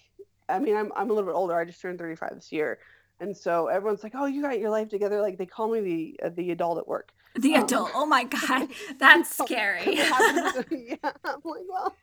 I 0.49 0.59
mean, 0.59 0.75
I'm 0.75 0.91
I'm 0.95 1.09
a 1.09 1.13
little 1.13 1.29
bit 1.29 1.35
older. 1.35 1.55
I 1.55 1.65
just 1.65 1.81
turned 1.81 1.99
35 1.99 2.35
this 2.35 2.51
year, 2.51 2.79
and 3.19 3.35
so 3.35 3.67
everyone's 3.67 4.03
like, 4.03 4.13
"Oh, 4.15 4.25
you 4.25 4.41
got 4.41 4.59
your 4.59 4.69
life 4.69 4.89
together." 4.89 5.21
Like 5.21 5.37
they 5.37 5.45
call 5.45 5.69
me 5.71 5.81
the 5.81 6.27
uh, 6.27 6.29
the 6.35 6.51
adult 6.51 6.77
at 6.77 6.87
work. 6.87 7.11
The 7.35 7.55
um, 7.55 7.63
adult. 7.63 7.91
Oh 7.93 8.05
my 8.05 8.23
god, 8.47 8.69
that's 8.99 9.35
scary. 9.43 9.95
yeah, 9.95 10.95
I'm 11.03 11.41
like, 11.43 11.63
well, 11.67 11.95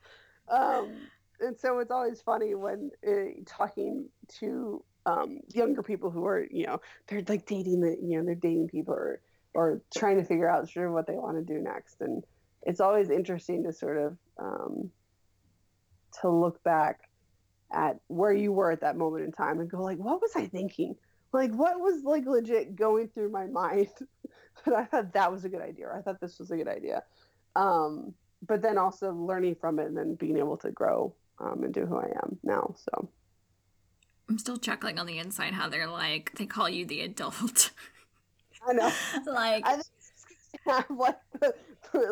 um, 0.49 0.91
and 1.39 1.57
so 1.57 1.79
it's 1.79 1.91
always 1.91 2.21
funny 2.21 2.55
when 2.55 2.91
uh, 3.07 3.41
talking 3.45 4.09
to 4.39 4.83
um, 5.05 5.39
younger 5.53 5.83
people 5.83 6.09
who 6.09 6.25
are, 6.25 6.45
you 6.49 6.65
know, 6.65 6.79
they're 7.07 7.23
like 7.27 7.45
dating 7.45 7.81
the, 7.81 7.97
you 8.01 8.17
know, 8.17 8.25
they're 8.25 8.35
dating 8.35 8.67
people 8.67 8.93
or 8.93 9.21
or 9.55 9.81
trying 9.95 10.17
to 10.17 10.23
figure 10.23 10.49
out 10.49 10.67
sure 10.67 10.91
what 10.91 11.05
they 11.05 11.13
want 11.13 11.37
to 11.37 11.43
do 11.43 11.59
next, 11.59 12.01
and 12.01 12.23
it's 12.65 12.79
always 12.79 13.09
interesting 13.09 13.63
to 13.63 13.73
sort 13.73 13.97
of 13.97 14.17
um, 14.37 14.91
to 16.21 16.29
look 16.29 16.63
back 16.63 17.01
at 17.71 17.99
where 18.07 18.33
you 18.33 18.51
were 18.51 18.71
at 18.71 18.81
that 18.81 18.97
moment 18.97 19.25
in 19.25 19.31
time 19.31 19.59
and 19.59 19.69
go 19.69 19.81
like 19.81 19.97
what 19.97 20.21
was 20.21 20.31
i 20.35 20.45
thinking? 20.45 20.95
Like 21.31 21.51
what 21.51 21.79
was 21.79 22.03
like 22.03 22.25
legit 22.25 22.75
going 22.75 23.07
through 23.09 23.31
my 23.31 23.47
mind? 23.47 23.89
But 24.63 24.75
i 24.75 24.85
thought 24.85 25.13
that 25.13 25.31
was 25.31 25.43
a 25.45 25.49
good 25.49 25.63
idea 25.63 25.91
i 25.93 25.99
thought 25.99 26.21
this 26.21 26.37
was 26.37 26.51
a 26.51 26.55
good 26.55 26.67
idea. 26.67 27.03
Um, 27.55 28.13
but 28.47 28.61
then 28.61 28.77
also 28.77 29.11
learning 29.11 29.55
from 29.55 29.79
it 29.79 29.87
and 29.87 29.97
then 29.97 30.13
being 30.13 30.37
able 30.37 30.57
to 30.57 30.69
grow 30.69 31.13
um, 31.39 31.63
and 31.63 31.73
do 31.73 31.87
who 31.87 31.97
i 31.97 32.05
am 32.23 32.37
now 32.43 32.75
so. 32.77 33.09
I'm 34.29 34.37
still 34.37 34.57
chuckling 34.57 34.99
on 34.99 35.07
the 35.07 35.17
inside 35.17 35.53
how 35.53 35.69
they're 35.69 35.89
like 35.89 36.33
they 36.37 36.45
call 36.45 36.69
you 36.69 36.85
the 36.85 37.01
adult. 37.01 37.71
I 38.67 38.73
know. 38.73 38.91
Like 39.25 39.65
I 39.65 39.81
have 40.65 40.85
like 40.89 41.17
the, 41.39 41.53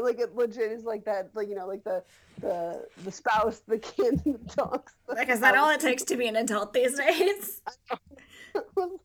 like 0.01 0.19
it 0.19 0.35
legit 0.35 0.71
is 0.71 0.83
like 0.83 1.05
that 1.05 1.29
like 1.33 1.47
you 1.47 1.55
know 1.55 1.67
like 1.67 1.83
the 1.83 2.03
the 2.39 2.85
the 3.03 3.11
spouse 3.11 3.61
the 3.67 3.77
kid 3.77 4.19
the 4.25 4.39
dogs 4.55 4.93
the 5.07 5.15
like 5.15 5.29
is 5.29 5.39
that 5.39 5.55
all 5.55 5.69
it 5.69 5.79
takes 5.79 6.03
to 6.03 6.17
be 6.17 6.27
an 6.27 6.35
adult 6.35 6.73
these 6.73 6.97
days 6.97 7.61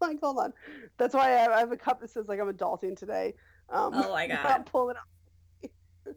like 0.00 0.18
hold 0.20 0.38
on 0.38 0.52
that's 0.96 1.14
why 1.14 1.26
I 1.26 1.38
have, 1.38 1.52
I 1.52 1.58
have, 1.60 1.72
a 1.72 1.76
cup 1.76 2.00
that 2.00 2.10
says 2.10 2.28
like 2.28 2.40
i'm 2.40 2.52
adulting 2.52 2.96
today 2.96 3.34
um 3.68 3.92
oh 3.94 4.12
my 4.12 4.26
god 4.26 4.66
pull 4.66 4.90
it 4.90 4.96
up 4.96 6.12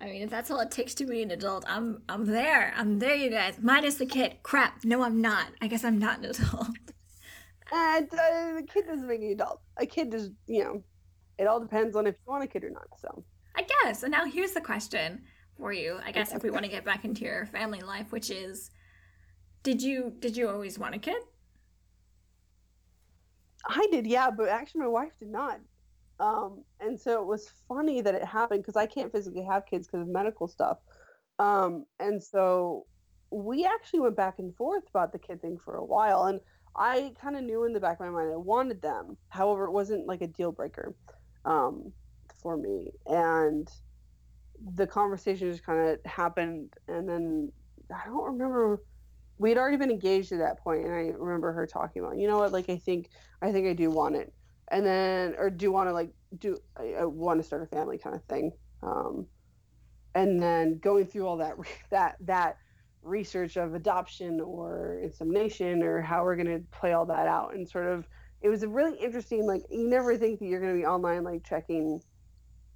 I 0.00 0.06
mean, 0.06 0.22
if 0.22 0.28
that's 0.28 0.50
all 0.50 0.60
it 0.60 0.70
takes 0.70 0.92
to 0.94 1.06
be 1.06 1.22
an 1.22 1.30
adult, 1.30 1.64
I'm 1.66 2.02
I'm 2.10 2.26
there. 2.26 2.74
I'm 2.76 2.98
there, 2.98 3.14
you 3.14 3.30
guys. 3.30 3.54
Minus 3.62 3.94
the 3.94 4.04
kid. 4.04 4.36
Crap. 4.42 4.84
No, 4.84 5.02
I'm 5.02 5.22
not. 5.22 5.46
I 5.62 5.66
guess 5.66 5.82
I'm 5.82 5.98
not 5.98 6.18
an 6.18 6.26
adult. 6.26 6.68
And 7.72 8.12
uh, 8.12 8.54
the 8.56 8.66
kid 8.68 8.86
doesn't 8.86 9.06
make 9.06 9.22
you 9.22 9.32
adult. 9.32 9.60
A 9.78 9.86
kid 9.86 10.12
is, 10.12 10.30
you 10.46 10.62
know, 10.62 10.82
it 11.38 11.46
all 11.46 11.60
depends 11.60 11.96
on 11.96 12.06
if 12.06 12.14
you 12.14 12.32
want 12.32 12.44
a 12.44 12.46
kid 12.46 12.64
or 12.64 12.70
not. 12.70 12.88
So 12.98 13.24
I 13.56 13.62
guess. 13.62 14.02
And 14.02 14.12
now 14.12 14.24
here's 14.24 14.52
the 14.52 14.60
question: 14.60 15.22
for 15.56 15.72
you. 15.72 15.98
I 16.04 16.12
guess 16.12 16.32
if 16.32 16.42
we 16.42 16.50
want 16.50 16.64
to 16.64 16.70
get 16.70 16.84
back 16.84 17.04
into 17.04 17.24
your 17.24 17.46
family 17.46 17.80
life, 17.80 18.12
which 18.12 18.30
is, 18.30 18.70
did 19.62 19.82
you 19.82 20.12
did 20.18 20.36
you 20.36 20.48
always 20.48 20.78
want 20.78 20.94
a 20.94 20.98
kid? 20.98 21.22
I 23.66 23.86
did, 23.90 24.06
yeah, 24.06 24.30
but 24.30 24.48
actually 24.48 24.82
my 24.82 24.88
wife 24.88 25.12
did 25.18 25.30
not. 25.30 25.58
Um, 26.20 26.64
and 26.80 27.00
so 27.00 27.22
it 27.22 27.26
was 27.26 27.50
funny 27.66 28.02
that 28.02 28.14
it 28.14 28.24
happened 28.24 28.62
because 28.62 28.76
I 28.76 28.86
can't 28.86 29.10
physically 29.10 29.42
have 29.44 29.66
kids 29.66 29.86
because 29.86 30.02
of 30.02 30.08
medical 30.08 30.46
stuff. 30.46 30.78
Um, 31.38 31.86
and 31.98 32.22
so 32.22 32.86
we 33.30 33.64
actually 33.64 34.00
went 34.00 34.16
back 34.16 34.38
and 34.38 34.54
forth 34.54 34.84
about 34.90 35.12
the 35.12 35.18
kid 35.18 35.40
thing 35.40 35.58
for 35.58 35.76
a 35.76 35.84
while. 35.84 36.24
And 36.24 36.40
I 36.76 37.14
kind 37.20 37.36
of 37.36 37.42
knew 37.42 37.64
in 37.64 37.72
the 37.72 37.80
back 37.80 38.00
of 38.00 38.06
my 38.06 38.10
mind 38.10 38.32
I 38.32 38.36
wanted 38.36 38.82
them. 38.82 39.16
However, 39.30 39.64
it 39.64 39.72
wasn't 39.72 40.06
like 40.06 40.20
a 40.20 40.26
deal 40.26 40.52
breaker 40.52 40.94
um, 41.44 41.92
for 42.40 42.56
me. 42.56 42.92
And 43.06 43.68
the 44.74 44.86
conversation 44.86 45.50
just 45.50 45.64
kind 45.64 45.90
of 45.90 45.98
happened. 46.10 46.74
And 46.88 47.08
then 47.08 47.52
I 47.94 48.06
don't 48.06 48.24
remember. 48.24 48.82
We 49.38 49.48
had 49.48 49.58
already 49.58 49.76
been 49.76 49.90
engaged 49.90 50.32
at 50.32 50.38
that 50.38 50.60
point, 50.60 50.84
and 50.84 50.94
I 50.94 51.12
remember 51.16 51.52
her 51.52 51.66
talking 51.66 52.02
about, 52.02 52.16
you 52.18 52.28
know 52.28 52.38
what, 52.38 52.52
like 52.52 52.70
I 52.70 52.76
think, 52.76 53.08
I 53.42 53.50
think 53.50 53.66
I 53.66 53.72
do 53.72 53.90
want 53.90 54.14
it, 54.14 54.32
and 54.70 54.86
then, 54.86 55.34
or 55.36 55.50
do 55.50 55.72
want 55.72 55.88
to 55.88 55.92
like 55.92 56.10
do, 56.38 56.56
I, 56.76 56.94
I 57.00 57.04
want 57.04 57.40
to 57.40 57.44
start 57.44 57.60
a 57.60 57.66
family 57.66 57.98
kind 57.98 58.14
of 58.14 58.22
thing, 58.26 58.52
um, 58.84 59.26
and 60.14 60.40
then 60.40 60.78
going 60.78 61.06
through 61.06 61.26
all 61.26 61.38
that, 61.38 61.56
that, 61.90 62.14
that 62.20 62.58
research 63.02 63.56
of 63.56 63.74
adoption 63.74 64.40
or 64.40 65.00
insemination 65.02 65.82
or 65.82 66.00
how 66.00 66.24
we're 66.24 66.36
going 66.36 66.46
to 66.46 66.64
play 66.70 66.92
all 66.92 67.06
that 67.06 67.26
out 67.26 67.54
and 67.54 67.68
sort 67.68 67.86
of 67.86 68.06
it 68.44 68.50
was 68.50 68.62
a 68.62 68.68
really 68.68 68.96
interesting 68.98 69.46
like 69.46 69.62
you 69.70 69.88
never 69.88 70.16
think 70.18 70.38
that 70.38 70.44
you're 70.44 70.60
going 70.60 70.74
to 70.74 70.78
be 70.78 70.86
online 70.86 71.24
like 71.24 71.42
checking 71.44 72.00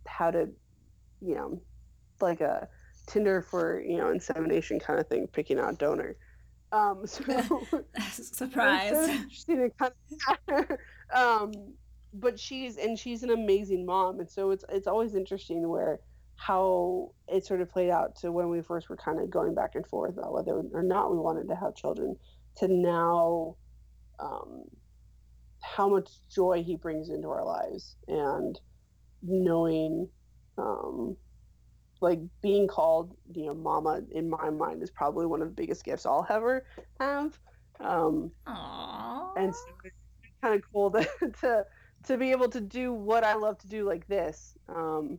how 0.06 0.30
to 0.30 0.48
you 1.20 1.34
know 1.34 1.60
like 2.22 2.40
a 2.40 2.66
tinder 3.06 3.42
for 3.42 3.80
you 3.82 3.98
know 3.98 4.10
insemination 4.10 4.80
kind 4.80 4.98
of 4.98 5.06
thing 5.06 5.28
picking 5.28 5.60
out 5.60 5.78
donor. 5.78 6.16
Um 6.72 7.06
so 7.06 7.22
surprise 8.10 8.90
so 8.90 9.12
interesting 9.12 9.70
kind 9.78 9.92
of, 10.48 10.78
um 11.14 11.52
but 12.14 12.40
she's 12.40 12.78
and 12.78 12.98
she's 12.98 13.22
an 13.22 13.30
amazing 13.30 13.84
mom 13.84 14.20
and 14.20 14.28
so 14.28 14.50
it's 14.50 14.64
it's 14.70 14.86
always 14.86 15.14
interesting 15.14 15.68
where 15.68 16.00
how 16.36 17.12
it 17.26 17.44
sort 17.44 17.60
of 17.60 17.68
played 17.68 17.90
out 17.90 18.16
to 18.16 18.32
when 18.32 18.48
we 18.48 18.62
first 18.62 18.88
were 18.88 18.96
kind 18.96 19.20
of 19.20 19.28
going 19.28 19.54
back 19.54 19.74
and 19.74 19.86
forth 19.86 20.16
about 20.16 20.32
whether 20.32 20.62
or 20.72 20.82
not 20.82 21.10
we 21.10 21.18
wanted 21.18 21.46
to 21.46 21.54
have 21.54 21.74
children 21.74 22.16
to 22.56 22.68
now 22.68 23.54
um, 24.18 24.62
how 25.62 25.88
much 25.88 26.10
joy 26.34 26.62
he 26.62 26.76
brings 26.76 27.10
into 27.10 27.28
our 27.28 27.44
lives 27.44 27.96
and 28.06 28.58
knowing 29.22 30.08
um, 30.56 31.16
like 32.00 32.20
being 32.42 32.68
called 32.68 33.14
you 33.32 33.46
know 33.46 33.54
mama 33.54 34.00
in 34.12 34.28
my 34.28 34.50
mind 34.50 34.82
is 34.82 34.90
probably 34.90 35.26
one 35.26 35.42
of 35.42 35.48
the 35.48 35.54
biggest 35.54 35.84
gifts 35.84 36.06
i'll 36.06 36.26
ever 36.30 36.64
have 37.00 37.38
um, 37.80 38.30
Aww. 38.46 39.30
and 39.36 39.54
so 39.54 39.60
it's 39.84 39.94
kind 40.42 40.54
of 40.54 40.62
cool 40.72 40.90
to, 40.92 41.08
to 41.40 41.64
to 42.04 42.16
be 42.16 42.30
able 42.30 42.48
to 42.48 42.60
do 42.60 42.92
what 42.92 43.24
i 43.24 43.34
love 43.34 43.58
to 43.58 43.68
do 43.68 43.84
like 43.84 44.06
this 44.06 44.56
um, 44.68 45.18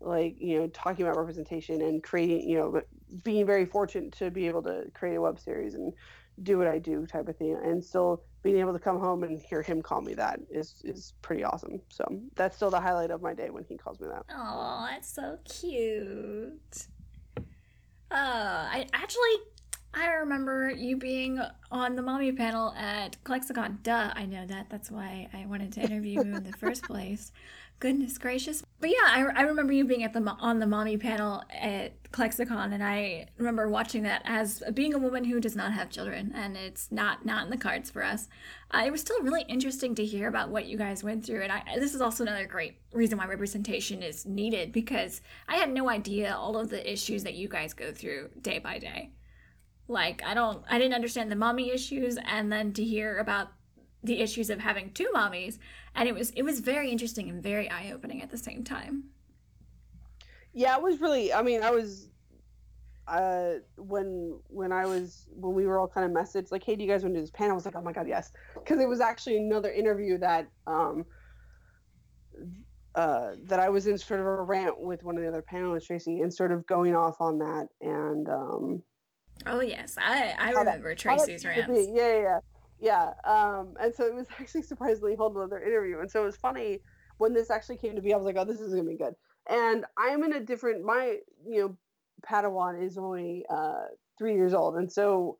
like 0.00 0.36
you 0.38 0.58
know 0.58 0.68
talking 0.68 1.04
about 1.04 1.16
representation 1.18 1.82
and 1.82 2.02
creating 2.02 2.48
you 2.48 2.58
know 2.58 2.80
being 3.22 3.46
very 3.46 3.66
fortunate 3.66 4.12
to 4.12 4.30
be 4.30 4.46
able 4.46 4.62
to 4.62 4.84
create 4.94 5.16
a 5.16 5.20
web 5.20 5.38
series 5.38 5.74
and 5.74 5.92
do 6.42 6.58
what 6.58 6.66
I 6.66 6.78
do 6.78 7.06
type 7.06 7.28
of 7.28 7.36
thing 7.36 7.56
and 7.62 7.82
still 7.82 8.22
being 8.42 8.58
able 8.58 8.72
to 8.72 8.78
come 8.78 8.98
home 8.98 9.22
and 9.22 9.40
hear 9.40 9.62
him 9.62 9.80
call 9.80 10.00
me 10.00 10.14
that 10.14 10.40
is 10.50 10.82
is 10.84 11.14
pretty 11.22 11.44
awesome. 11.44 11.80
So 11.88 12.04
that's 12.34 12.56
still 12.56 12.70
the 12.70 12.80
highlight 12.80 13.10
of 13.10 13.22
my 13.22 13.34
day 13.34 13.50
when 13.50 13.64
he 13.64 13.76
calls 13.76 14.00
me 14.00 14.08
that. 14.08 14.24
Oh, 14.30 14.86
that's 14.90 15.12
so 15.12 15.38
cute. 15.44 16.88
Uh, 18.10 18.68
I 18.70 18.86
actually 18.92 19.36
I 19.96 20.06
remember 20.14 20.70
you 20.70 20.96
being 20.96 21.40
on 21.70 21.94
the 21.94 22.02
mommy 22.02 22.32
panel 22.32 22.74
at 22.76 23.22
ClexaCon. 23.22 23.82
Duh, 23.82 24.12
I 24.14 24.26
know 24.26 24.44
that. 24.46 24.68
That's 24.68 24.90
why 24.90 25.28
I 25.32 25.46
wanted 25.46 25.72
to 25.74 25.82
interview 25.82 26.22
you 26.24 26.34
in 26.34 26.42
the 26.42 26.52
first 26.52 26.82
place. 26.84 27.30
Goodness 27.80 28.18
gracious. 28.18 28.64
But 28.80 28.90
yeah, 28.90 29.04
I, 29.04 29.24
I 29.34 29.42
remember 29.42 29.72
you 29.72 29.84
being 29.84 30.02
at 30.04 30.12
the 30.12 30.20
on 30.40 30.58
the 30.58 30.66
mommy 30.66 30.96
panel 30.96 31.42
at 31.50 32.02
ClexaCon, 32.12 32.72
and 32.72 32.82
I 32.82 33.26
remember 33.36 33.68
watching 33.68 34.04
that 34.04 34.22
as 34.24 34.62
being 34.72 34.94
a 34.94 34.98
woman 34.98 35.24
who 35.24 35.40
does 35.40 35.54
not 35.54 35.72
have 35.72 35.90
children, 35.90 36.32
and 36.34 36.56
it's 36.56 36.90
not 36.90 37.26
not 37.26 37.44
in 37.44 37.50
the 37.50 37.56
cards 37.56 37.90
for 37.90 38.02
us. 38.02 38.28
Uh, 38.72 38.82
it 38.86 38.90
was 38.90 39.00
still 39.00 39.20
really 39.22 39.42
interesting 39.48 39.94
to 39.96 40.04
hear 40.04 40.28
about 40.28 40.50
what 40.50 40.66
you 40.66 40.78
guys 40.78 41.04
went 41.04 41.26
through, 41.26 41.42
and 41.42 41.52
I, 41.52 41.62
this 41.78 41.94
is 41.94 42.00
also 42.00 42.22
another 42.22 42.46
great 42.46 42.76
reason 42.92 43.18
why 43.18 43.26
representation 43.26 44.02
is 44.02 44.24
needed 44.24 44.72
because 44.72 45.20
I 45.48 45.56
had 45.56 45.70
no 45.70 45.90
idea 45.90 46.34
all 46.34 46.56
of 46.56 46.70
the 46.70 46.90
issues 46.90 47.24
that 47.24 47.34
you 47.34 47.48
guys 47.48 47.74
go 47.74 47.92
through 47.92 48.30
day 48.40 48.60
by 48.60 48.78
day. 48.78 49.10
Like 49.88 50.22
I 50.24 50.34
don't, 50.34 50.64
I 50.68 50.78
didn't 50.78 50.94
understand 50.94 51.30
the 51.30 51.36
mommy 51.36 51.70
issues, 51.70 52.18
and 52.24 52.50
then 52.50 52.72
to 52.74 52.84
hear 52.84 53.18
about 53.18 53.48
the 54.02 54.20
issues 54.20 54.50
of 54.50 54.60
having 54.60 54.90
two 54.92 55.10
mommies. 55.14 55.58
And 55.94 56.08
it 56.08 56.14
was 56.14 56.30
it 56.30 56.42
was 56.42 56.60
very 56.60 56.90
interesting 56.90 57.28
and 57.30 57.42
very 57.42 57.70
eye-opening 57.70 58.22
at 58.22 58.30
the 58.30 58.38
same 58.38 58.62
time. 58.62 59.04
Yeah 60.52 60.76
it 60.76 60.82
was 60.82 61.00
really 61.00 61.32
i 61.32 61.42
mean 61.42 61.64
i 61.64 61.70
was 61.72 62.08
uh 63.08 63.54
when 63.76 64.38
when 64.46 64.70
i 64.70 64.86
was 64.86 65.26
when 65.32 65.52
we 65.52 65.66
were 65.66 65.80
all 65.80 65.88
kind 65.88 66.06
of 66.06 66.12
messaged 66.16 66.52
like 66.52 66.62
hey 66.62 66.76
do 66.76 66.84
you 66.84 66.88
guys 66.88 67.02
want 67.02 67.12
to 67.14 67.18
do 67.18 67.22
this 67.22 67.30
panel? 67.30 67.52
I 67.52 67.54
was 67.54 67.64
like 67.64 67.74
oh 67.76 67.82
my 67.82 67.92
god 67.92 68.06
yes. 68.06 68.30
Because 68.54 68.78
it 68.78 68.88
was 68.88 69.00
actually 69.00 69.38
another 69.38 69.72
interview 69.72 70.16
that 70.18 70.48
um 70.66 71.04
uh, 72.94 73.32
that 73.42 73.58
I 73.58 73.68
was 73.68 73.88
in 73.88 73.98
sort 73.98 74.20
of 74.20 74.26
a 74.26 74.42
rant 74.42 74.78
with 74.78 75.02
one 75.02 75.16
of 75.16 75.22
the 75.22 75.28
other 75.28 75.42
panelists, 75.42 75.86
Tracy, 75.86 76.20
and 76.20 76.32
sort 76.32 76.52
of 76.52 76.64
going 76.66 76.94
off 76.94 77.20
on 77.20 77.38
that. 77.38 77.66
And 77.80 78.28
um, 78.28 78.82
oh 79.46 79.60
yes, 79.60 79.96
I 79.98 80.34
I 80.38 80.50
remember 80.50 80.90
that, 80.90 80.98
Tracy's 80.98 81.44
rants. 81.44 81.88
Yeah, 81.92 82.08
yeah, 82.08 82.20
yeah. 82.22 82.38
Yeah 82.80 83.12
um 83.24 83.74
and 83.80 83.94
so 83.94 84.04
it 84.04 84.14
was 84.14 84.26
actually 84.40 84.62
surprisingly 84.62 85.14
hold 85.14 85.36
another 85.36 85.60
interview. 85.62 86.00
And 86.00 86.10
so 86.10 86.22
it 86.22 86.26
was 86.26 86.36
funny 86.36 86.80
when 87.18 87.32
this 87.32 87.50
actually 87.50 87.76
came 87.76 87.94
to 87.94 88.02
be 88.02 88.12
i 88.12 88.16
was 88.16 88.26
like 88.26 88.36
oh 88.36 88.44
this 88.44 88.60
is 88.60 88.74
gonna 88.74 88.88
be 88.88 88.96
good. 88.96 89.14
And 89.48 89.84
i'm 89.98 90.24
in 90.24 90.34
a 90.34 90.40
different 90.40 90.84
my 90.84 91.18
you 91.46 91.60
know 91.60 91.76
padawan 92.26 92.82
is 92.84 92.98
only 92.98 93.44
uh 93.50 93.86
three 94.18 94.34
years 94.34 94.54
old. 94.54 94.76
And 94.76 94.90
so 94.90 95.38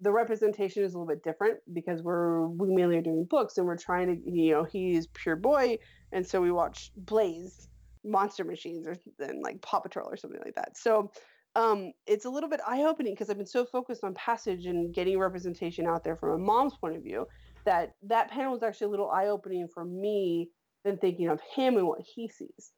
the 0.00 0.10
representation 0.10 0.82
is 0.82 0.94
a 0.94 0.98
little 0.98 1.14
bit 1.14 1.22
different 1.22 1.58
because 1.72 2.02
we're 2.02 2.46
we 2.48 2.74
mainly 2.74 2.96
are 2.96 3.02
doing 3.02 3.24
books 3.24 3.56
and 3.56 3.66
we're 3.66 3.76
trying 3.76 4.08
to 4.08 4.30
you 4.30 4.52
know 4.52 4.64
he's 4.64 5.06
pure 5.08 5.36
boy. 5.36 5.78
And 6.10 6.26
so 6.26 6.40
we 6.40 6.50
watch 6.50 6.90
blaze 6.96 7.68
monster 8.04 8.44
machines 8.44 8.86
or 8.86 8.96
then 9.18 9.40
like 9.42 9.62
paw 9.62 9.80
patrol 9.80 10.08
or 10.10 10.16
something 10.16 10.40
like 10.44 10.56
that. 10.56 10.76
So 10.76 11.12
um, 11.54 11.92
it's 12.06 12.24
a 12.24 12.30
little 12.30 12.48
bit 12.48 12.60
eye 12.66 12.82
opening 12.82 13.12
because 13.12 13.28
I've 13.28 13.36
been 13.36 13.46
so 13.46 13.64
focused 13.64 14.04
on 14.04 14.14
passage 14.14 14.66
and 14.66 14.94
getting 14.94 15.18
representation 15.18 15.86
out 15.86 16.02
there 16.02 16.16
from 16.16 16.30
a 16.30 16.38
mom's 16.38 16.74
point 16.76 16.96
of 16.96 17.02
view 17.02 17.26
that 17.64 17.94
that 18.04 18.30
panel 18.30 18.52
was 18.52 18.62
actually 18.62 18.86
a 18.86 18.90
little 18.90 19.10
eye 19.10 19.26
opening 19.26 19.68
for 19.68 19.84
me 19.84 20.48
than 20.84 20.96
thinking 20.96 21.28
of 21.28 21.40
him 21.54 21.76
and 21.76 21.86
what 21.86 22.00
he 22.00 22.28
sees. 22.28 22.72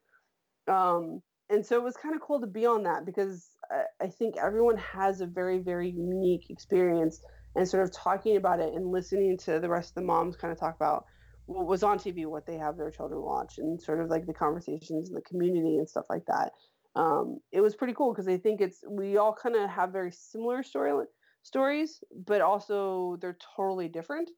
Um, 0.67 1.21
and 1.49 1.65
so 1.65 1.75
it 1.75 1.83
was 1.83 1.95
kind 1.95 2.15
of 2.15 2.21
cool 2.21 2.41
to 2.41 2.47
be 2.47 2.65
on 2.65 2.83
that 2.83 3.05
because 3.05 3.49
I, 3.71 4.05
I 4.05 4.07
think 4.07 4.35
everyone 4.37 4.77
has 4.77 5.21
a 5.21 5.25
very, 5.25 5.59
very 5.59 5.89
unique 5.89 6.49
experience 6.49 7.21
and 7.55 7.67
sort 7.67 7.83
of 7.83 7.93
talking 7.93 8.35
about 8.35 8.59
it 8.59 8.73
and 8.73 8.91
listening 8.91 9.37
to 9.39 9.59
the 9.59 9.69
rest 9.69 9.91
of 9.91 9.95
the 9.95 10.01
moms 10.01 10.35
kind 10.35 10.51
of 10.51 10.59
talk 10.59 10.75
about 10.75 11.05
what 11.45 11.67
was 11.67 11.83
on 11.83 11.97
TV, 11.97 12.25
what 12.25 12.45
they 12.45 12.57
have 12.57 12.75
their 12.75 12.91
children 12.91 13.21
watch, 13.21 13.59
and 13.59 13.81
sort 13.81 14.01
of 14.01 14.09
like 14.09 14.25
the 14.25 14.33
conversations 14.33 15.09
in 15.09 15.15
the 15.15 15.21
community 15.21 15.77
and 15.77 15.87
stuff 15.87 16.05
like 16.09 16.25
that 16.25 16.51
um, 16.95 17.39
it 17.51 17.61
was 17.61 17.75
pretty 17.75 17.93
cool 17.93 18.13
because 18.13 18.27
I 18.27 18.37
think 18.37 18.61
it's 18.61 18.83
we 18.89 19.17
all 19.17 19.33
kind 19.33 19.55
of 19.55 19.69
have 19.69 19.91
very 19.91 20.11
similar 20.11 20.63
story 20.63 21.05
stories, 21.43 22.03
but 22.25 22.41
also 22.41 23.17
they're 23.21 23.37
totally 23.55 23.87
different 23.87 24.29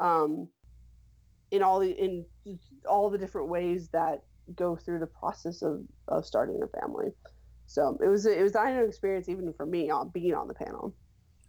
um, 0.00 0.48
in 1.50 1.62
all 1.62 1.78
the 1.78 1.90
in 1.90 2.24
all 2.88 3.10
the 3.10 3.18
different 3.18 3.48
ways 3.48 3.88
that 3.92 4.22
go 4.56 4.76
through 4.76 4.98
the 4.98 5.06
process 5.06 5.62
of 5.62 5.82
of 6.08 6.26
starting 6.26 6.60
a 6.62 6.80
family. 6.80 7.10
So 7.66 7.96
it 8.02 8.08
was 8.08 8.26
it 8.26 8.42
was 8.42 8.54
an 8.56 8.84
experience 8.84 9.28
even 9.28 9.52
for 9.56 9.64
me 9.64 9.90
on 9.90 10.10
being 10.10 10.34
on 10.34 10.48
the 10.48 10.54
panel. 10.54 10.94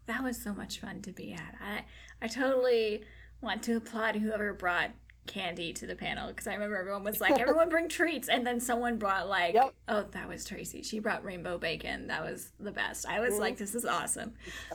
That 0.06 0.24
was 0.24 0.42
so 0.42 0.54
much 0.54 0.80
fun 0.80 1.02
to 1.02 1.12
be 1.12 1.34
at. 1.34 1.56
I 1.60 1.86
I 2.22 2.28
totally 2.28 3.04
want 3.42 3.64
to 3.64 3.78
applaud 3.78 4.16
whoever 4.16 4.54
brought 4.54 4.92
candy 5.28 5.74
to 5.74 5.88
the 5.88 5.96
panel 5.96 6.28
because 6.30 6.48
I 6.48 6.54
remember 6.54 6.78
everyone 6.78 7.04
was 7.04 7.20
like, 7.22 7.40
everyone 7.40 7.70
bring 7.70 7.90
treats. 7.90 8.30
And 8.30 8.46
then 8.46 8.60
someone 8.60 8.98
brought, 8.98 9.28
like, 9.28 9.54
yep. 9.54 9.74
oh, 9.88 10.06
that 10.12 10.28
was 10.28 10.46
Tracy. 10.46 10.84
She 10.84 11.00
brought 11.00 11.24
rainbow 11.24 11.58
bacon. 11.58 12.08
That 12.08 12.24
was 12.24 12.52
the 12.60 12.72
best. 12.72 13.08
I 13.08 13.20
was 13.20 13.34
mm-hmm. 13.34 13.42
like, 13.42 13.58
this 13.58 13.76
is 13.76 13.86
awesome. 13.86 14.34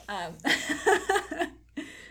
Um, 0.09 0.35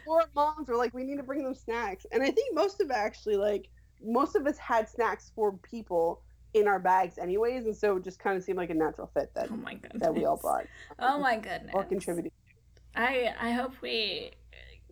Or 0.10 0.26
moms 0.36 0.68
were 0.68 0.76
like, 0.76 0.92
we 0.96 1.04
need 1.04 1.18
to 1.18 1.24
bring 1.24 1.44
them 1.44 1.54
snacks. 1.54 2.08
And 2.12 2.24
I 2.24 2.32
think 2.32 2.56
most 2.56 2.82
of 2.82 2.90
actually, 2.90 3.36
like, 3.36 3.70
most 4.04 4.36
of 4.36 4.48
us 4.48 4.58
had 4.58 4.90
snacks 4.90 5.32
for 5.36 5.54
people 5.54 6.24
in 6.56 6.68
our 6.68 6.80
bags 6.80 7.20
anyways. 7.20 7.66
And 7.66 7.76
so 7.76 7.98
it 7.98 8.04
just 8.04 8.18
kind 8.18 8.36
of 8.36 8.44
seemed 8.44 8.58
like 8.58 8.72
a 8.72 8.74
natural 8.74 9.12
fit 9.14 9.32
that, 9.36 9.50
oh 9.52 9.56
my 9.58 9.76
goodness. 9.76 10.02
that 10.02 10.16
we 10.16 10.26
all 10.26 10.38
brought. 10.38 10.66
Oh 10.98 11.20
my 11.22 11.36
goodness. 11.36 11.72
Or 11.76 11.84
contributed. 11.84 12.32
I, 12.96 13.36
I 13.40 13.52
hope 13.52 13.74
we 13.84 14.32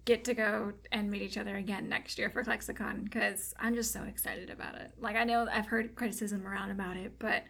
get 0.07 0.23
to 0.23 0.33
go 0.33 0.71
and 0.91 1.11
meet 1.11 1.21
each 1.21 1.37
other 1.37 1.57
again 1.57 1.89
next 1.89 2.17
year 2.17 2.29
for 2.29 2.41
ClexaCon 2.41 3.03
because 3.03 3.53
I'm 3.59 3.75
just 3.75 3.91
so 3.91 4.03
excited 4.03 4.49
about 4.49 4.75
it. 4.75 4.93
Like 4.97 5.17
I 5.17 5.25
know 5.25 5.45
I've 5.51 5.67
heard 5.67 5.95
criticism 5.95 6.47
around 6.47 6.71
about 6.71 6.95
it, 6.95 7.19
but 7.19 7.43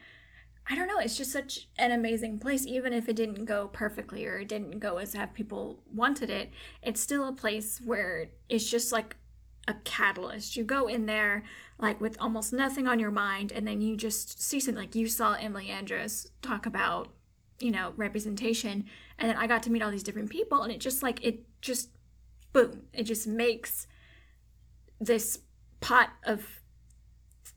I 0.68 0.76
don't 0.76 0.88
know, 0.88 0.98
it's 0.98 1.16
just 1.16 1.32
such 1.32 1.70
an 1.78 1.92
amazing 1.92 2.40
place. 2.40 2.66
Even 2.66 2.94
if 2.94 3.08
it 3.08 3.16
didn't 3.16 3.46
go 3.46 3.68
perfectly 3.68 4.26
or 4.26 4.40
it 4.40 4.50
didn't 4.50 4.80
go 4.80 4.98
as 4.98 5.14
have 5.14 5.36
people 5.36 5.84
wanted 5.94 6.32
it, 6.32 6.50
it's 6.82 7.00
still 7.00 7.28
a 7.28 7.32
place 7.32 7.80
where 7.86 8.32
it's 8.50 8.70
just 8.70 8.92
like 8.92 9.16
a 9.68 9.76
catalyst. 9.84 10.58
You 10.58 10.64
go 10.64 10.88
in 10.88 11.06
there 11.06 11.44
like 11.78 12.02
with 12.02 12.18
almost 12.20 12.54
nothing 12.54 12.88
on 12.88 12.98
your 13.00 13.12
mind, 13.12 13.52
and 13.52 13.68
then 13.68 13.82
you 13.82 13.96
just 13.96 14.42
see 14.42 14.60
something 14.60 14.82
like 14.82 14.96
you 14.96 15.08
saw 15.08 15.34
Emily 15.34 15.70
Andras 15.70 16.32
talk 16.42 16.66
about, 16.66 17.10
you 17.60 17.70
know, 17.70 17.94
representation, 17.96 18.86
and 19.20 19.30
then 19.30 19.38
I 19.38 19.46
got 19.46 19.62
to 19.64 19.70
meet 19.70 19.84
all 19.84 19.92
these 19.92 20.02
different 20.02 20.32
people, 20.32 20.64
and 20.64 20.72
it 20.72 20.80
just 20.80 21.04
like 21.04 21.24
it 21.24 21.44
just 21.62 21.92
boom, 22.58 22.82
it 22.92 23.04
just 23.04 23.28
makes 23.28 23.86
this 25.00 25.40
pot 25.80 26.10
of 26.26 26.44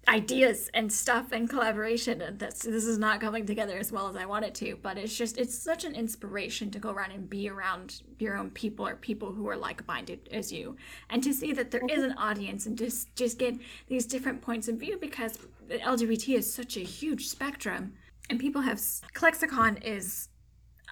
ideas 0.09 0.71
and 0.75 0.93
stuff 0.93 1.31
and 1.31 1.49
collaboration 1.49 2.21
and 2.23 2.39
this 2.39 2.61
this 2.61 2.85
is 2.85 2.99
not 2.99 3.21
coming 3.21 3.45
together 3.45 3.77
as 3.77 3.93
well 3.93 4.09
as 4.09 4.17
I 4.17 4.25
want 4.25 4.47
it 4.47 4.55
to 4.57 4.77
but 4.83 4.97
it's 4.97 5.17
just 5.17 5.37
it's 5.39 5.57
such 5.57 5.85
an 5.85 5.95
inspiration 5.95 6.71
to 6.71 6.79
go 6.79 6.91
around 6.91 7.13
and 7.13 7.29
be 7.29 7.51
around 7.51 8.03
your 8.19 8.37
own 8.37 8.51
people 8.51 8.87
or 8.87 8.97
people 8.97 9.33
who 9.33 9.47
are 9.49 9.57
like-minded 9.57 10.29
as 10.33 10.51
you. 10.51 10.77
And 11.11 11.23
to 11.23 11.33
see 11.33 11.53
that 11.53 11.71
there 11.71 11.87
is 11.89 12.03
an 12.03 12.13
audience 12.13 12.67
and 12.67 12.77
just 12.77 13.15
just 13.15 13.39
get 13.39 13.55
these 13.89 14.07
different 14.07 14.43
points 14.43 14.69
of 14.69 14.77
view 14.77 14.99
because 15.01 15.39
LGBT 15.69 16.39
is 16.39 16.53
such 16.53 16.77
a 16.77 16.81
huge 16.81 17.29
spectrum 17.29 17.93
and 18.29 18.39
people 18.41 18.63
have 18.63 18.79
ClexaCon 19.15 19.83
is 19.85 20.29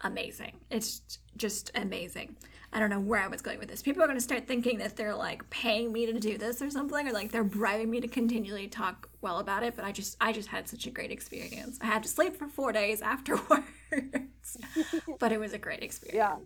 amazing. 0.05 0.53
It's 0.71 1.19
just 1.37 1.71
amazing 1.75 2.37
I 2.73 2.79
don't 2.81 2.91
know 2.91 3.01
where 3.01 3.21
I 3.21 3.29
was 3.29 3.41
going 3.41 3.59
with 3.59 3.69
this. 3.69 3.83
People 3.83 4.03
are 4.03 4.07
going 4.07 4.19
to 4.19 4.25
start 4.25 4.47
thinking 4.47 4.79
that 4.79 4.95
they're 4.95 5.15
like 5.15 5.49
paying 5.49 5.91
me 5.91 6.05
to 6.07 6.19
do 6.19 6.37
this 6.37 6.61
or 6.61 6.71
something, 6.71 7.09
or 7.09 7.13
like 7.13 7.33
they're 7.33 7.45
bribing 7.45 7.91
me 7.91 8.01
to 8.01 8.09
continually 8.09 8.69
talk 8.69 9.09
well 9.23 9.39
about 9.39 9.63
it. 9.63 9.75
But 9.75 9.85
I 9.85 9.93
just, 9.93 10.17
I 10.21 10.33
just 10.33 10.49
had 10.49 10.69
such 10.69 10.87
a 10.87 10.91
great 10.91 11.11
experience. 11.11 11.79
I 11.81 11.87
had 11.87 12.03
to 12.03 12.09
sleep 12.09 12.37
for 12.37 12.47
four 12.47 12.73
days 12.73 13.01
afterwards, 13.01 13.65
but 15.19 15.33
it 15.33 15.41
was 15.41 15.55
a 15.55 15.59
great 15.59 15.83
experience. 15.83 16.15
Yeah. 16.15 16.37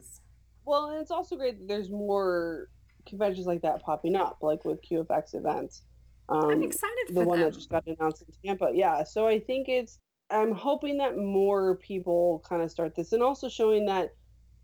Well, 0.64 0.90
and 0.90 1.00
it's 1.00 1.10
also 1.10 1.36
great 1.36 1.58
that 1.58 1.66
there's 1.66 1.90
more 1.90 2.68
conventions 3.04 3.46
like 3.46 3.62
that 3.62 3.82
popping 3.82 4.14
up, 4.14 4.38
like 4.42 4.64
with 4.64 4.80
QFX 4.82 5.34
events. 5.34 5.82
Um, 6.28 6.50
I'm 6.50 6.62
excited 6.62 7.08
for 7.08 7.14
the 7.14 7.24
one 7.24 7.40
them. 7.40 7.50
that 7.50 7.54
just 7.56 7.68
got 7.68 7.84
announced 7.86 8.22
in 8.22 8.48
Tampa. 8.48 8.70
Yeah, 8.72 9.02
so 9.02 9.26
I 9.26 9.40
think 9.40 9.68
it's. 9.68 9.98
I'm 10.30 10.52
hoping 10.52 10.96
that 10.98 11.18
more 11.18 11.76
people 11.76 12.42
kind 12.48 12.62
of 12.62 12.70
start 12.70 12.94
this, 12.94 13.12
and 13.12 13.22
also 13.22 13.48
showing 13.48 13.86
that. 13.86 14.14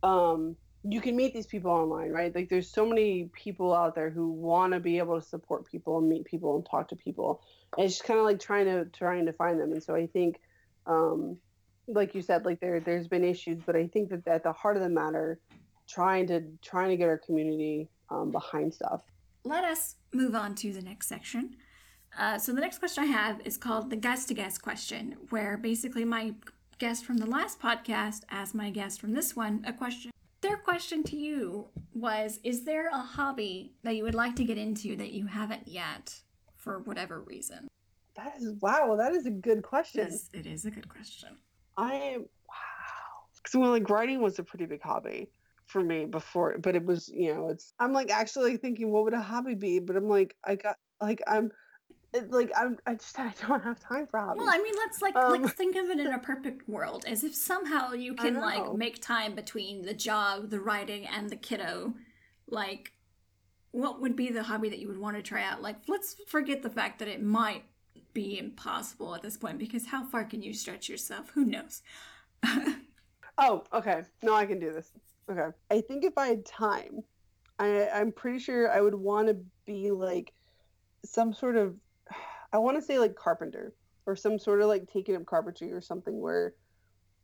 Um, 0.05 0.57
you 0.85 1.01
can 1.01 1.17
meet 1.17 1.35
these 1.35 1.47
people 1.47 1.71
online, 1.71 2.11
right? 2.11 2.35
Like 2.35 2.49
there's 2.49 2.71
so 2.71 2.87
many 2.87 3.31
people 3.35 3.75
out 3.75 3.95
there 3.95 4.11
who 4.11 4.31
want 4.31 4.73
to 4.73 4.81
be 4.81 4.99
able 4.99 5.21
to 5.21 5.27
support 5.27 5.67
people 5.67 5.99
and 5.99 6.09
meet 6.09 6.25
people 6.25 6.57
and 6.57 6.65
talk 6.65 6.89
to 6.89 6.97
people. 6.97 7.43
And 7.77 7.85
it's 7.85 7.97
just 7.97 8.07
kind 8.07 8.19
of 8.19 8.25
like 8.25 8.39
trying 8.39 8.67
to 8.67 8.85
trying 8.87 9.27
to 9.27 9.33
find 9.33 9.61
them. 9.61 9.73
And 9.73 9.83
so 9.83 9.95
I 9.95 10.07
think, 10.07 10.41
um, 10.87 11.37
like 11.89 12.15
you 12.15 12.23
said, 12.23 12.45
like 12.45 12.61
there 12.61 12.81
there's 12.81 13.09
been 13.09 13.25
issues, 13.25 13.61
but 13.67 13.75
I 13.75 13.89
think 13.89 14.11
that 14.11 14.27
at 14.29 14.45
the 14.45 14.53
heart 14.53 14.77
of 14.77 14.83
the 14.83 14.89
matter, 14.89 15.41
trying 15.89 16.27
to 16.29 16.45
trying 16.63 16.91
to 16.91 16.97
get 16.97 17.09
our 17.09 17.19
community 17.19 17.89
um, 18.11 18.31
behind 18.31 18.73
stuff. 18.73 19.03
Let 19.45 19.65
us 19.65 19.97
move 20.13 20.35
on 20.35 20.55
to 20.57 20.73
the 20.73 20.83
next 20.83 21.09
section. 21.09 21.57
Uh, 22.19 22.39
so 22.39 22.53
the 22.53 22.61
next 22.61 22.79
question 22.79 23.05
I 23.05 23.09
have 23.09 23.41
is 23.45 23.57
called 23.57 23.91
the 23.91 23.97
guest 23.97 24.29
to 24.29 24.35
guest 24.35 24.63
question, 24.63 25.17
where 25.31 25.57
basically 25.57 26.05
my 26.05 26.35
guest 26.79 27.05
from 27.05 27.17
the 27.17 27.27
last 27.27 27.61
podcast 27.61 28.23
asked 28.31 28.55
my 28.55 28.71
guest 28.71 29.01
from 29.01 29.13
this 29.13 29.35
one 29.35 29.65
a 29.67 29.73
question 29.73 30.13
their 30.41 30.57
question 30.57 31.03
to 31.05 31.17
you 31.17 31.69
was 31.95 32.39
Is 32.45 32.65
there 32.65 32.89
a 32.89 32.99
hobby 32.99 33.75
that 33.83 33.97
you 33.97 34.05
would 34.05 34.15
like 34.15 34.37
to 34.37 34.45
get 34.45 34.59
into 34.59 34.97
that 34.97 35.13
you 35.13 35.27
haven't 35.27 35.67
yet 35.67 36.15
for 36.57 36.81
whatever 36.81 37.21
reason? 37.21 37.69
That 38.17 38.35
is, 38.41 38.53
wow, 38.61 38.97
that 38.97 39.13
is 39.13 39.27
a 39.27 39.31
good 39.31 39.63
question. 39.63 40.01
It 40.01 40.09
is, 40.09 40.31
it 40.33 40.47
is 40.47 40.65
a 40.65 40.71
good 40.71 40.89
question. 40.89 41.31
I, 41.77 41.95
am, 41.95 42.21
wow. 42.21 43.27
Because, 43.37 43.55
well, 43.55 43.71
like, 43.71 43.89
writing 43.89 44.21
was 44.21 44.39
a 44.41 44.43
pretty 44.43 44.67
big 44.67 44.83
hobby 44.83 45.31
for 45.67 45.83
me 45.83 46.05
before, 46.05 46.59
but 46.59 46.75
it 46.75 46.85
was, 46.85 47.09
you 47.09 47.33
know, 47.33 47.49
it's, 47.49 47.75
I'm 47.79 47.93
like 47.93 48.11
actually 48.11 48.57
thinking, 48.57 48.91
what 48.91 49.05
would 49.05 49.15
a 49.15 49.21
hobby 49.21 49.55
be? 49.55 49.79
But 49.79 49.97
I'm 49.97 50.09
like, 50.09 50.35
I 50.45 50.57
got, 50.57 50.77
like, 51.01 51.23
I'm, 51.29 51.53
it, 52.15 52.31
like 52.31 52.51
I'm, 52.57 52.79
I 52.87 52.95
just 52.95 53.19
I 53.19 53.33
don't 53.47 53.63
have 53.63 53.79
time 53.81 54.07
for 54.07 54.19
hobbies. 54.19 54.41
Well, 54.41 54.51
I 54.53 54.59
mean, 54.59 54.75
let's 54.77 55.03
like 55.03 55.17
um, 55.17 55.43
like 55.43 55.55
think 55.55 55.77
of 55.77 55.91
it 55.91 56.01
in 56.01 56.07
a 56.07 56.19
perfect 56.31 56.69
world, 56.69 57.05
as 57.07 57.23
if 57.25 57.35
somehow 57.35 57.93
you 57.93 58.15
can 58.15 58.41
like 58.41 58.73
make 58.75 59.03
time 59.03 59.35
between 59.35 59.83
the 59.83 59.95
job, 59.95 60.51
the 60.51 60.61
writing, 60.61 61.07
and 61.07 61.29
the 61.29 61.37
kiddo. 61.37 61.95
Like, 62.49 62.93
what 63.73 64.01
would 64.01 64.17
be 64.17 64.31
the 64.31 64.43
hobby 64.43 64.71
that 64.71 64.79
you 64.79 64.89
would 64.89 64.99
want 64.99 65.17
to 65.17 65.23
try 65.23 65.43
out? 65.43 65.61
Like, 65.61 65.77
let's 65.87 66.17
forget 66.27 66.63
the 66.63 66.71
fact 66.71 66.99
that 67.01 67.09
it 67.09 67.23
might 67.23 67.65
be 68.15 68.39
impossible 68.39 69.15
at 69.15 69.23
this 69.23 69.37
point, 69.37 69.59
because 69.59 69.87
how 69.87 70.07
far 70.07 70.25
can 70.25 70.43
you 70.43 70.55
stretch 70.55 70.89
yourself? 70.89 71.31
Who 71.35 71.45
knows? 71.45 71.83
oh, 73.39 73.65
okay. 73.73 74.03
No, 74.23 74.35
I 74.35 74.47
can 74.47 74.59
do 74.59 74.73
this. 74.73 74.93
Okay. 75.31 75.55
I 75.71 75.83
think 75.83 76.05
if 76.05 76.17
I 76.17 76.29
had 76.29 76.47
time, 76.47 77.03
I 77.59 77.89
I'm 77.93 78.13
pretty 78.13 78.39
sure 78.39 78.73
I 78.73 78.81
would 78.81 78.95
want 78.95 79.29
to 79.29 79.37
be 79.67 79.91
like 79.91 80.33
some 81.05 81.35
sort 81.35 81.57
of 81.57 81.77
I 82.53 82.59
want 82.59 82.77
to 82.77 82.83
say 82.83 82.99
like 82.99 83.15
carpenter 83.15 83.75
or 84.07 84.17
some 84.17 84.39
sort 84.39 84.61
of 84.61 84.69
like 84.69 84.91
taking 84.91 85.17
up 85.17 85.27
carpentry 85.27 85.73
or 85.73 85.81
something 85.81 86.21
where 86.21 86.55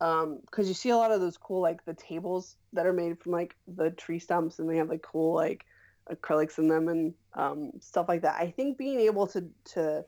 um 0.01 0.41
because 0.43 0.69
you 0.69 0.75
see 0.75 0.91
a 0.91 0.97
lot 0.97 1.13
of 1.13 1.21
those 1.21 1.37
cool 1.37 1.61
like 1.61 1.85
the 1.85 1.95
tables 1.95 2.57
that 2.73 2.87
are 2.87 2.93
made 2.93 3.19
from 3.19 3.33
like 3.33 3.55
the 3.77 3.91
tree 3.93 4.19
stumps 4.19 4.59
and 4.59 4.69
they 4.69 4.77
have 4.77 4.89
like 4.89 5.03
cool 5.03 5.35
like 5.35 5.65
acrylics 6.11 6.59
in 6.59 6.69
them 6.69 6.89
and 6.89 7.15
um 7.35 7.71
stuff 7.81 8.09
like 8.09 8.23
that. 8.23 8.37
I 8.41 8.51
think 8.51 8.77
being 8.77 9.01
able 9.01 9.27
to 9.29 9.45
to 9.73 10.05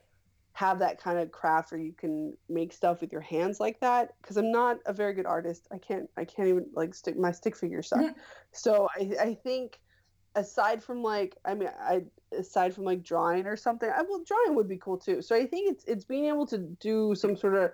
have 0.53 0.79
that 0.79 0.99
kind 0.99 1.19
of 1.19 1.31
craft 1.31 1.71
where 1.71 1.79
you 1.79 1.93
can 1.93 2.35
make 2.49 2.73
stuff 2.73 3.01
with 3.01 3.11
your 3.11 3.21
hands 3.21 3.59
like 3.59 3.79
that 3.79 4.15
because 4.19 4.37
i'm 4.37 4.51
not 4.51 4.77
a 4.87 4.93
very 4.93 5.13
good 5.13 5.27
artist. 5.27 5.67
I 5.71 5.77
can't 5.77 6.09
i 6.17 6.25
can't 6.25 6.47
even 6.47 6.65
like 6.73 6.95
stick 6.95 7.15
my 7.15 7.31
stick 7.31 7.55
figure 7.55 7.83
stuff 7.83 8.01
mm-hmm. 8.01 8.19
so 8.51 8.87
i 8.95 9.11
i 9.21 9.33
think 9.35 9.79
aside 10.37 10.83
from 10.83 11.01
like 11.01 11.35
i 11.45 11.53
mean 11.53 11.69
i 11.81 12.03
aside 12.37 12.73
from 12.73 12.85
like 12.85 13.03
drawing 13.03 13.45
or 13.47 13.57
something 13.57 13.89
I, 13.89 14.03
well 14.03 14.23
drawing 14.25 14.55
would 14.55 14.67
be 14.67 14.77
cool 14.77 14.97
too. 14.97 15.21
So 15.21 15.35
i 15.35 15.45
think 15.45 15.71
it's 15.71 15.83
it's 15.85 16.05
being 16.05 16.25
able 16.25 16.45
to 16.47 16.59
do 16.79 17.15
some 17.15 17.35
sort 17.35 17.55
of 17.55 17.71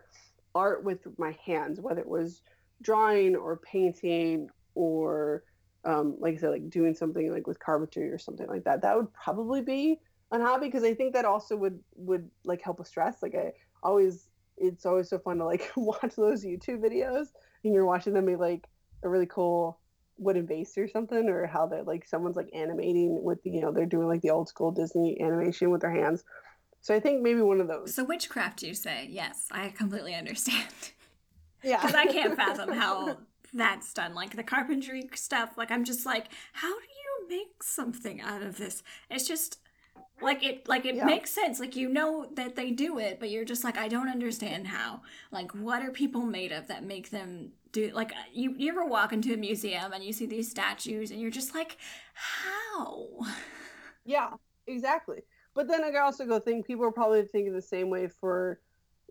art 0.55 0.83
with 0.83 1.05
my 1.17 1.35
hands 1.45 1.79
whether 1.79 1.99
it 1.99 2.07
was 2.07 2.41
drawing 2.81 3.35
or 3.35 3.57
painting 3.57 4.47
or 4.75 5.43
um, 5.85 6.15
like 6.19 6.35
i 6.35 6.37
said 6.37 6.51
like 6.51 6.69
doing 6.69 6.95
something 6.95 7.31
like 7.31 7.45
with 7.45 7.59
carpentry 7.59 8.09
or 8.09 8.17
something 8.17 8.47
like 8.47 8.63
that. 8.63 8.81
That 8.81 8.95
would 8.95 9.13
probably 9.13 9.61
be 9.61 9.99
a 10.31 10.39
hobby 10.39 10.67
because 10.67 10.83
i 10.83 10.93
think 10.93 11.13
that 11.13 11.25
also 11.25 11.57
would 11.57 11.79
would 11.95 12.29
like 12.45 12.61
help 12.61 12.79
with 12.79 12.87
stress. 12.87 13.21
Like 13.21 13.35
i 13.35 13.51
always 13.83 14.29
it's 14.57 14.85
always 14.85 15.09
so 15.09 15.19
fun 15.19 15.39
to 15.39 15.45
like 15.45 15.71
watch 15.75 16.15
those 16.15 16.45
youtube 16.45 16.79
videos 16.79 17.27
and 17.63 17.73
you're 17.73 17.85
watching 17.85 18.13
them 18.13 18.25
be 18.25 18.35
like 18.35 18.67
a 19.03 19.09
really 19.09 19.25
cool 19.25 19.79
wooden 20.17 20.45
base 20.45 20.77
or 20.77 20.87
something 20.87 21.27
or 21.29 21.45
how 21.47 21.65
they're 21.65 21.83
like 21.83 22.05
someone's 22.05 22.35
like 22.35 22.49
animating 22.53 23.23
with 23.23 23.39
you 23.43 23.61
know 23.61 23.71
they're 23.71 23.85
doing 23.85 24.07
like 24.07 24.21
the 24.21 24.29
old 24.29 24.47
school 24.47 24.71
disney 24.71 25.19
animation 25.21 25.69
with 25.71 25.81
their 25.81 25.91
hands. 25.91 26.23
So 26.81 26.93
i 26.93 26.99
think 26.99 27.21
maybe 27.21 27.41
one 27.41 27.61
of 27.61 27.67
those. 27.67 27.95
So 27.95 28.03
witchcraft 28.03 28.63
you 28.63 28.73
say? 28.73 29.07
Yes 29.09 29.47
i 29.51 29.69
completely 29.69 30.15
understand. 30.15 30.67
Yeah. 31.63 31.81
Because 31.81 31.95
i 31.95 32.05
can't 32.05 32.35
fathom 32.43 32.71
how 32.71 33.17
that's 33.53 33.93
done 33.93 34.15
like 34.15 34.35
the 34.35 34.43
carpentry 34.43 35.07
stuff 35.13 35.51
like 35.57 35.69
i'm 35.69 35.83
just 35.83 36.07
like 36.07 36.25
how 36.53 36.69
do 36.69 36.85
you 36.85 37.03
make 37.29 37.63
something 37.63 38.21
out 38.21 38.41
of 38.41 38.57
this? 38.57 38.83
It's 39.09 39.27
just 39.27 39.59
like 40.21 40.43
it 40.43 40.67
like 40.67 40.85
it 40.85 40.95
yeah. 40.95 41.05
makes 41.05 41.31
sense. 41.31 41.59
Like 41.59 41.75
you 41.75 41.89
know 41.89 42.27
that 42.35 42.55
they 42.55 42.71
do 42.71 42.97
it 42.97 43.19
but 43.19 43.29
you're 43.29 43.45
just 43.45 43.63
like 43.63 43.77
i 43.77 43.87
don't 43.87 44.09
understand 44.09 44.67
how. 44.67 45.01
Like 45.31 45.51
what 45.51 45.81
are 45.81 45.91
people 45.91 46.21
made 46.21 46.51
of 46.51 46.67
that 46.67 46.83
make 46.83 47.09
them 47.09 47.51
do 47.71 47.91
like 47.93 48.11
uh, 48.11 48.29
you 48.31 48.53
you 48.57 48.71
ever 48.71 48.85
walk 48.85 49.13
into 49.13 49.33
a 49.33 49.37
museum 49.37 49.93
and 49.93 50.03
you 50.03 50.13
see 50.13 50.25
these 50.25 50.49
statues 50.49 51.11
and 51.11 51.19
you're 51.19 51.31
just 51.31 51.53
like 51.55 51.77
how? 52.13 53.07
Yeah 54.05 54.31
exactly. 54.67 55.21
But 55.55 55.67
then 55.67 55.83
i 55.83 55.95
also 55.99 56.25
go 56.25 56.39
think 56.39 56.65
people 56.65 56.85
are 56.85 56.91
probably 56.91 57.23
thinking 57.23 57.53
the 57.53 57.61
same 57.61 57.89
way 57.89 58.07
for 58.07 58.59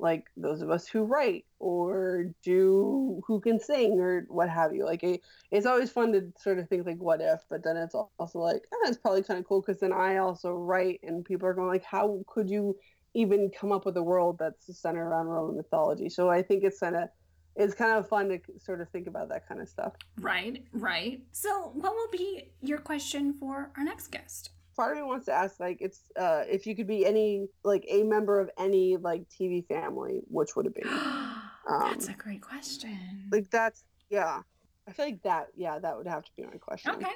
like 0.02 0.26
those 0.36 0.60
of 0.60 0.70
us 0.70 0.86
who 0.88 1.04
write 1.04 1.44
or 1.60 2.26
do 2.42 3.22
who 3.24 3.40
can 3.40 3.58
sing 3.58 4.00
or 4.00 4.26
what 4.28 4.48
have 4.48 4.74
you 4.74 4.84
like 4.84 5.02
it, 5.04 5.20
it's 5.52 5.64
always 5.64 5.90
fun 5.90 6.12
to 6.12 6.32
sort 6.38 6.58
of 6.58 6.68
think 6.68 6.84
like 6.84 6.98
what 6.98 7.20
if 7.20 7.40
but 7.48 7.62
then 7.62 7.76
it's 7.76 7.94
also 7.94 8.38
like 8.40 8.64
oh, 8.74 8.84
it's 8.86 8.98
probably 8.98 9.22
kind 9.22 9.38
of 9.38 9.46
cool 9.46 9.60
because 9.60 9.80
then 9.80 9.92
i 9.92 10.16
also 10.16 10.52
write 10.52 11.00
and 11.04 11.24
people 11.24 11.46
are 11.46 11.54
going 11.54 11.68
like 11.68 11.84
how 11.84 12.20
could 12.26 12.50
you 12.50 12.76
even 13.14 13.50
come 13.50 13.70
up 13.70 13.86
with 13.86 13.96
a 13.96 14.02
world 14.02 14.36
that's 14.38 14.76
centered 14.76 15.06
around 15.06 15.26
roman 15.26 15.56
mythology 15.56 16.08
so 16.08 16.28
i 16.28 16.42
think 16.42 16.64
it's 16.64 16.80
kind 16.80 16.96
of 16.96 17.08
it's 17.54 17.74
kind 17.74 17.92
of 17.92 18.08
fun 18.08 18.28
to 18.28 18.40
sort 18.58 18.80
of 18.80 18.88
think 18.88 19.06
about 19.06 19.28
that 19.28 19.46
kind 19.46 19.60
of 19.60 19.68
stuff. 19.68 19.92
Right, 20.18 20.64
right. 20.72 21.22
So, 21.32 21.70
what 21.74 21.92
will 21.94 22.08
be 22.10 22.50
your 22.62 22.78
question 22.78 23.34
for 23.38 23.70
our 23.76 23.84
next 23.84 24.06
guest? 24.06 24.52
Part 24.76 24.96
of 24.96 25.02
me 25.02 25.08
wants 25.08 25.26
to 25.26 25.32
ask, 25.32 25.60
like, 25.60 25.78
it's 25.80 26.00
uh, 26.18 26.44
if 26.48 26.66
you 26.66 26.74
could 26.74 26.86
be 26.86 27.04
any, 27.04 27.46
like, 27.62 27.84
a 27.88 28.02
member 28.02 28.40
of 28.40 28.50
any 28.58 28.96
like 28.96 29.24
TV 29.28 29.66
family, 29.66 30.22
which 30.28 30.56
would 30.56 30.66
it 30.66 30.74
be? 30.74 30.82
Um, 31.64 31.90
that's 31.90 32.08
a 32.08 32.14
great 32.14 32.42
question. 32.42 33.28
Like, 33.30 33.48
that's 33.48 33.84
yeah. 34.10 34.40
I 34.88 34.92
feel 34.92 35.04
like 35.04 35.22
that, 35.22 35.46
yeah, 35.54 35.78
that 35.78 35.96
would 35.96 36.08
have 36.08 36.24
to 36.24 36.30
be 36.36 36.42
my 36.42 36.56
question. 36.58 36.90
Okay. 36.96 37.06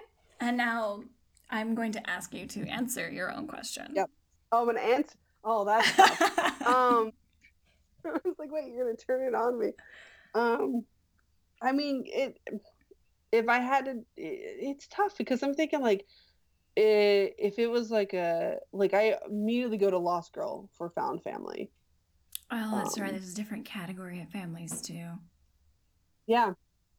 And 0.41 0.57
now 0.57 1.03
I'm 1.51 1.75
going 1.75 1.93
to 1.93 2.11
ask 2.11 2.33
you 2.33 2.47
to 2.47 2.67
answer 2.69 3.11
your 3.11 3.33
own 3.33 3.47
question. 3.47 3.93
Yep. 3.95 4.11
Oh, 4.53 4.69
an 4.69 4.79
answer. 4.79 5.17
Oh, 5.45 5.65
that's 5.65 5.99
um. 6.67 7.13
I 8.05 8.11
was 8.25 8.37
like, 8.39 8.53
wait, 8.53 8.73
you're 8.73 8.85
gonna 8.85 8.97
turn 8.97 9.27
it 9.27 9.35
on 9.35 9.59
me. 9.59 9.73
Um, 10.35 10.85
I 11.61 11.73
mean, 11.73 12.05
it. 12.07 12.39
If 13.33 13.49
I 13.49 13.59
had 13.59 13.87
to, 13.87 13.91
it, 13.91 14.05
it's 14.17 14.87
tough 14.87 15.19
because 15.19 15.43
I'm 15.43 15.55
thinking 15.55 15.81
like, 15.81 16.07
it, 16.77 17.35
if 17.39 17.59
it 17.59 17.69
was 17.69 17.91
like 17.91 18.13
a 18.13 18.59
like 18.73 18.95
I 18.95 19.17
immediately 19.29 19.79
go 19.79 19.91
to 19.91 19.99
Lost 19.99 20.33
Girl 20.33 20.69
for 20.77 20.91
Found 20.91 21.23
Family. 21.23 21.71
Oh, 22.51 22.77
that's 22.77 22.97
um, 22.97 23.03
right. 23.03 23.13
There's 23.13 23.33
a 23.33 23.37
different 23.37 23.65
category 23.65 24.21
of 24.21 24.29
families 24.29 24.81
too. 24.83 25.09
Yeah, 26.27 26.53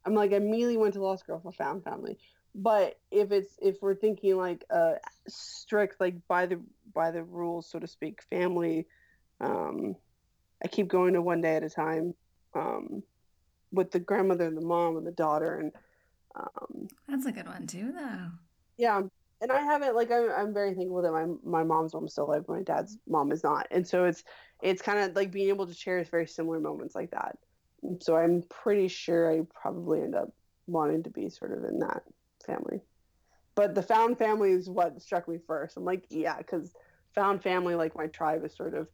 I'm 0.05 0.15
like 0.15 0.34
I 0.34 0.38
immediately 0.38 0.78
went 0.78 0.93
to 0.95 1.03
Lost 1.03 1.25
Girl 1.25 1.39
for 1.39 1.51
Found 1.53 1.84
Family. 1.84 2.17
But 2.55 2.99
if 3.11 3.32
it's 3.32 3.55
if 3.61 3.78
we're 3.82 3.95
thinking 3.95 4.36
like 4.36 4.63
a 4.69 4.95
strict 5.28 6.01
like 6.01 6.15
by 6.28 6.47
the 6.47 6.61
by 6.93 7.11
the 7.11 7.23
rules 7.23 7.69
so 7.69 7.80
to 7.80 7.88
speak 7.88 8.23
family, 8.30 8.88
um, 9.39 9.95
I 10.63 10.67
keep 10.67 10.88
going 10.88 11.13
to 11.13 11.21
one 11.21 11.41
day 11.41 11.55
at 11.55 11.63
a 11.63 11.69
time. 11.69 12.13
Um, 12.55 13.03
with 13.71 13.91
the 13.91 13.99
grandmother 13.99 14.47
and 14.47 14.57
the 14.57 14.65
mom 14.65 14.97
and 14.97 15.05
the 15.05 15.11
daughter 15.11 15.59
and 15.59 15.71
um, 16.36 16.88
that's 17.07 17.25
a 17.25 17.32
good 17.32 17.47
one 17.47 17.67
too 17.67 17.91
though 17.91 18.30
yeah 18.78 19.01
and 19.41 19.51
i 19.51 19.61
haven't 19.61 19.95
like 19.95 20.11
i'm, 20.11 20.29
I'm 20.31 20.53
very 20.53 20.73
thankful 20.73 21.01
that 21.01 21.11
my 21.11 21.25
my 21.43 21.63
mom's 21.63 21.93
mom's 21.93 22.13
still 22.13 22.25
alive 22.25 22.45
but 22.47 22.55
my 22.57 22.63
dad's 22.63 22.97
mom 23.07 23.31
is 23.31 23.43
not. 23.43 23.67
And 23.71 23.88
so 23.88 24.05
it's 24.05 24.23
it's 24.61 24.81
kind 24.81 24.99
of 24.99 25.15
like 25.15 25.31
being 25.31 25.49
able 25.49 25.67
to 25.67 25.73
cherish 25.73 26.09
very 26.09 26.27
similar 26.27 26.59
moments 26.59 26.95
like 26.95 27.11
that. 27.11 27.38
So 28.01 28.15
i'm 28.15 28.43
pretty 28.49 28.88
sure 28.88 29.31
i 29.31 29.41
probably 29.59 30.01
end 30.01 30.15
up 30.15 30.29
wanting 30.65 31.03
to 31.03 31.09
be 31.09 31.29
sort 31.29 31.51
of 31.51 31.63
in 31.63 31.79
that 31.79 32.03
family. 32.45 32.81
But 33.55 33.73
the 33.73 33.81
found 33.81 34.17
family 34.17 34.51
is 34.51 34.69
what 34.69 35.01
struck 35.01 35.27
me 35.27 35.38
first. 35.47 35.77
I'm 35.77 35.85
like 35.85 36.05
yeah 36.09 36.38
because 36.38 36.73
found 37.15 37.41
family 37.41 37.75
like 37.75 37.95
my 37.95 38.07
tribe 38.07 38.43
is 38.45 38.55
sort 38.55 38.75
of 38.75 38.88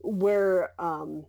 where 0.00 0.70
um 0.78 1.24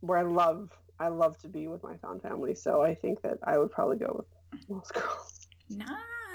where 0.00 0.18
i 0.18 0.22
love 0.22 0.70
I 0.98 1.08
love 1.08 1.38
to 1.38 1.48
be 1.48 1.68
with 1.68 1.82
my 1.82 1.96
found 1.98 2.22
family. 2.22 2.54
So 2.54 2.82
I 2.82 2.94
think 2.94 3.20
that 3.22 3.38
I 3.44 3.58
would 3.58 3.70
probably 3.70 3.98
go 3.98 4.14
with 4.16 4.68
Lost 4.68 4.94
Girls. 4.94 5.46
Nice, 5.68 5.88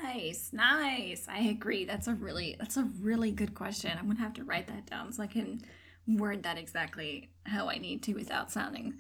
nice. 0.04 0.50
Nice. 0.52 1.28
I 1.30 1.40
agree. 1.40 1.86
That's 1.86 2.08
a 2.08 2.14
really 2.14 2.56
that's 2.60 2.78
a 2.78 2.84
really 3.02 3.32
good 3.32 3.54
question. 3.54 3.92
I'm 3.98 4.08
gonna 4.08 4.20
have 4.20 4.34
to 4.36 4.44
write 4.44 4.68
that 4.68 4.86
down 4.86 5.14
so 5.14 5.24
I 5.24 5.28
can 5.28 5.62
word 6.08 6.44
that 6.44 6.58
exactly 6.58 7.30
how 7.46 7.70
I 7.70 7.78
need 7.78 8.04
to 8.04 8.14
without 8.14 8.52
sounding 8.52 8.96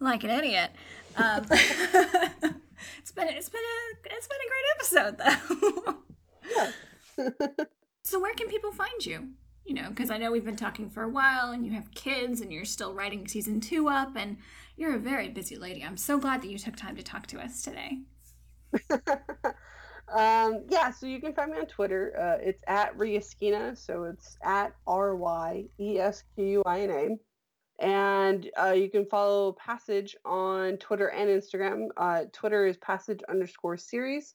like 0.00 0.24
an 0.24 0.30
idiot. 0.30 0.72
Um, 1.16 1.46
it's 1.50 3.12
been 3.12 3.28
it's 3.28 3.48
been 3.48 3.62
a 3.62 4.14
it's 4.14 4.28
been 4.28 4.38
a 4.44 4.48
great 4.48 4.64
episode 4.74 5.18
though. 5.18 5.36
so 8.02 8.20
where 8.20 8.34
can 8.34 8.48
people 8.48 8.72
find 8.72 9.04
you? 9.04 9.28
You 9.64 9.74
know, 9.74 9.88
because 9.88 10.10
I 10.10 10.18
know 10.18 10.30
we've 10.30 10.44
been 10.44 10.54
talking 10.54 10.88
for 10.88 11.02
a 11.02 11.08
while, 11.08 11.50
and 11.50 11.66
you 11.66 11.72
have 11.72 11.90
kids, 11.92 12.40
and 12.40 12.52
you're 12.52 12.64
still 12.64 12.94
writing 12.94 13.26
season 13.26 13.60
two 13.60 13.88
up, 13.88 14.14
and 14.14 14.36
you're 14.76 14.94
a 14.94 14.98
very 14.98 15.28
busy 15.28 15.56
lady. 15.56 15.82
I'm 15.82 15.96
so 15.96 16.18
glad 16.18 16.40
that 16.42 16.50
you 16.50 16.58
took 16.58 16.76
time 16.76 16.94
to 16.94 17.02
talk 17.02 17.26
to 17.28 17.40
us 17.40 17.62
today. 17.62 18.02
um, 20.12 20.64
yeah, 20.68 20.90
so 20.90 21.06
you 21.06 21.20
can 21.20 21.32
find 21.32 21.52
me 21.52 21.58
on 21.58 21.66
Twitter. 21.66 22.14
Uh, 22.18 22.42
it's 22.42 22.62
at 22.66 22.96
Ryesquina, 22.96 23.76
so 23.76 24.04
it's 24.04 24.36
at 24.42 24.74
R 24.86 25.16
Y 25.16 25.64
E 25.80 25.98
S 25.98 26.22
Q 26.34 26.44
U 26.44 26.62
I 26.64 26.80
N 26.80 26.90
A. 26.90 27.84
And 27.84 28.50
uh, 28.58 28.70
you 28.72 28.88
can 28.88 29.04
follow 29.04 29.52
Passage 29.52 30.16
on 30.24 30.76
Twitter 30.78 31.08
and 31.08 31.28
Instagram. 31.28 31.88
Uh, 31.96 32.24
Twitter 32.32 32.66
is 32.66 32.76
Passage 32.78 33.20
underscore 33.28 33.76
series, 33.76 34.34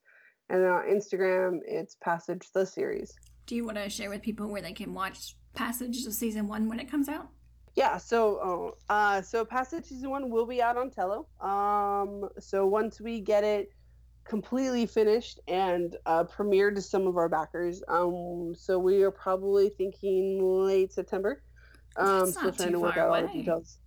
and 0.49 0.63
on 0.65 0.83
Instagram 0.83 1.59
it's 1.65 1.95
Passage 1.95 2.49
the 2.53 2.65
series. 2.65 3.13
Do 3.45 3.55
you 3.55 3.65
want 3.65 3.77
to 3.77 3.89
share 3.89 4.09
with 4.09 4.21
people 4.21 4.47
where 4.47 4.61
they 4.61 4.73
can 4.73 4.93
watch 4.93 5.35
Passage 5.53 6.05
of 6.05 6.13
season 6.13 6.47
one 6.47 6.69
when 6.69 6.79
it 6.79 6.89
comes 6.89 7.09
out? 7.09 7.29
Yeah, 7.75 7.97
so 7.97 8.75
uh, 8.89 8.93
uh, 8.93 9.21
so 9.21 9.45
Passage 9.45 9.85
season 9.85 10.09
one 10.09 10.29
will 10.29 10.45
be 10.45 10.61
out 10.61 10.77
on 10.77 10.91
Tello. 10.91 11.27
Um, 11.39 12.29
so 12.39 12.67
once 12.67 12.99
we 12.99 13.21
get 13.21 13.45
it 13.45 13.69
completely 14.23 14.85
finished 14.85 15.39
and 15.47 15.95
uh, 16.05 16.23
premiered 16.23 16.75
to 16.75 16.81
some 16.81 17.07
of 17.07 17.17
our 17.17 17.29
backers, 17.29 17.83
um, 17.87 18.53
so 18.55 18.77
we 18.77 19.03
are 19.03 19.11
probably 19.11 19.69
thinking 19.69 20.39
late 20.43 20.93
September. 20.93 21.41
Um, 21.97 22.19
That's 22.19 22.37
still 22.37 22.51
trying 22.51 22.71
to 22.71 22.79
work 22.79 22.97
out 22.97 23.09
away. 23.09 23.21
all 23.21 23.27
the 23.27 23.33
details. 23.33 23.77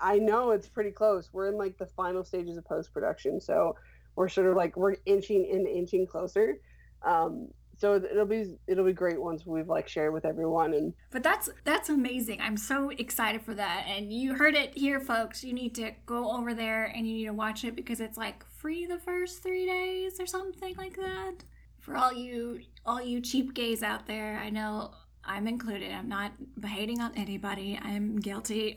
I 0.00 0.18
know 0.18 0.50
it's 0.50 0.68
pretty 0.68 0.90
close. 0.90 1.30
We're 1.32 1.48
in 1.48 1.56
like 1.56 1.78
the 1.78 1.86
final 1.86 2.24
stages 2.24 2.56
of 2.56 2.64
post 2.64 2.92
production, 2.92 3.40
so 3.40 3.76
we're 4.14 4.28
sort 4.28 4.48
of 4.48 4.56
like 4.56 4.76
we're 4.76 4.96
inching 5.06 5.48
and 5.50 5.66
inching 5.66 6.06
closer. 6.06 6.58
Um, 7.02 7.48
so 7.78 7.96
it'll 7.96 8.24
be 8.24 8.56
it'll 8.66 8.84
be 8.84 8.92
great 8.92 9.20
once 9.20 9.44
we've 9.44 9.68
like 9.68 9.86
shared 9.86 10.12
with 10.12 10.24
everyone 10.24 10.72
and 10.72 10.94
but 11.10 11.22
that's 11.22 11.50
that's 11.64 11.88
amazing. 11.88 12.40
I'm 12.40 12.56
so 12.56 12.90
excited 12.90 13.42
for 13.42 13.54
that. 13.54 13.84
And 13.86 14.12
you 14.12 14.34
heard 14.34 14.54
it 14.54 14.76
here 14.76 14.98
folks. 14.98 15.44
You 15.44 15.52
need 15.52 15.74
to 15.76 15.92
go 16.06 16.30
over 16.30 16.54
there 16.54 16.84
and 16.84 17.06
you 17.06 17.14
need 17.14 17.26
to 17.26 17.34
watch 17.34 17.64
it 17.64 17.76
because 17.76 18.00
it's 18.00 18.16
like 18.16 18.44
free 18.48 18.86
the 18.86 18.98
first 18.98 19.42
three 19.42 19.66
days 19.66 20.18
or 20.18 20.26
something 20.26 20.74
like 20.76 20.96
that. 20.96 21.44
For 21.80 21.96
all 21.96 22.12
you 22.12 22.60
all 22.84 23.02
you 23.02 23.20
cheap 23.20 23.54
gays 23.54 23.82
out 23.82 24.06
there 24.06 24.40
i 24.42 24.48
know 24.48 24.92
i'm 25.24 25.46
included. 25.46 25.92
I'm 25.92 26.08
not 26.08 26.32
hating 26.64 27.00
on 27.00 27.12
anybody. 27.16 27.78
I'm 27.82 28.16
guilty 28.16 28.76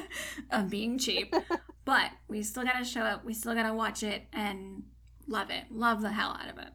of 0.50 0.70
being 0.70 0.98
cheap. 0.98 1.34
But 1.84 2.10
we 2.28 2.42
still 2.42 2.64
gotta 2.64 2.84
show 2.84 3.00
up. 3.00 3.24
We 3.24 3.32
still 3.32 3.54
gotta 3.54 3.72
watch 3.72 4.02
it 4.02 4.26
and 4.34 4.82
love 5.26 5.48
it. 5.48 5.64
Love 5.70 6.02
the 6.02 6.10
hell 6.12 6.36
out 6.38 6.50
of 6.50 6.58
it 6.58 6.68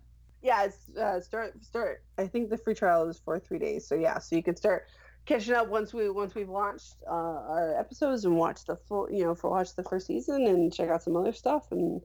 yeah, 0.43 0.65
it's 0.65 0.95
uh, 0.97 1.21
start 1.21 1.63
start. 1.63 2.03
I 2.17 2.27
think 2.27 2.49
the 2.49 2.57
free 2.57 2.75
trial 2.75 3.07
is 3.09 3.17
for 3.17 3.39
three 3.39 3.59
days, 3.59 3.87
so 3.87 3.95
yeah, 3.95 4.19
so 4.19 4.35
you 4.35 4.43
can 4.43 4.55
start 4.55 4.85
catching 5.25 5.53
up 5.53 5.69
once 5.69 5.93
we 5.93 6.09
once 6.09 6.35
we've 6.35 6.49
launched 6.49 6.95
uh, 7.07 7.13
our 7.13 7.79
episodes 7.79 8.25
and 8.25 8.35
watch 8.35 8.65
the 8.65 8.75
full, 8.75 9.09
you 9.09 9.23
know, 9.23 9.33
for 9.33 9.49
watch 9.49 9.73
the 9.75 9.83
first 9.83 10.05
season 10.07 10.45
and 10.47 10.73
check 10.73 10.89
out 10.89 11.01
some 11.01 11.15
other 11.15 11.31
stuff 11.31 11.71
and 11.71 12.01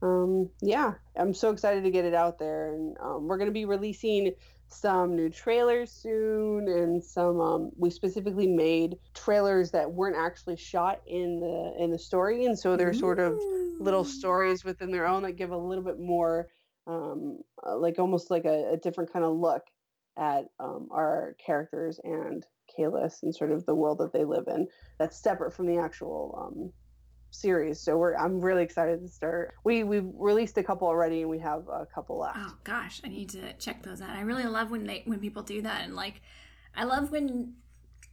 um, 0.00 0.48
yeah, 0.60 0.94
I'm 1.16 1.34
so 1.34 1.50
excited 1.50 1.82
to 1.84 1.90
get 1.90 2.04
it 2.04 2.14
out 2.14 2.38
there 2.38 2.72
and 2.72 2.96
um, 3.00 3.28
we're 3.28 3.38
gonna 3.38 3.52
be 3.52 3.64
releasing 3.64 4.34
some 4.68 5.16
new 5.16 5.30
trailers 5.30 5.90
soon 5.90 6.68
and 6.68 7.02
some 7.02 7.40
um, 7.40 7.70
we 7.76 7.90
specifically 7.90 8.46
made 8.46 8.96
trailers 9.14 9.70
that 9.70 9.90
weren't 9.90 10.16
actually 10.16 10.56
shot 10.56 11.00
in 11.06 11.40
the 11.40 11.74
in 11.82 11.90
the 11.90 11.98
story 11.98 12.44
and 12.44 12.58
so 12.58 12.76
they're 12.76 12.92
sort 12.92 13.18
of 13.18 13.38
little 13.80 14.04
stories 14.04 14.64
within 14.64 14.90
their 14.90 15.06
own 15.06 15.22
that 15.22 15.32
give 15.32 15.52
a 15.52 15.56
little 15.56 15.84
bit 15.84 15.98
more 15.98 16.48
um, 16.88 17.38
uh, 17.66 17.76
like 17.76 17.98
almost 17.98 18.30
like 18.30 18.46
a, 18.46 18.72
a, 18.72 18.76
different 18.78 19.12
kind 19.12 19.24
of 19.24 19.36
look 19.36 19.62
at 20.16 20.46
um, 20.58 20.88
our 20.90 21.36
characters 21.44 22.00
and 22.02 22.44
Kahless 22.76 23.22
and 23.22 23.34
sort 23.34 23.52
of 23.52 23.64
the 23.66 23.74
world 23.74 23.98
that 23.98 24.12
they 24.12 24.24
live 24.24 24.44
in 24.48 24.66
that's 24.98 25.22
separate 25.22 25.52
from 25.52 25.66
the 25.66 25.76
actual 25.76 26.50
um, 26.54 26.72
series. 27.30 27.80
So 27.80 27.96
we're 27.96 28.14
I'm 28.14 28.40
really 28.40 28.62
excited 28.62 29.00
to 29.02 29.08
start. 29.08 29.54
We 29.64 29.84
we've 29.84 30.08
released 30.14 30.56
a 30.58 30.62
couple 30.62 30.88
already 30.88 31.20
and 31.20 31.30
we 31.30 31.38
have 31.40 31.68
a 31.68 31.86
couple 31.86 32.18
left. 32.18 32.38
Oh 32.38 32.54
gosh, 32.64 33.00
I 33.04 33.08
need 33.08 33.30
to 33.30 33.52
check 33.54 33.82
those 33.82 34.00
out. 34.00 34.10
I 34.10 34.22
really 34.22 34.44
love 34.44 34.70
when 34.70 34.84
they 34.84 35.02
when 35.04 35.20
people 35.20 35.42
do 35.42 35.62
that 35.62 35.84
and 35.84 35.94
like 35.94 36.22
I 36.74 36.84
love 36.84 37.10
when 37.10 37.54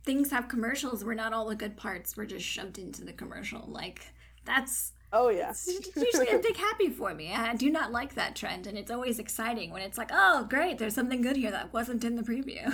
things 0.03 0.31
have 0.31 0.47
commercials 0.47 1.03
where 1.03 1.15
not 1.15 1.33
all 1.33 1.47
the 1.47 1.55
good 1.55 1.77
parts 1.77 2.15
were 2.15 2.25
just 2.25 2.45
shoved 2.45 2.77
into 2.77 3.03
the 3.03 3.13
commercial. 3.13 3.65
Like 3.67 4.13
that's 4.43 4.91
Oh 5.15 5.29
yeah. 5.29 5.51
It's 5.51 5.67
usually 5.95 6.27
a 6.27 6.39
big 6.39 6.57
happy 6.57 6.89
for 6.89 7.13
me. 7.13 7.31
I 7.33 7.55
do 7.55 7.71
not 7.71 7.93
like 7.93 8.15
that 8.15 8.35
trend, 8.35 8.67
and 8.67 8.77
it's 8.77 8.91
always 8.91 9.17
exciting 9.17 9.71
when 9.71 9.81
it's 9.81 9.97
like, 9.97 10.11
oh 10.11 10.45
great, 10.49 10.77
there's 10.77 10.93
something 10.93 11.21
good 11.21 11.37
here 11.37 11.51
that 11.51 11.71
wasn't 11.71 12.03
in 12.03 12.17
the 12.17 12.21
preview. 12.21 12.69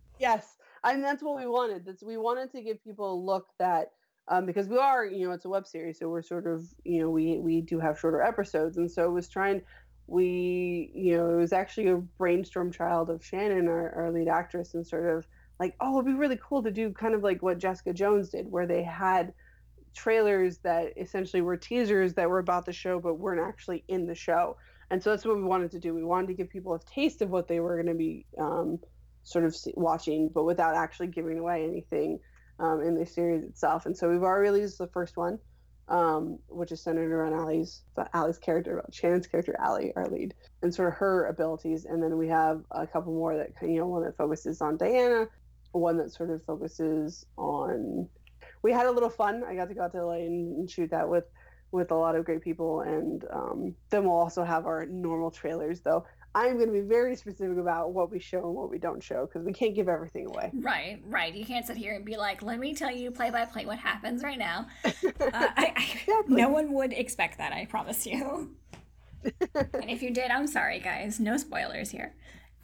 yes, 0.18 0.56
and 0.82 1.02
that's 1.02 1.22
what 1.22 1.36
we 1.36 1.46
wanted. 1.46 1.86
That's 1.86 2.02
we 2.02 2.16
wanted 2.16 2.50
to 2.52 2.60
give 2.60 2.82
people 2.82 3.14
a 3.14 3.18
look 3.18 3.46
that 3.60 3.92
um, 4.26 4.46
because 4.46 4.66
we 4.66 4.78
are, 4.78 5.06
you 5.06 5.28
know, 5.28 5.32
it's 5.32 5.44
a 5.44 5.48
web 5.48 5.64
series, 5.64 6.00
so 6.00 6.08
we're 6.08 6.22
sort 6.22 6.48
of, 6.48 6.66
you 6.82 7.00
know, 7.00 7.08
we 7.08 7.38
we 7.38 7.60
do 7.60 7.78
have 7.78 8.00
shorter 8.00 8.20
episodes, 8.20 8.78
and 8.78 8.90
so 8.90 9.04
it 9.04 9.12
was 9.12 9.28
trying. 9.28 9.62
We, 10.08 10.92
you 10.94 11.16
know, 11.16 11.30
it 11.30 11.36
was 11.36 11.52
actually 11.52 11.88
a 11.88 11.96
brainstorm 11.96 12.70
child 12.70 13.10
of 13.10 13.24
Shannon, 13.24 13.66
our, 13.66 13.92
our 13.92 14.12
lead 14.12 14.28
actress, 14.28 14.74
and 14.74 14.86
sort 14.86 15.08
of 15.08 15.26
like, 15.58 15.74
oh, 15.80 15.98
it'd 15.98 16.06
be 16.06 16.14
really 16.14 16.38
cool 16.40 16.62
to 16.62 16.70
do 16.70 16.92
kind 16.92 17.12
of 17.12 17.24
like 17.24 17.42
what 17.42 17.58
Jessica 17.58 17.92
Jones 17.92 18.28
did, 18.28 18.48
where 18.48 18.68
they 18.68 18.84
had 18.84 19.32
trailers 19.96 20.58
that 20.58 20.92
essentially 20.96 21.40
were 21.40 21.56
teasers 21.56 22.14
that 22.14 22.28
were 22.28 22.38
about 22.38 22.66
the 22.66 22.72
show 22.72 23.00
but 23.00 23.14
weren't 23.14 23.40
actually 23.40 23.82
in 23.88 24.06
the 24.06 24.14
show. 24.14 24.56
And 24.90 25.02
so 25.02 25.10
that's 25.10 25.24
what 25.24 25.36
we 25.36 25.42
wanted 25.42 25.72
to 25.72 25.80
do. 25.80 25.94
We 25.94 26.04
wanted 26.04 26.28
to 26.28 26.34
give 26.34 26.48
people 26.48 26.74
a 26.74 26.80
taste 26.80 27.22
of 27.22 27.30
what 27.30 27.48
they 27.48 27.58
were 27.58 27.74
going 27.74 27.92
to 27.92 27.98
be 27.98 28.26
um, 28.38 28.78
sort 29.24 29.44
of 29.44 29.56
watching, 29.74 30.30
but 30.32 30.44
without 30.44 30.76
actually 30.76 31.08
giving 31.08 31.38
away 31.38 31.64
anything 31.64 32.20
um, 32.60 32.80
in 32.82 32.94
the 32.94 33.04
series 33.04 33.42
itself. 33.42 33.86
And 33.86 33.96
so 33.96 34.08
we've 34.08 34.22
already 34.22 34.50
released 34.50 34.78
the 34.78 34.86
first 34.86 35.16
one, 35.16 35.38
um, 35.88 36.38
which 36.48 36.70
is 36.70 36.82
centered 36.82 37.10
around 37.10 37.34
Allie's 37.34 37.82
Allie's 38.14 38.38
character, 38.38 38.84
Shannon's 38.92 39.26
character, 39.26 39.56
Allie, 39.58 39.92
our 39.96 40.08
lead, 40.08 40.34
and 40.62 40.72
sort 40.72 40.88
of 40.88 40.94
her 40.94 41.26
abilities. 41.26 41.84
And 41.84 42.00
then 42.00 42.16
we 42.16 42.28
have 42.28 42.62
a 42.70 42.86
couple 42.86 43.12
more 43.12 43.36
that 43.36 43.50
you 43.62 43.80
know, 43.80 43.88
one 43.88 44.04
that 44.04 44.16
focuses 44.16 44.60
on 44.60 44.76
Diana, 44.76 45.26
one 45.72 45.96
that 45.96 46.12
sort 46.12 46.30
of 46.30 46.44
focuses 46.44 47.26
on 47.36 48.08
we 48.66 48.72
had 48.72 48.86
a 48.86 48.90
little 48.90 49.08
fun. 49.08 49.44
I 49.48 49.54
got 49.54 49.68
to 49.68 49.74
go 49.74 49.82
out 49.82 49.92
to 49.92 50.04
LA 50.04 50.14
and, 50.14 50.56
and 50.56 50.68
shoot 50.68 50.90
that 50.90 51.08
with 51.08 51.24
with 51.70 51.92
a 51.92 51.94
lot 51.94 52.16
of 52.16 52.24
great 52.24 52.42
people, 52.42 52.80
and 52.80 53.24
um, 53.32 53.74
then 53.90 54.04
we'll 54.04 54.16
also 54.16 54.42
have 54.42 54.66
our 54.66 54.86
normal 54.86 55.30
trailers. 55.30 55.80
Though 55.80 56.04
I'm 56.34 56.54
going 56.54 56.66
to 56.66 56.72
be 56.72 56.80
very 56.80 57.14
specific 57.14 57.58
about 57.58 57.92
what 57.92 58.10
we 58.10 58.18
show 58.18 58.38
and 58.44 58.54
what 58.56 58.68
we 58.68 58.78
don't 58.78 59.00
show 59.00 59.24
because 59.26 59.46
we 59.46 59.52
can't 59.52 59.72
give 59.72 59.88
everything 59.88 60.26
away. 60.26 60.50
Right, 60.52 61.00
right. 61.06 61.32
You 61.32 61.44
can't 61.44 61.64
sit 61.64 61.76
here 61.76 61.94
and 61.94 62.04
be 62.04 62.16
like, 62.16 62.42
"Let 62.42 62.58
me 62.58 62.74
tell 62.74 62.90
you 62.90 63.12
play 63.12 63.30
by 63.30 63.44
play 63.44 63.66
what 63.66 63.78
happens 63.78 64.24
right 64.24 64.38
now." 64.38 64.66
Uh, 65.18 65.30
I, 65.32 65.72
I, 65.76 65.86
Exactly. 65.92 66.36
no 66.36 66.48
one 66.48 66.72
would 66.72 66.92
expect 66.92 67.38
that. 67.38 67.52
I 67.52 67.66
promise 67.66 68.04
you. 68.06 68.56
and 69.24 69.90
if 69.90 70.02
you 70.02 70.10
did, 70.10 70.30
I'm 70.30 70.46
sorry, 70.46 70.78
guys. 70.80 71.18
No 71.20 71.36
spoilers 71.36 71.90
here. 71.90 72.14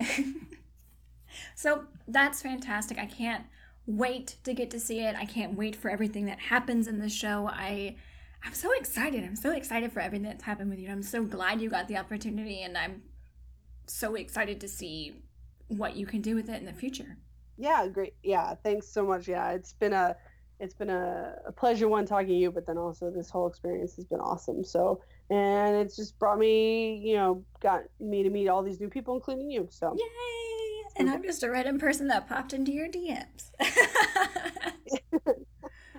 so 1.54 1.84
that's 2.08 2.42
fantastic. 2.42 2.98
I 2.98 3.06
can't 3.06 3.44
wait 3.86 4.36
to 4.44 4.54
get 4.54 4.70
to 4.70 4.80
see 4.80 5.00
it. 5.00 5.16
I 5.16 5.24
can't 5.24 5.56
wait 5.56 5.76
for 5.76 5.90
everything 5.90 6.26
that 6.26 6.38
happens 6.38 6.86
in 6.86 6.98
the 6.98 7.08
show. 7.08 7.48
I 7.48 7.96
I'm 8.44 8.54
so 8.54 8.72
excited. 8.72 9.22
I'm 9.24 9.36
so 9.36 9.52
excited 9.52 9.92
for 9.92 10.00
everything 10.00 10.26
that's 10.26 10.42
happened 10.42 10.70
with 10.70 10.80
you. 10.80 10.90
I'm 10.90 11.02
so 11.02 11.22
glad 11.22 11.60
you 11.60 11.70
got 11.70 11.86
the 11.86 11.96
opportunity 11.96 12.62
and 12.62 12.76
I'm 12.76 13.02
so 13.86 14.14
excited 14.14 14.60
to 14.60 14.68
see 14.68 15.14
what 15.68 15.96
you 15.96 16.06
can 16.06 16.20
do 16.20 16.34
with 16.34 16.48
it 16.48 16.58
in 16.58 16.66
the 16.66 16.72
future. 16.72 17.18
Yeah, 17.56 17.86
great. 17.86 18.14
Yeah, 18.22 18.54
thanks 18.62 18.88
so 18.88 19.04
much. 19.06 19.28
Yeah, 19.28 19.52
it's 19.52 19.72
been 19.74 19.92
a 19.92 20.16
it's 20.58 20.74
been 20.74 20.90
a, 20.90 21.34
a 21.46 21.52
pleasure 21.52 21.88
one 21.88 22.06
talking 22.06 22.28
to 22.28 22.34
you, 22.34 22.50
but 22.52 22.66
then 22.66 22.78
also 22.78 23.10
this 23.10 23.30
whole 23.30 23.48
experience 23.48 23.96
has 23.96 24.04
been 24.04 24.20
awesome. 24.20 24.64
So 24.64 25.00
and 25.30 25.76
it's 25.76 25.96
just 25.96 26.18
brought 26.18 26.38
me, 26.38 26.96
you 27.04 27.14
know, 27.16 27.44
got 27.60 27.82
me 28.00 28.22
to 28.22 28.30
meet 28.30 28.48
all 28.48 28.62
these 28.62 28.80
new 28.80 28.88
people, 28.88 29.14
including 29.14 29.50
you. 29.50 29.68
So 29.70 29.94
Yay! 29.96 30.51
And 30.96 31.08
I'm 31.10 31.22
just 31.22 31.42
a 31.42 31.50
random 31.50 31.78
person 31.78 32.08
that 32.08 32.28
popped 32.28 32.52
into 32.52 32.72
your 32.72 32.88
DMs. 32.88 33.50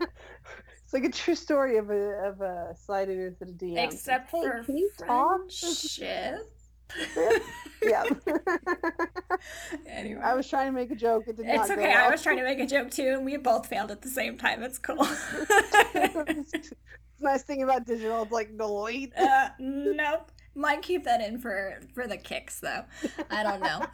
it's 0.02 0.94
like 0.94 1.04
a 1.06 1.10
true 1.10 1.36
story 1.36 1.78
of 1.78 1.90
a 1.90 2.28
of 2.28 2.42
a 2.42 2.76
sliding 2.86 3.22
into 3.22 3.46
the 3.46 3.52
DM. 3.54 3.84
Except 3.84 4.30
Hey, 4.30 4.42
for 4.42 4.64
can 4.64 4.78
you 4.78 4.90
friendship. 4.98 6.40
yeah. 7.84 8.04
anyway. 9.88 10.22
I 10.22 10.36
was 10.36 10.48
trying 10.48 10.68
to 10.68 10.72
make 10.72 10.92
a 10.92 10.96
joke. 10.96 11.24
It 11.28 11.38
did 11.38 11.48
not 11.48 11.56
it's 11.56 11.72
okay. 11.72 11.92
I 11.94 12.10
was 12.10 12.22
trying 12.22 12.38
to 12.38 12.44
make 12.44 12.60
a 12.60 12.68
joke 12.68 12.92
too, 12.92 13.14
and 13.16 13.26
we 13.26 13.36
both 13.38 13.66
failed 13.68 13.90
at 13.92 14.02
the 14.02 14.10
same 14.10 14.38
time. 14.38 14.62
It's 14.64 14.78
cool. 14.78 14.98
nice 17.20 17.44
thing 17.44 17.64
about 17.64 17.86
digital. 17.88 18.24
It's 18.24 18.32
like 18.32 18.56
delete. 18.58 19.16
uh, 19.18 19.50
nope. 19.60 20.32
Might 20.56 20.84
keep 20.84 21.04
that 21.06 21.20
in 21.22 21.40
for 21.40 21.80
for 21.96 22.06
the 22.06 22.18
kicks 22.18 22.60
though. 22.60 22.84
I 23.32 23.42
don't 23.44 23.62
know. 23.62 23.86